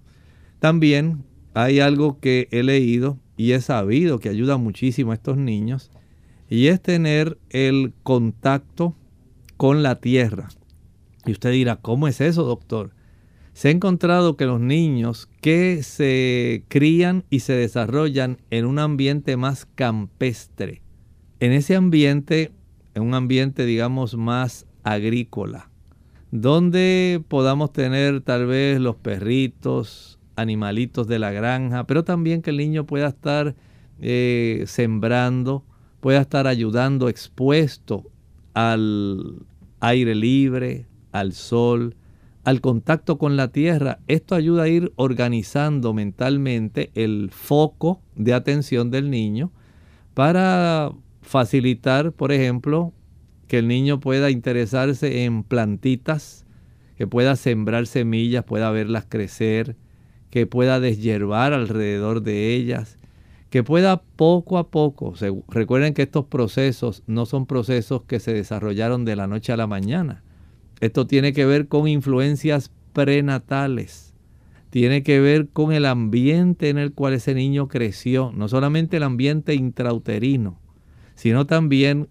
También 0.60 1.24
hay 1.52 1.80
algo 1.80 2.20
que 2.20 2.46
he 2.52 2.62
leído 2.62 3.18
y 3.36 3.52
he 3.52 3.60
sabido 3.60 4.20
que 4.20 4.28
ayuda 4.28 4.56
muchísimo 4.56 5.10
a 5.10 5.14
estos 5.14 5.36
niños 5.36 5.90
y 6.48 6.68
es 6.68 6.80
tener 6.80 7.38
el 7.50 7.92
contacto 8.04 8.94
con 9.56 9.82
la 9.82 9.96
tierra. 9.96 10.48
Y 11.26 11.32
usted 11.32 11.50
dirá, 11.50 11.74
¿cómo 11.74 12.06
es 12.06 12.20
eso, 12.20 12.44
doctor? 12.44 12.94
Se 13.52 13.66
ha 13.66 13.72
encontrado 13.72 14.36
que 14.36 14.46
los 14.46 14.60
niños 14.60 15.28
que 15.40 15.82
se 15.82 16.64
crían 16.68 17.24
y 17.30 17.40
se 17.40 17.54
desarrollan 17.54 18.38
en 18.50 18.64
un 18.64 18.78
ambiente 18.78 19.36
más 19.36 19.66
campestre, 19.74 20.82
en 21.40 21.50
ese 21.50 21.74
ambiente, 21.74 22.52
en 22.94 23.02
un 23.02 23.14
ambiente 23.14 23.64
digamos 23.64 24.16
más 24.16 24.66
agrícola, 24.82 25.70
donde 26.30 27.22
podamos 27.28 27.72
tener 27.72 28.20
tal 28.20 28.46
vez 28.46 28.80
los 28.80 28.96
perritos, 28.96 30.18
animalitos 30.36 31.06
de 31.06 31.18
la 31.18 31.30
granja, 31.30 31.84
pero 31.84 32.04
también 32.04 32.42
que 32.42 32.50
el 32.50 32.56
niño 32.56 32.86
pueda 32.86 33.08
estar 33.08 33.54
eh, 34.00 34.64
sembrando, 34.66 35.64
pueda 36.00 36.20
estar 36.20 36.46
ayudando 36.46 37.08
expuesto 37.08 38.10
al 38.54 39.46
aire 39.80 40.14
libre, 40.14 40.86
al 41.12 41.32
sol, 41.32 41.94
al 42.44 42.60
contacto 42.60 43.18
con 43.18 43.36
la 43.36 43.48
tierra. 43.48 44.00
Esto 44.08 44.34
ayuda 44.34 44.64
a 44.64 44.68
ir 44.68 44.92
organizando 44.96 45.92
mentalmente 45.92 46.90
el 46.94 47.30
foco 47.30 48.00
de 48.16 48.34
atención 48.34 48.90
del 48.90 49.10
niño 49.10 49.52
para 50.14 50.92
facilitar, 51.22 52.12
por 52.12 52.32
ejemplo, 52.32 52.92
que 53.48 53.58
el 53.58 53.68
niño 53.68 54.00
pueda 54.00 54.30
interesarse 54.30 55.24
en 55.24 55.44
plantitas, 55.44 56.44
que 56.96 57.06
pueda 57.06 57.36
sembrar 57.36 57.86
semillas, 57.86 58.44
pueda 58.44 58.70
verlas 58.70 59.06
crecer, 59.08 59.76
que 60.30 60.46
pueda 60.46 60.80
deshiervar 60.80 61.52
alrededor 61.52 62.22
de 62.22 62.54
ellas, 62.54 62.98
que 63.50 63.62
pueda 63.62 64.02
poco 64.02 64.56
a 64.56 64.70
poco, 64.70 65.12
recuerden 65.48 65.92
que 65.92 66.02
estos 66.02 66.24
procesos 66.24 67.02
no 67.06 67.26
son 67.26 67.44
procesos 67.44 68.02
que 68.04 68.18
se 68.18 68.32
desarrollaron 68.32 69.04
de 69.04 69.14
la 69.14 69.26
noche 69.26 69.52
a 69.52 69.58
la 69.58 69.66
mañana. 69.66 70.22
Esto 70.80 71.06
tiene 71.06 71.34
que 71.34 71.44
ver 71.44 71.68
con 71.68 71.86
influencias 71.86 72.72
prenatales. 72.94 74.14
Tiene 74.70 75.02
que 75.02 75.20
ver 75.20 75.50
con 75.50 75.70
el 75.72 75.84
ambiente 75.84 76.70
en 76.70 76.78
el 76.78 76.94
cual 76.94 77.12
ese 77.12 77.34
niño 77.34 77.68
creció. 77.68 78.32
No 78.34 78.48
solamente 78.48 78.96
el 78.96 79.02
ambiente 79.02 79.54
intrauterino, 79.54 80.61
sino 81.22 81.46
también 81.46 82.08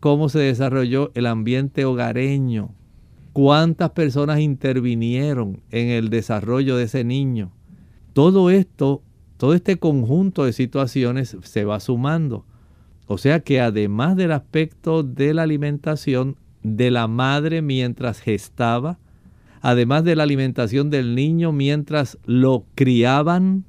cómo 0.00 0.30
se 0.30 0.38
desarrolló 0.38 1.10
el 1.12 1.26
ambiente 1.26 1.84
hogareño. 1.84 2.70
Cuántas 3.34 3.90
personas 3.90 4.40
intervinieron 4.40 5.60
en 5.70 5.90
el 5.90 6.08
desarrollo 6.08 6.78
de 6.78 6.84
ese 6.84 7.04
niño. 7.04 7.52
Todo 8.14 8.48
esto 8.48 9.02
todo 9.36 9.52
este 9.52 9.76
conjunto 9.76 10.46
de 10.46 10.54
situaciones 10.54 11.36
se 11.42 11.66
va 11.66 11.78
sumando. 11.78 12.46
O 13.06 13.18
sea 13.18 13.40
que 13.40 13.60
además 13.60 14.16
del 14.16 14.32
aspecto 14.32 15.02
de 15.02 15.34
la 15.34 15.42
alimentación 15.42 16.36
de 16.62 16.90
la 16.90 17.06
madre 17.06 17.60
mientras 17.60 18.18
gestaba, 18.20 18.98
además 19.60 20.04
de 20.04 20.16
la 20.16 20.22
alimentación 20.22 20.88
del 20.88 21.14
niño 21.14 21.52
mientras 21.52 22.16
lo 22.24 22.64
criaban, 22.74 23.66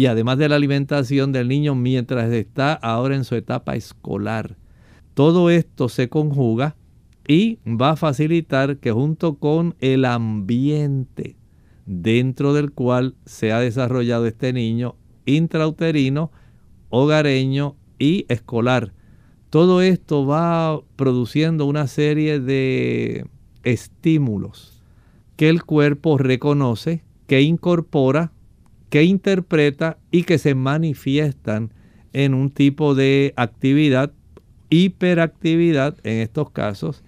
y 0.00 0.06
además 0.06 0.38
de 0.38 0.48
la 0.48 0.56
alimentación 0.56 1.30
del 1.30 1.48
niño 1.48 1.74
mientras 1.74 2.32
está 2.32 2.72
ahora 2.72 3.14
en 3.14 3.24
su 3.24 3.34
etapa 3.34 3.74
escolar. 3.74 4.56
Todo 5.12 5.50
esto 5.50 5.90
se 5.90 6.08
conjuga 6.08 6.74
y 7.28 7.58
va 7.66 7.90
a 7.90 7.96
facilitar 7.96 8.78
que 8.78 8.92
junto 8.92 9.34
con 9.34 9.74
el 9.78 10.06
ambiente 10.06 11.36
dentro 11.84 12.54
del 12.54 12.72
cual 12.72 13.14
se 13.26 13.52
ha 13.52 13.60
desarrollado 13.60 14.26
este 14.26 14.54
niño 14.54 14.96
intrauterino, 15.26 16.32
hogareño 16.88 17.76
y 17.98 18.24
escolar. 18.30 18.94
Todo 19.50 19.82
esto 19.82 20.24
va 20.24 20.80
produciendo 20.96 21.66
una 21.66 21.86
serie 21.88 22.40
de 22.40 23.26
estímulos 23.64 24.82
que 25.36 25.50
el 25.50 25.62
cuerpo 25.62 26.16
reconoce, 26.16 27.04
que 27.26 27.42
incorpora, 27.42 28.32
que 28.90 29.04
interpreta 29.04 29.98
y 30.10 30.24
que 30.24 30.38
se 30.38 30.54
manifiestan 30.54 31.72
en 32.12 32.34
un 32.34 32.50
tipo 32.50 32.94
de 32.94 33.32
actividad, 33.36 34.12
hiperactividad 34.68 35.96
en 36.02 36.18
estos 36.18 36.50
casos, 36.50 37.02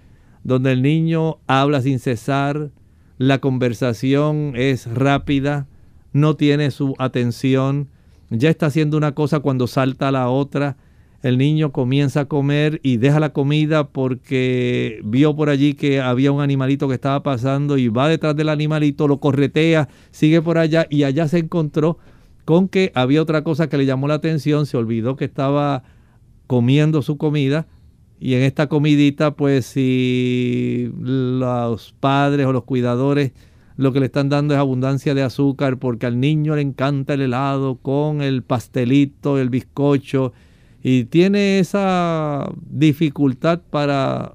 donde 0.44 0.72
el 0.72 0.82
niño 0.82 1.38
habla 1.46 1.82
sin 1.82 1.98
cesar, 1.98 2.70
la 3.18 3.38
conversación 3.38 4.54
es 4.56 4.86
rápida, 4.86 5.66
no 6.12 6.36
tiene 6.36 6.70
su 6.70 6.94
atención, 6.98 7.88
ya 8.30 8.48
está 8.48 8.66
haciendo 8.66 8.96
una 8.96 9.14
cosa 9.14 9.40
cuando 9.40 9.66
salta 9.66 10.08
a 10.08 10.12
la 10.12 10.28
otra. 10.28 10.76
El 11.22 11.38
niño 11.38 11.70
comienza 11.70 12.22
a 12.22 12.24
comer 12.24 12.80
y 12.82 12.96
deja 12.96 13.20
la 13.20 13.32
comida 13.32 13.88
porque 13.88 15.00
vio 15.04 15.36
por 15.36 15.50
allí 15.50 15.74
que 15.74 16.00
había 16.00 16.32
un 16.32 16.40
animalito 16.40 16.88
que 16.88 16.94
estaba 16.94 17.22
pasando 17.22 17.78
y 17.78 17.88
va 17.88 18.08
detrás 18.08 18.34
del 18.34 18.48
animalito, 18.48 19.06
lo 19.06 19.20
corretea, 19.20 19.88
sigue 20.10 20.42
por 20.42 20.58
allá 20.58 20.86
y 20.90 21.04
allá 21.04 21.28
se 21.28 21.38
encontró 21.38 21.98
con 22.44 22.68
que 22.68 22.90
había 22.96 23.22
otra 23.22 23.44
cosa 23.44 23.68
que 23.68 23.78
le 23.78 23.86
llamó 23.86 24.08
la 24.08 24.14
atención, 24.14 24.66
se 24.66 24.76
olvidó 24.76 25.14
que 25.14 25.24
estaba 25.24 25.84
comiendo 26.48 27.02
su 27.02 27.16
comida 27.16 27.68
y 28.18 28.34
en 28.34 28.42
esta 28.42 28.68
comidita 28.68 29.36
pues 29.36 29.64
si 29.64 30.90
los 30.98 31.94
padres 32.00 32.46
o 32.46 32.52
los 32.52 32.64
cuidadores 32.64 33.32
lo 33.76 33.92
que 33.92 34.00
le 34.00 34.06
están 34.06 34.28
dando 34.28 34.54
es 34.54 34.60
abundancia 34.60 35.14
de 35.14 35.22
azúcar 35.22 35.78
porque 35.78 36.06
al 36.06 36.18
niño 36.18 36.56
le 36.56 36.62
encanta 36.62 37.14
el 37.14 37.22
helado 37.22 37.76
con 37.76 38.22
el 38.22 38.42
pastelito, 38.42 39.38
el 39.38 39.50
bizcocho 39.50 40.32
y 40.82 41.04
tiene 41.04 41.60
esa 41.60 42.50
dificultad 42.68 43.60
para 43.70 44.34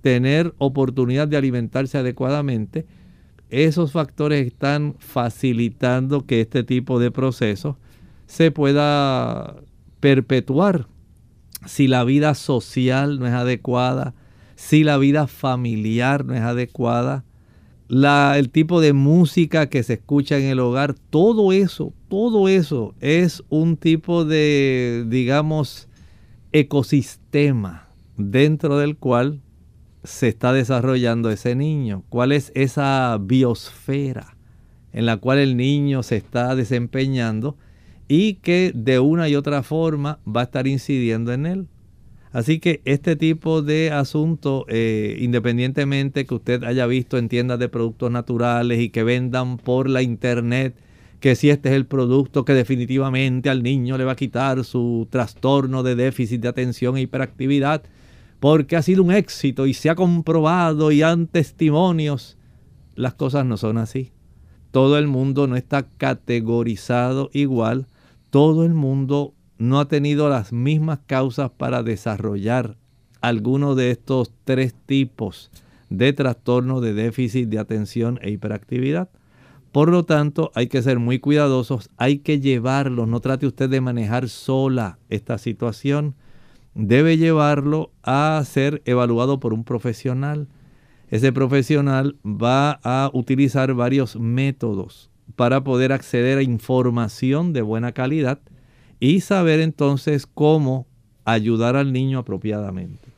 tener 0.00 0.54
oportunidad 0.58 1.28
de 1.28 1.36
alimentarse 1.36 1.96
adecuadamente, 1.98 2.86
esos 3.50 3.92
factores 3.92 4.46
están 4.46 4.96
facilitando 4.98 6.26
que 6.26 6.40
este 6.40 6.64
tipo 6.64 6.98
de 6.98 7.12
procesos 7.12 7.76
se 8.26 8.50
pueda 8.50 9.56
perpetuar. 10.00 10.88
Si 11.66 11.86
la 11.86 12.02
vida 12.04 12.34
social 12.34 13.20
no 13.20 13.26
es 13.26 13.32
adecuada, 13.32 14.14
si 14.56 14.82
la 14.82 14.98
vida 14.98 15.28
familiar 15.28 16.24
no 16.24 16.34
es 16.34 16.40
adecuada, 16.40 17.24
el 17.88 18.50
tipo 18.50 18.80
de 18.80 18.92
música 18.92 19.68
que 19.68 19.84
se 19.84 19.94
escucha 19.94 20.38
en 20.38 20.46
el 20.46 20.58
hogar, 20.58 20.94
todo 21.10 21.52
eso, 21.52 21.92
todo 22.08 22.48
eso 22.48 22.94
es 23.00 23.42
un 23.48 23.76
tipo 23.76 24.24
de, 24.24 25.04
digamos, 25.08 25.88
ecosistema 26.52 27.88
dentro 28.16 28.78
del 28.78 28.96
cual 28.96 29.40
se 30.04 30.28
está 30.28 30.52
desarrollando 30.52 31.30
ese 31.30 31.54
niño. 31.54 32.04
¿Cuál 32.08 32.32
es 32.32 32.52
esa 32.54 33.18
biosfera 33.20 34.36
en 34.92 35.06
la 35.06 35.16
cual 35.18 35.38
el 35.38 35.56
niño 35.56 36.02
se 36.02 36.16
está 36.16 36.54
desempeñando 36.54 37.56
y 38.08 38.34
que 38.34 38.72
de 38.74 39.00
una 39.00 39.28
y 39.28 39.34
otra 39.34 39.62
forma 39.62 40.20
va 40.26 40.42
a 40.42 40.44
estar 40.44 40.66
incidiendo 40.66 41.32
en 41.32 41.46
él? 41.46 41.66
Así 42.32 42.60
que 42.60 42.82
este 42.84 43.16
tipo 43.16 43.62
de 43.62 43.90
asunto, 43.90 44.66
eh, 44.68 45.16
independientemente 45.20 46.26
que 46.26 46.34
usted 46.34 46.64
haya 46.64 46.86
visto 46.86 47.18
en 47.18 47.28
tiendas 47.28 47.58
de 47.58 47.68
productos 47.68 48.10
naturales 48.10 48.78
y 48.78 48.90
que 48.90 49.04
vendan 49.04 49.56
por 49.56 49.88
la 49.88 50.02
internet, 50.02 50.76
que 51.20 51.34
si 51.34 51.50
este 51.50 51.70
es 51.70 51.74
el 51.74 51.86
producto 51.86 52.44
que 52.44 52.52
definitivamente 52.52 53.50
al 53.50 53.62
niño 53.62 53.96
le 53.96 54.04
va 54.04 54.12
a 54.12 54.16
quitar 54.16 54.64
su 54.64 55.08
trastorno 55.10 55.82
de 55.82 55.94
déficit 55.94 56.40
de 56.40 56.48
atención 56.48 56.96
e 56.96 57.02
hiperactividad, 57.02 57.82
porque 58.40 58.76
ha 58.76 58.82
sido 58.82 59.02
un 59.02 59.12
éxito 59.12 59.66
y 59.66 59.74
se 59.74 59.90
ha 59.90 59.94
comprobado 59.94 60.92
y 60.92 61.02
han 61.02 61.26
testimonios, 61.26 62.36
las 62.94 63.14
cosas 63.14 63.46
no 63.46 63.56
son 63.56 63.78
así. 63.78 64.12
Todo 64.70 64.98
el 64.98 65.06
mundo 65.06 65.46
no 65.46 65.56
está 65.56 65.86
categorizado 65.96 67.30
igual, 67.32 67.86
todo 68.30 68.64
el 68.64 68.74
mundo 68.74 69.32
no 69.58 69.80
ha 69.80 69.88
tenido 69.88 70.28
las 70.28 70.52
mismas 70.52 70.98
causas 71.06 71.50
para 71.50 71.82
desarrollar 71.82 72.76
alguno 73.22 73.74
de 73.74 73.90
estos 73.90 74.32
tres 74.44 74.74
tipos 74.86 75.50
de 75.88 76.12
trastorno 76.12 76.80
de 76.80 76.92
déficit 76.92 77.48
de 77.48 77.58
atención 77.58 78.18
e 78.22 78.30
hiperactividad. 78.30 79.08
Por 79.76 79.90
lo 79.90 80.06
tanto, 80.06 80.52
hay 80.54 80.68
que 80.68 80.80
ser 80.80 80.98
muy 80.98 81.18
cuidadosos, 81.18 81.90
hay 81.98 82.20
que 82.20 82.40
llevarlo, 82.40 83.04
no 83.04 83.20
trate 83.20 83.46
usted 83.46 83.68
de 83.68 83.82
manejar 83.82 84.30
sola 84.30 84.98
esta 85.10 85.36
situación, 85.36 86.14
debe 86.74 87.18
llevarlo 87.18 87.90
a 88.02 88.42
ser 88.46 88.80
evaluado 88.86 89.38
por 89.38 89.52
un 89.52 89.64
profesional. 89.64 90.48
Ese 91.10 91.30
profesional 91.30 92.16
va 92.24 92.80
a 92.84 93.10
utilizar 93.12 93.74
varios 93.74 94.16
métodos 94.16 95.10
para 95.34 95.62
poder 95.62 95.92
acceder 95.92 96.38
a 96.38 96.42
información 96.42 97.52
de 97.52 97.60
buena 97.60 97.92
calidad 97.92 98.38
y 98.98 99.20
saber 99.20 99.60
entonces 99.60 100.26
cómo 100.26 100.86
ayudar 101.26 101.76
al 101.76 101.92
niño 101.92 102.20
apropiadamente. 102.20 103.10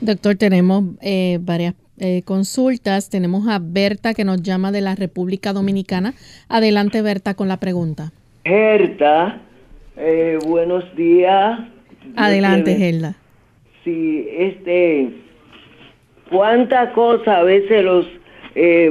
Doctor, 0.00 0.36
tenemos 0.36 0.94
eh, 1.02 1.38
varias 1.42 1.74
eh, 1.98 2.22
consultas. 2.24 3.10
Tenemos 3.10 3.48
a 3.48 3.58
Berta 3.60 4.14
que 4.14 4.24
nos 4.24 4.42
llama 4.42 4.72
de 4.72 4.80
la 4.80 4.94
República 4.94 5.52
Dominicana. 5.52 6.14
Adelante, 6.48 7.02
Berta, 7.02 7.34
con 7.34 7.48
la 7.48 7.58
pregunta. 7.58 8.12
Berta, 8.44 9.40
eh, 9.96 10.38
buenos 10.46 10.84
días. 10.96 11.60
Adelante, 12.16 12.76
Gerda. 12.76 13.16
Sí, 13.84 14.26
este, 14.36 15.10
cuánta 16.30 16.92
cosa 16.92 17.38
a 17.38 17.42
veces 17.42 17.84
los 17.84 18.06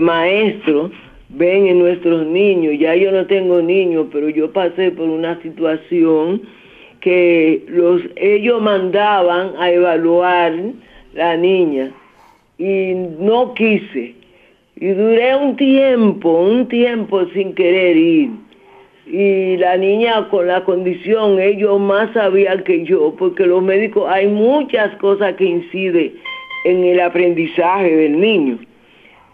maestros 0.02 0.92
ven 1.30 1.68
en 1.68 1.80
nuestros 1.80 2.28
niños. 2.28 2.76
Ya 2.80 2.96
yo 2.96 3.12
no 3.12 3.26
tengo 3.28 3.62
niños, 3.62 4.08
pero 4.12 4.30
yo 4.30 4.52
pasé 4.52 4.92
por 4.92 5.10
una 5.10 5.42
situación 5.42 6.42
que 7.00 7.66
los 7.68 8.02
ellos 8.16 8.62
mandaban 8.62 9.52
a 9.60 9.72
evaluar 9.72 10.54
la 11.14 11.36
niña 11.36 11.92
y 12.64 12.94
no 13.20 13.54
quise. 13.54 14.16
Y 14.78 14.88
duré 14.88 15.36
un 15.36 15.58
tiempo, 15.58 16.30
un 16.30 16.68
tiempo 16.68 17.26
sin 17.34 17.54
querer 17.54 17.98
ir. 17.98 18.30
Y 19.06 19.58
la 19.58 19.76
niña 19.76 20.30
con 20.30 20.48
la 20.48 20.64
condición, 20.64 21.40
ellos 21.40 21.78
más 21.80 22.14
sabían 22.14 22.64
que 22.64 22.86
yo, 22.86 23.14
porque 23.18 23.46
los 23.46 23.62
médicos, 23.62 24.10
hay 24.10 24.28
muchas 24.28 24.96
cosas 24.96 25.34
que 25.34 25.44
inciden 25.44 26.14
en 26.64 26.86
el 26.86 27.02
aprendizaje 27.02 27.98
del 27.98 28.20
niño. 28.20 28.60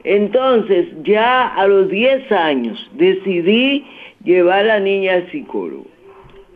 Entonces, 0.04 0.88
ya 1.04 1.50
a 1.50 1.68
los 1.68 1.88
10 1.90 2.32
años 2.32 2.90
decidí 2.94 3.86
llevar 4.24 4.62
a 4.62 4.64
la 4.64 4.80
niña 4.80 5.14
al 5.14 5.32
psicólogo. 5.32 5.86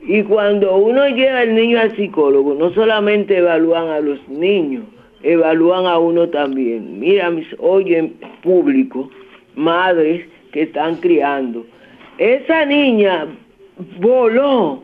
Y 0.05 0.23
cuando 0.23 0.75
uno 0.75 1.07
lleva 1.07 1.41
al 1.41 1.53
niño 1.53 1.79
al 1.79 1.95
psicólogo, 1.95 2.55
no 2.55 2.73
solamente 2.73 3.37
evalúan 3.37 3.89
a 3.89 3.99
los 3.99 4.27
niños, 4.27 4.83
evalúan 5.23 5.85
a 5.85 5.97
uno 5.97 6.29
también. 6.29 6.99
Mira, 6.99 7.29
mis, 7.29 7.47
oye, 7.59 8.11
público, 8.41 9.09
madres 9.55 10.25
que 10.51 10.63
están 10.63 10.97
criando. 10.97 11.65
Esa 12.17 12.65
niña 12.65 13.27
voló 13.99 14.83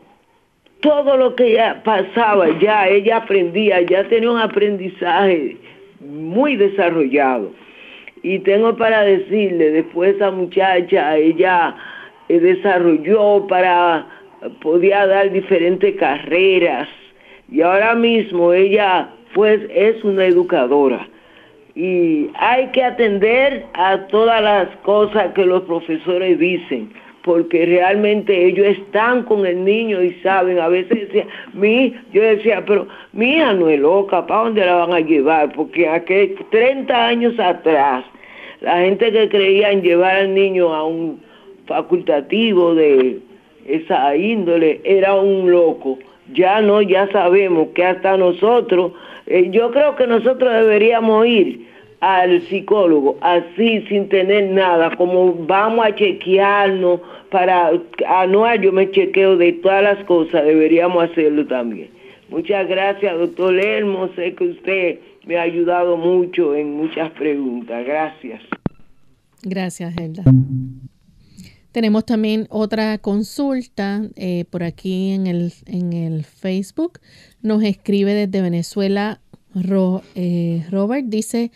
todo 0.81 1.17
lo 1.17 1.35
que 1.35 1.53
ya 1.53 1.81
pasaba, 1.83 2.57
ya 2.59 2.87
ella 2.87 3.17
aprendía, 3.17 3.81
ya 3.81 4.07
tenía 4.07 4.31
un 4.31 4.39
aprendizaje 4.39 5.57
muy 5.99 6.55
desarrollado. 6.55 7.51
Y 8.23 8.39
tengo 8.39 8.75
para 8.75 9.03
decirle, 9.03 9.71
después 9.71 10.15
esa 10.15 10.31
muchacha, 10.31 11.17
ella 11.17 11.75
eh, 12.29 12.39
desarrolló 12.39 13.47
para, 13.47 14.07
podía 14.61 15.05
dar 15.05 15.31
diferentes 15.31 15.95
carreras 15.95 16.87
y 17.51 17.61
ahora 17.61 17.95
mismo 17.95 18.53
ella 18.53 19.09
pues 19.33 19.61
es 19.73 20.03
una 20.03 20.25
educadora. 20.25 21.07
Y 21.75 22.29
hay 22.35 22.67
que 22.67 22.83
atender 22.83 23.65
a 23.73 24.07
todas 24.07 24.41
las 24.41 24.67
cosas 24.77 25.33
que 25.33 25.45
los 25.45 25.61
profesores 25.63 26.37
dicen, 26.39 26.91
porque 27.23 27.65
realmente 27.65 28.47
ellos 28.47 28.65
están 28.65 29.23
con 29.23 29.45
el 29.45 29.63
niño 29.63 30.01
y 30.01 30.13
saben, 30.21 30.59
a 30.59 30.67
veces 30.67 31.07
decía, 31.07 31.27
mi, 31.53 31.93
yo 32.11 32.21
decía, 32.21 32.63
pero 32.65 32.87
hija 33.13 33.53
no 33.53 33.69
es 33.69 33.79
loca, 33.79 34.25
¿para 34.25 34.43
dónde 34.45 34.65
la 34.65 34.75
van 34.75 34.93
a 34.93 34.99
llevar? 34.99 35.53
Porque 35.53 35.87
hace 35.87 36.35
30 36.49 37.07
años 37.07 37.39
atrás, 37.39 38.03
la 38.61 38.79
gente 38.79 39.11
que 39.11 39.29
creía 39.29 39.71
en 39.71 39.81
llevar 39.81 40.15
al 40.15 40.33
niño 40.33 40.73
a 40.73 40.83
un 40.83 41.21
facultativo 41.65 42.73
de 42.73 43.19
esa 43.65 44.15
índole 44.15 44.81
era 44.83 45.15
un 45.15 45.49
loco. 45.49 45.99
Ya 46.33 46.61
no, 46.61 46.81
ya 46.81 47.11
sabemos 47.11 47.69
que 47.73 47.83
hasta 47.83 48.17
nosotros, 48.17 48.93
eh, 49.25 49.49
yo 49.51 49.71
creo 49.71 49.95
que 49.95 50.07
nosotros 50.07 50.51
deberíamos 50.53 51.25
ir 51.25 51.67
al 52.01 52.41
psicólogo 52.43 53.17
así 53.21 53.81
sin 53.89 54.07
tener 54.07 54.51
nada, 54.51 54.95
como 54.95 55.33
vamos 55.33 55.85
a 55.85 55.95
chequearnos 55.95 57.01
para 57.29 57.71
anual 58.07 58.61
yo 58.61 58.71
me 58.71 58.89
chequeo 58.89 59.37
de 59.37 59.53
todas 59.53 59.83
las 59.83 60.03
cosas, 60.05 60.45
deberíamos 60.45 61.09
hacerlo 61.09 61.45
también. 61.45 61.89
Muchas 62.29 62.67
gracias, 62.67 63.17
doctor 63.17 63.53
Lermo, 63.53 64.09
sé 64.15 64.33
que 64.35 64.43
usted 64.45 64.99
me 65.25 65.37
ha 65.37 65.43
ayudado 65.43 65.97
mucho 65.97 66.55
en 66.55 66.71
muchas 66.73 67.11
preguntas. 67.11 67.85
Gracias. 67.85 68.41
Gracias, 69.43 69.95
Helda. 69.97 70.23
Tenemos 71.71 72.05
también 72.05 72.47
otra 72.49 72.97
consulta 72.97 74.01
eh, 74.15 74.45
por 74.49 74.63
aquí 74.63 75.11
en 75.11 75.27
el, 75.27 75.53
en 75.67 75.93
el 75.93 76.25
Facebook. 76.25 76.99
Nos 77.41 77.63
escribe 77.63 78.13
desde 78.13 78.41
Venezuela 78.41 79.21
eh, 80.15 80.65
Robert. 80.71 81.05
Dice, 81.07 81.51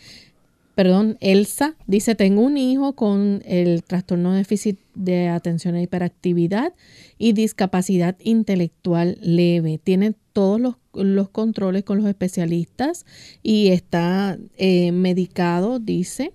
perdón, 0.76 1.16
Elsa 1.20 1.74
dice, 1.88 2.14
tengo 2.14 2.42
un 2.42 2.56
hijo 2.56 2.94
con 2.94 3.42
el 3.44 3.82
trastorno 3.82 4.32
de 4.32 4.38
déficit 4.38 4.78
de 4.94 5.28
atención 5.28 5.74
e 5.74 5.82
hiperactividad 5.82 6.74
y 7.18 7.32
discapacidad 7.32 8.16
intelectual 8.20 9.18
leve. 9.20 9.80
Tiene 9.82 10.14
todos 10.32 10.60
los, 10.92 11.28
controles 11.30 11.82
con 11.82 11.98
los 11.98 12.06
especialistas 12.06 13.04
y 13.42 13.68
está 13.68 14.38
eh, 14.56 14.92
medicado, 14.92 15.80
dice, 15.80 16.32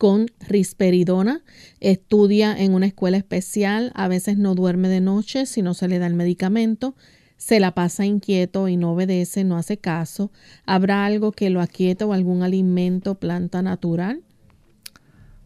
con 0.00 0.28
risperidona. 0.48 1.44
Estudia 1.78 2.58
en 2.58 2.72
una 2.72 2.86
escuela 2.86 3.18
especial, 3.18 3.92
a 3.94 4.08
veces 4.08 4.38
no 4.38 4.54
duerme 4.54 4.88
de 4.88 5.02
noche 5.02 5.44
si 5.44 5.60
no 5.60 5.74
se 5.74 5.88
le 5.88 5.98
da 5.98 6.06
el 6.06 6.14
medicamento 6.14 6.94
se 7.36 7.58
la 7.58 7.74
pasa 7.74 8.04
inquieto 8.04 8.68
y 8.68 8.76
no 8.76 8.92
obedece, 8.92 9.44
no 9.44 9.56
hace 9.56 9.78
caso, 9.78 10.30
¿habrá 10.66 11.06
algo 11.06 11.32
que 11.32 11.48
lo 11.48 11.62
aquiete 11.62 12.04
o 12.04 12.12
algún 12.12 12.42
alimento, 12.42 13.14
planta 13.14 13.62
natural? 13.62 14.22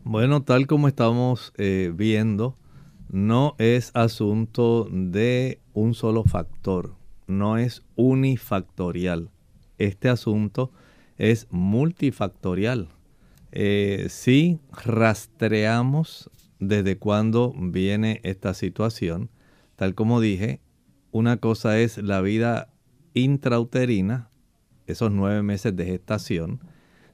Bueno, 0.02 0.42
tal 0.42 0.66
como 0.66 0.88
estamos 0.88 1.52
eh, 1.57 1.92
viendo, 1.94 2.57
no 3.11 3.55
es 3.59 3.92
asunto 3.94 4.88
de 4.90 5.61
un 5.72 5.94
solo 5.94 6.24
factor, 6.24 6.96
no 7.28 7.59
es 7.59 7.84
unifactorial. 7.94 9.30
Este 9.78 10.09
asunto 10.09 10.72
es 11.16 11.46
multifactorial. 11.52 12.88
Eh, 13.57 14.09
si 14.09 14.59
rastreamos 14.72 16.28
desde 16.59 16.98
cuándo 16.98 17.55
viene 17.57 18.20
esta 18.24 18.52
situación, 18.52 19.30
tal 19.76 19.94
como 19.94 20.20
dije, 20.20 20.61
una 21.12 21.36
cosa 21.36 21.78
es 21.78 21.98
la 21.98 22.20
vida 22.20 22.74
intrauterina, 23.14 24.28
esos 24.88 25.12
nueve 25.12 25.44
meses 25.44 25.76
de 25.76 25.84
gestación, 25.84 26.59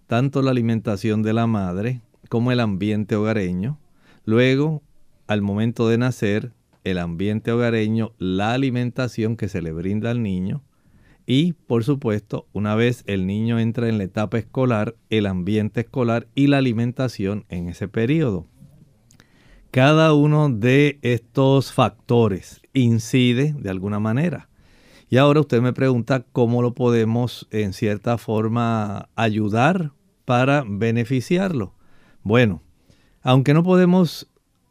tanto 0.06 0.40
la 0.40 0.52
alimentación 0.52 1.22
de 1.22 1.34
la 1.34 1.46
madre 1.46 2.00
como 2.30 2.52
el 2.52 2.60
ambiente 2.60 3.16
hogareño. 3.16 3.78
Luego, 4.24 4.82
al 5.26 5.42
momento 5.42 5.90
de 5.90 5.98
nacer, 5.98 6.52
el 6.84 6.96
ambiente 6.96 7.52
hogareño, 7.52 8.12
la 8.16 8.54
alimentación 8.54 9.36
que 9.36 9.50
se 9.50 9.60
le 9.60 9.72
brinda 9.72 10.10
al 10.10 10.22
niño 10.22 10.62
y, 11.26 11.52
por 11.52 11.84
supuesto, 11.84 12.46
una 12.52 12.74
vez 12.74 13.04
el 13.06 13.26
niño 13.26 13.58
entra 13.58 13.88
en 13.88 13.98
la 13.98 14.04
etapa 14.04 14.38
escolar, 14.38 14.96
el 15.10 15.26
ambiente 15.26 15.80
escolar 15.82 16.26
y 16.34 16.46
la 16.46 16.58
alimentación 16.58 17.44
en 17.48 17.68
ese 17.68 17.88
periodo. 17.88 18.46
Cada 19.70 20.14
uno 20.14 20.48
de 20.48 20.98
estos 21.02 21.72
factores 21.72 22.60
incide 22.72 23.54
de 23.56 23.70
alguna 23.70 24.00
manera. 24.00 24.48
Y 25.08 25.16
ahora 25.16 25.40
usted 25.40 25.60
me 25.60 25.72
pregunta 25.72 26.24
cómo 26.32 26.62
lo 26.62 26.74
podemos 26.74 27.46
en 27.50 27.72
cierta 27.72 28.18
forma 28.18 29.08
ayudar 29.14 29.92
para 30.24 30.64
beneficiarlo. 30.66 31.74
Bueno, 32.22 32.62
aunque 33.22 33.54
no 33.54 33.62
podemos 33.62 34.28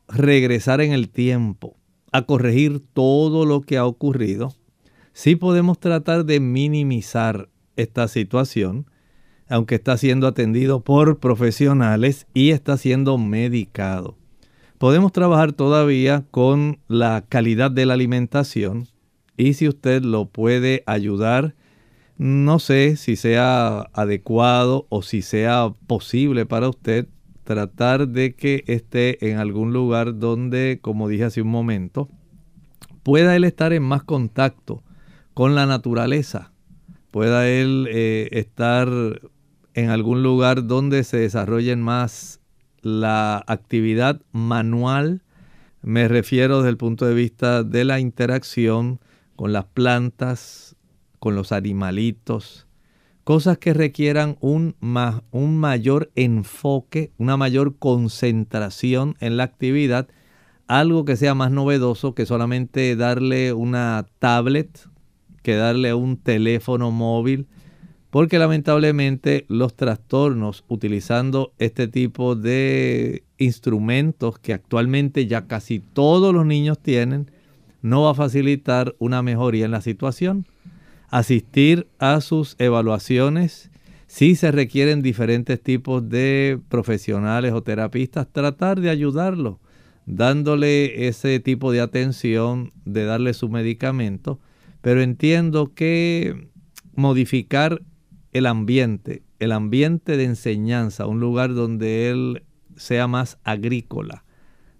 regresar 0.07 0.81
en 0.81 0.91
el 0.91 1.09
tiempo 1.09 1.77
a 2.11 2.23
corregir 2.23 2.81
todo 2.93 3.45
lo 3.45 3.61
que 3.61 3.77
ha 3.77 3.85
ocurrido, 3.85 4.53
sí 5.19 5.35
podemos 5.35 5.77
tratar 5.77 6.23
de 6.23 6.39
minimizar 6.39 7.49
esta 7.75 8.07
situación, 8.07 8.85
aunque 9.49 9.75
está 9.75 9.97
siendo 9.97 10.27
atendido 10.27 10.79
por 10.79 11.19
profesionales 11.19 12.25
y 12.33 12.51
está 12.51 12.77
siendo 12.77 13.17
medicado. 13.17 14.15
Podemos 14.77 15.11
trabajar 15.11 15.51
todavía 15.51 16.23
con 16.31 16.79
la 16.87 17.25
calidad 17.27 17.69
de 17.69 17.85
la 17.85 17.95
alimentación 17.95 18.87
y 19.35 19.55
si 19.55 19.67
usted 19.67 20.03
lo 20.03 20.29
puede 20.29 20.83
ayudar, 20.85 21.53
no 22.17 22.59
sé 22.59 22.95
si 22.95 23.17
sea 23.17 23.89
adecuado 23.91 24.85
o 24.87 25.01
si 25.01 25.21
sea 25.21 25.73
posible 25.85 26.45
para 26.45 26.69
usted 26.69 27.09
tratar 27.43 28.07
de 28.07 28.35
que 28.35 28.63
esté 28.67 29.29
en 29.29 29.37
algún 29.37 29.73
lugar 29.73 30.17
donde, 30.17 30.79
como 30.81 31.09
dije 31.09 31.25
hace 31.25 31.41
un 31.41 31.49
momento, 31.49 32.07
pueda 33.03 33.35
él 33.35 33.43
estar 33.43 33.73
en 33.73 33.83
más 33.83 34.03
contacto 34.03 34.81
con 35.39 35.55
la 35.55 35.65
naturaleza, 35.65 36.51
pueda 37.11 37.47
él 37.47 37.87
eh, 37.89 38.27
estar 38.33 38.89
en 39.73 39.89
algún 39.89 40.21
lugar 40.21 40.67
donde 40.67 41.05
se 41.05 41.15
desarrollen 41.15 41.81
más 41.81 42.41
la 42.81 43.41
actividad 43.47 44.21
manual, 44.33 45.21
me 45.81 46.09
refiero 46.09 46.57
desde 46.57 46.71
el 46.71 46.75
punto 46.75 47.05
de 47.05 47.13
vista 47.13 47.63
de 47.63 47.85
la 47.85 48.01
interacción 48.01 48.99
con 49.37 49.53
las 49.53 49.63
plantas, 49.63 50.75
con 51.19 51.35
los 51.35 51.53
animalitos, 51.53 52.67
cosas 53.23 53.57
que 53.59 53.73
requieran 53.73 54.35
un, 54.41 54.75
un 55.31 55.57
mayor 55.57 56.11
enfoque, 56.15 57.13
una 57.17 57.37
mayor 57.37 57.77
concentración 57.77 59.15
en 59.21 59.37
la 59.37 59.43
actividad, 59.43 60.09
algo 60.67 61.05
que 61.05 61.15
sea 61.15 61.33
más 61.33 61.49
novedoso 61.49 62.13
que 62.13 62.25
solamente 62.25 62.97
darle 62.97 63.53
una 63.53 64.05
tablet, 64.19 64.89
que 65.41 65.55
darle 65.55 65.93
un 65.93 66.17
teléfono 66.17 66.91
móvil, 66.91 67.47
porque 68.09 68.39
lamentablemente 68.39 69.45
los 69.49 69.75
trastornos 69.75 70.63
utilizando 70.67 71.53
este 71.59 71.87
tipo 71.87 72.35
de 72.35 73.23
instrumentos 73.37 74.39
que 74.39 74.53
actualmente 74.53 75.27
ya 75.27 75.47
casi 75.47 75.79
todos 75.79 76.33
los 76.33 76.45
niños 76.45 76.79
tienen, 76.79 77.31
no 77.81 78.03
va 78.03 78.11
a 78.11 78.15
facilitar 78.15 78.95
una 78.99 79.21
mejoría 79.21 79.65
en 79.65 79.71
la 79.71 79.81
situación. 79.81 80.45
Asistir 81.09 81.87
a 81.97 82.21
sus 82.21 82.55
evaluaciones, 82.59 83.71
si 84.07 84.35
se 84.35 84.51
requieren 84.51 85.01
diferentes 85.01 85.61
tipos 85.61 86.07
de 86.09 86.59
profesionales 86.67 87.53
o 87.53 87.63
terapistas, 87.63 88.27
tratar 88.31 88.79
de 88.79 88.89
ayudarlo, 88.89 89.59
dándole 90.05 91.07
ese 91.07 91.39
tipo 91.39 91.71
de 91.71 91.81
atención, 91.81 92.73
de 92.85 93.05
darle 93.05 93.33
su 93.33 93.49
medicamento, 93.49 94.39
pero 94.81 95.01
entiendo 95.01 95.73
que 95.73 96.49
modificar 96.93 97.81
el 98.31 98.45
ambiente, 98.45 99.23
el 99.39 99.51
ambiente 99.51 100.17
de 100.17 100.25
enseñanza, 100.25 101.07
un 101.07 101.19
lugar 101.19 101.53
donde 101.53 102.09
él 102.09 102.43
sea 102.75 103.07
más 103.07 103.39
agrícola, 103.43 104.23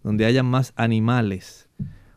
donde 0.04 0.26
haya 0.26 0.44
más 0.44 0.74
animales, 0.76 1.70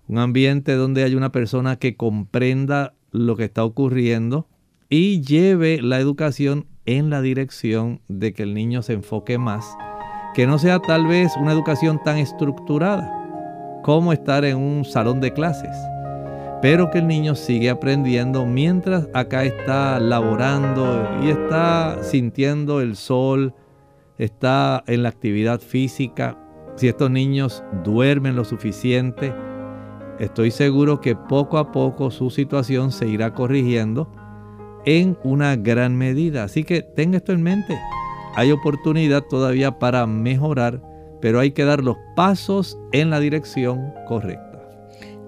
un 0.07 0.19
ambiente 0.19 0.75
donde 0.75 1.05
haya 1.05 1.17
una 1.17 1.33
persona 1.33 1.77
que 1.77 1.97
comprenda 1.97 2.95
lo 3.11 3.37
que 3.37 3.45
está 3.45 3.65
ocurriendo 3.65 4.49
y 4.89 5.23
lleve 5.23 5.81
la 5.81 5.99
educación 5.99 6.67
en 6.85 7.11
la 7.11 7.23
dirección 7.23 8.01
de 8.09 8.33
que 8.33 8.43
el 8.43 8.55
niño 8.55 8.83
se 8.83 8.93
enfoque 8.95 9.39
más, 9.39 9.65
que 10.35 10.47
no 10.47 10.59
sea 10.59 10.81
tal 10.81 11.07
vez 11.07 11.33
una 11.37 11.53
educación 11.53 12.01
tan 12.03 12.19
estructurada 12.19 13.11
como 13.83 14.13
estar 14.13 14.45
en 14.45 14.57
un 14.57 14.85
salón 14.85 15.21
de 15.21 15.33
clases 15.33 15.77
pero 16.63 16.93
que 16.93 16.99
el 16.99 17.09
niño 17.09 17.35
sigue 17.35 17.69
aprendiendo 17.69 18.47
mientras 18.47 19.09
acá 19.15 19.43
está 19.43 19.99
laborando 19.99 21.09
y 21.21 21.31
está 21.31 21.99
sintiendo 22.03 22.81
el 22.81 22.95
sol, 22.95 23.53
está 24.17 24.85
en 24.87 25.03
la 25.03 25.09
actividad 25.09 25.61
física. 25.61 26.39
Si 26.77 26.87
estos 26.87 27.11
niños 27.11 27.65
duermen 27.83 28.37
lo 28.37 28.45
suficiente, 28.45 29.35
estoy 30.21 30.53
seguro 30.53 31.01
que 31.01 31.17
poco 31.17 31.59
a 31.59 31.73
poco 31.73 32.13
su 32.13 32.31
situación 32.31 32.93
se 32.93 33.09
irá 33.09 33.35
corrigiendo 33.35 34.13
en 34.85 35.19
una 35.25 35.57
gran 35.57 35.97
medida. 35.97 36.45
Así 36.45 36.63
que 36.63 36.83
tenga 36.83 37.17
esto 37.17 37.33
en 37.33 37.43
mente. 37.43 37.77
Hay 38.37 38.53
oportunidad 38.53 39.23
todavía 39.23 39.81
para 39.81 40.07
mejorar, 40.07 40.81
pero 41.21 41.41
hay 41.41 41.51
que 41.51 41.65
dar 41.65 41.83
los 41.83 41.97
pasos 42.15 42.79
en 42.93 43.11
la 43.11 43.19
dirección 43.19 43.93
correcta. 44.07 44.52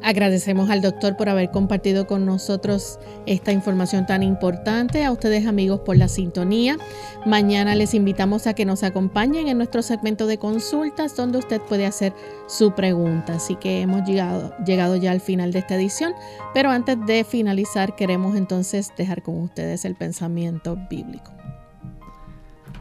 Agradecemos 0.05 0.69
al 0.69 0.83
doctor 0.83 1.17
por 1.17 1.31
haber 1.31 1.51
compartido 1.51 2.07
con 2.07 2.27
nosotros 2.27 2.99
esta 3.25 3.53
información 3.53 4.05
tan 4.05 4.23
importante, 4.23 5.03
a 5.03 5.11
ustedes 5.11 5.47
amigos 5.47 5.81
por 5.81 5.97
la 5.97 6.09
sintonía. 6.09 6.77
Mañana 7.25 7.75
les 7.75 7.95
invitamos 7.95 8.47
a 8.47 8.53
que 8.53 8.67
nos 8.67 8.83
acompañen 8.83 9.49
en 9.49 9.57
nuestro 9.57 9.81
segmento 9.81 10.27
de 10.27 10.37
consultas 10.37 11.17
donde 11.17 11.39
usted 11.39 11.59
puede 11.63 11.87
hacer 11.87 12.13
su 12.47 12.75
pregunta. 12.75 13.37
Así 13.37 13.55
que 13.57 13.81
hemos 13.81 14.07
llegado, 14.07 14.55
llegado 14.67 14.97
ya 14.97 15.11
al 15.11 15.23
final 15.23 15.53
de 15.53 15.61
esta 15.61 15.77
edición, 15.77 16.13
pero 16.53 16.69
antes 16.69 16.99
de 17.07 17.25
finalizar 17.25 17.97
queremos 17.97 18.37
entonces 18.37 18.93
dejar 18.99 19.23
con 19.23 19.41
ustedes 19.41 19.87
el 19.87 19.95
pensamiento 19.95 20.77
bíblico. 20.91 21.33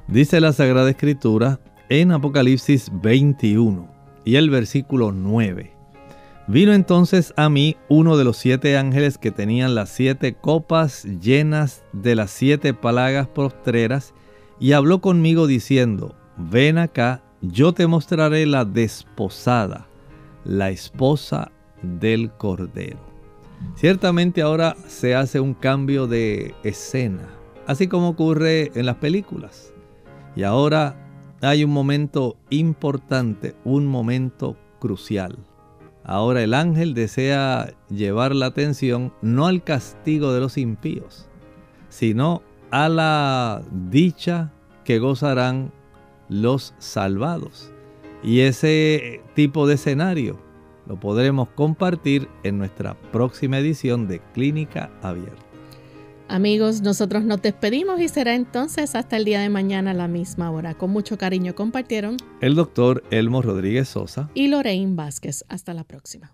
Dice 0.09 0.41
la 0.41 0.51
Sagrada 0.51 0.89
Escritura 0.89 1.61
en 1.87 2.11
Apocalipsis 2.11 2.91
21 2.91 3.87
y 4.25 4.35
el 4.35 4.49
versículo 4.49 5.13
9. 5.13 5.72
Vino 6.47 6.73
entonces 6.73 7.33
a 7.37 7.47
mí 7.47 7.77
uno 7.87 8.17
de 8.17 8.25
los 8.25 8.35
siete 8.35 8.77
ángeles 8.77 9.17
que 9.17 9.31
tenían 9.31 9.75
las 9.75 9.89
siete 9.89 10.33
copas 10.33 11.05
llenas 11.05 11.83
de 11.93 12.15
las 12.15 12.31
siete 12.31 12.73
palagas 12.73 13.29
postreras 13.29 14.13
y 14.59 14.73
habló 14.73 14.99
conmigo 14.99 15.47
diciendo, 15.47 16.15
ven 16.35 16.77
acá, 16.77 17.23
yo 17.41 17.73
te 17.73 17.87
mostraré 17.87 18.45
la 18.45 18.65
desposada, 18.65 19.87
la 20.43 20.69
esposa 20.69 21.49
del 21.81 22.31
Cordero. 22.31 22.99
Ciertamente 23.75 24.41
ahora 24.41 24.75
se 24.87 25.15
hace 25.15 25.39
un 25.39 25.53
cambio 25.53 26.07
de 26.07 26.53
escena, 26.63 27.29
así 27.67 27.87
como 27.87 28.09
ocurre 28.09 28.71
en 28.75 28.85
las 28.85 28.97
películas. 28.97 29.73
Y 30.35 30.43
ahora 30.43 30.97
hay 31.41 31.63
un 31.63 31.71
momento 31.71 32.35
importante, 32.49 33.55
un 33.63 33.85
momento 33.85 34.57
crucial. 34.79 35.37
Ahora 36.03 36.43
el 36.43 36.53
ángel 36.53 36.93
desea 36.93 37.73
llevar 37.89 38.35
la 38.35 38.47
atención 38.47 39.13
no 39.21 39.47
al 39.47 39.63
castigo 39.63 40.33
de 40.33 40.41
los 40.41 40.57
impíos, 40.57 41.29
sino 41.89 42.41
a 42.71 42.89
la 42.89 43.61
dicha 43.89 44.51
que 44.83 44.99
gozarán 44.99 45.71
los 46.27 46.73
salvados. 46.77 47.71
Y 48.21 48.41
ese 48.41 49.21
tipo 49.35 49.67
de 49.67 49.75
escenario 49.75 50.39
lo 50.87 50.99
podremos 50.99 51.47
compartir 51.49 52.27
en 52.43 52.57
nuestra 52.57 52.95
próxima 53.11 53.57
edición 53.59 54.07
de 54.07 54.19
Clínica 54.33 54.91
Abierta. 55.01 55.52
Amigos, 56.33 56.81
nosotros 56.81 57.23
nos 57.23 57.43
despedimos 57.43 58.01
y 58.01 58.09
será 58.09 58.33
entonces 58.33 58.95
hasta 58.95 59.17
el 59.17 59.23
día 59.23 59.41
de 59.41 59.49
mañana 59.49 59.91
a 59.91 59.93
la 59.93 60.07
misma 60.07 60.49
hora. 60.49 60.73
Con 60.73 60.89
mucho 60.89 61.15
cariño 61.15 61.53
compartieron 61.53 62.17
el 62.41 62.55
doctor 62.55 63.03
Elmo 63.11 63.43
Rodríguez 63.43 63.87
Sosa 63.89 64.31
y 64.33 64.47
Lorraine 64.47 64.95
Vázquez. 64.95 65.45
Hasta 65.47 65.75
la 65.75 65.83
próxima. 65.83 66.33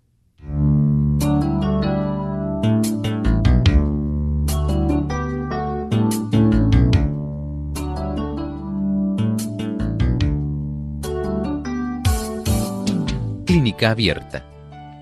Clínica 13.45 13.91
Abierta. 13.91 14.45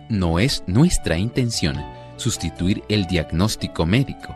No 0.10 0.40
es 0.40 0.64
nuestra 0.66 1.20
intención 1.20 1.76
sustituir 2.16 2.82
el 2.90 3.06
diagnóstico 3.06 3.86
médico 3.86 4.36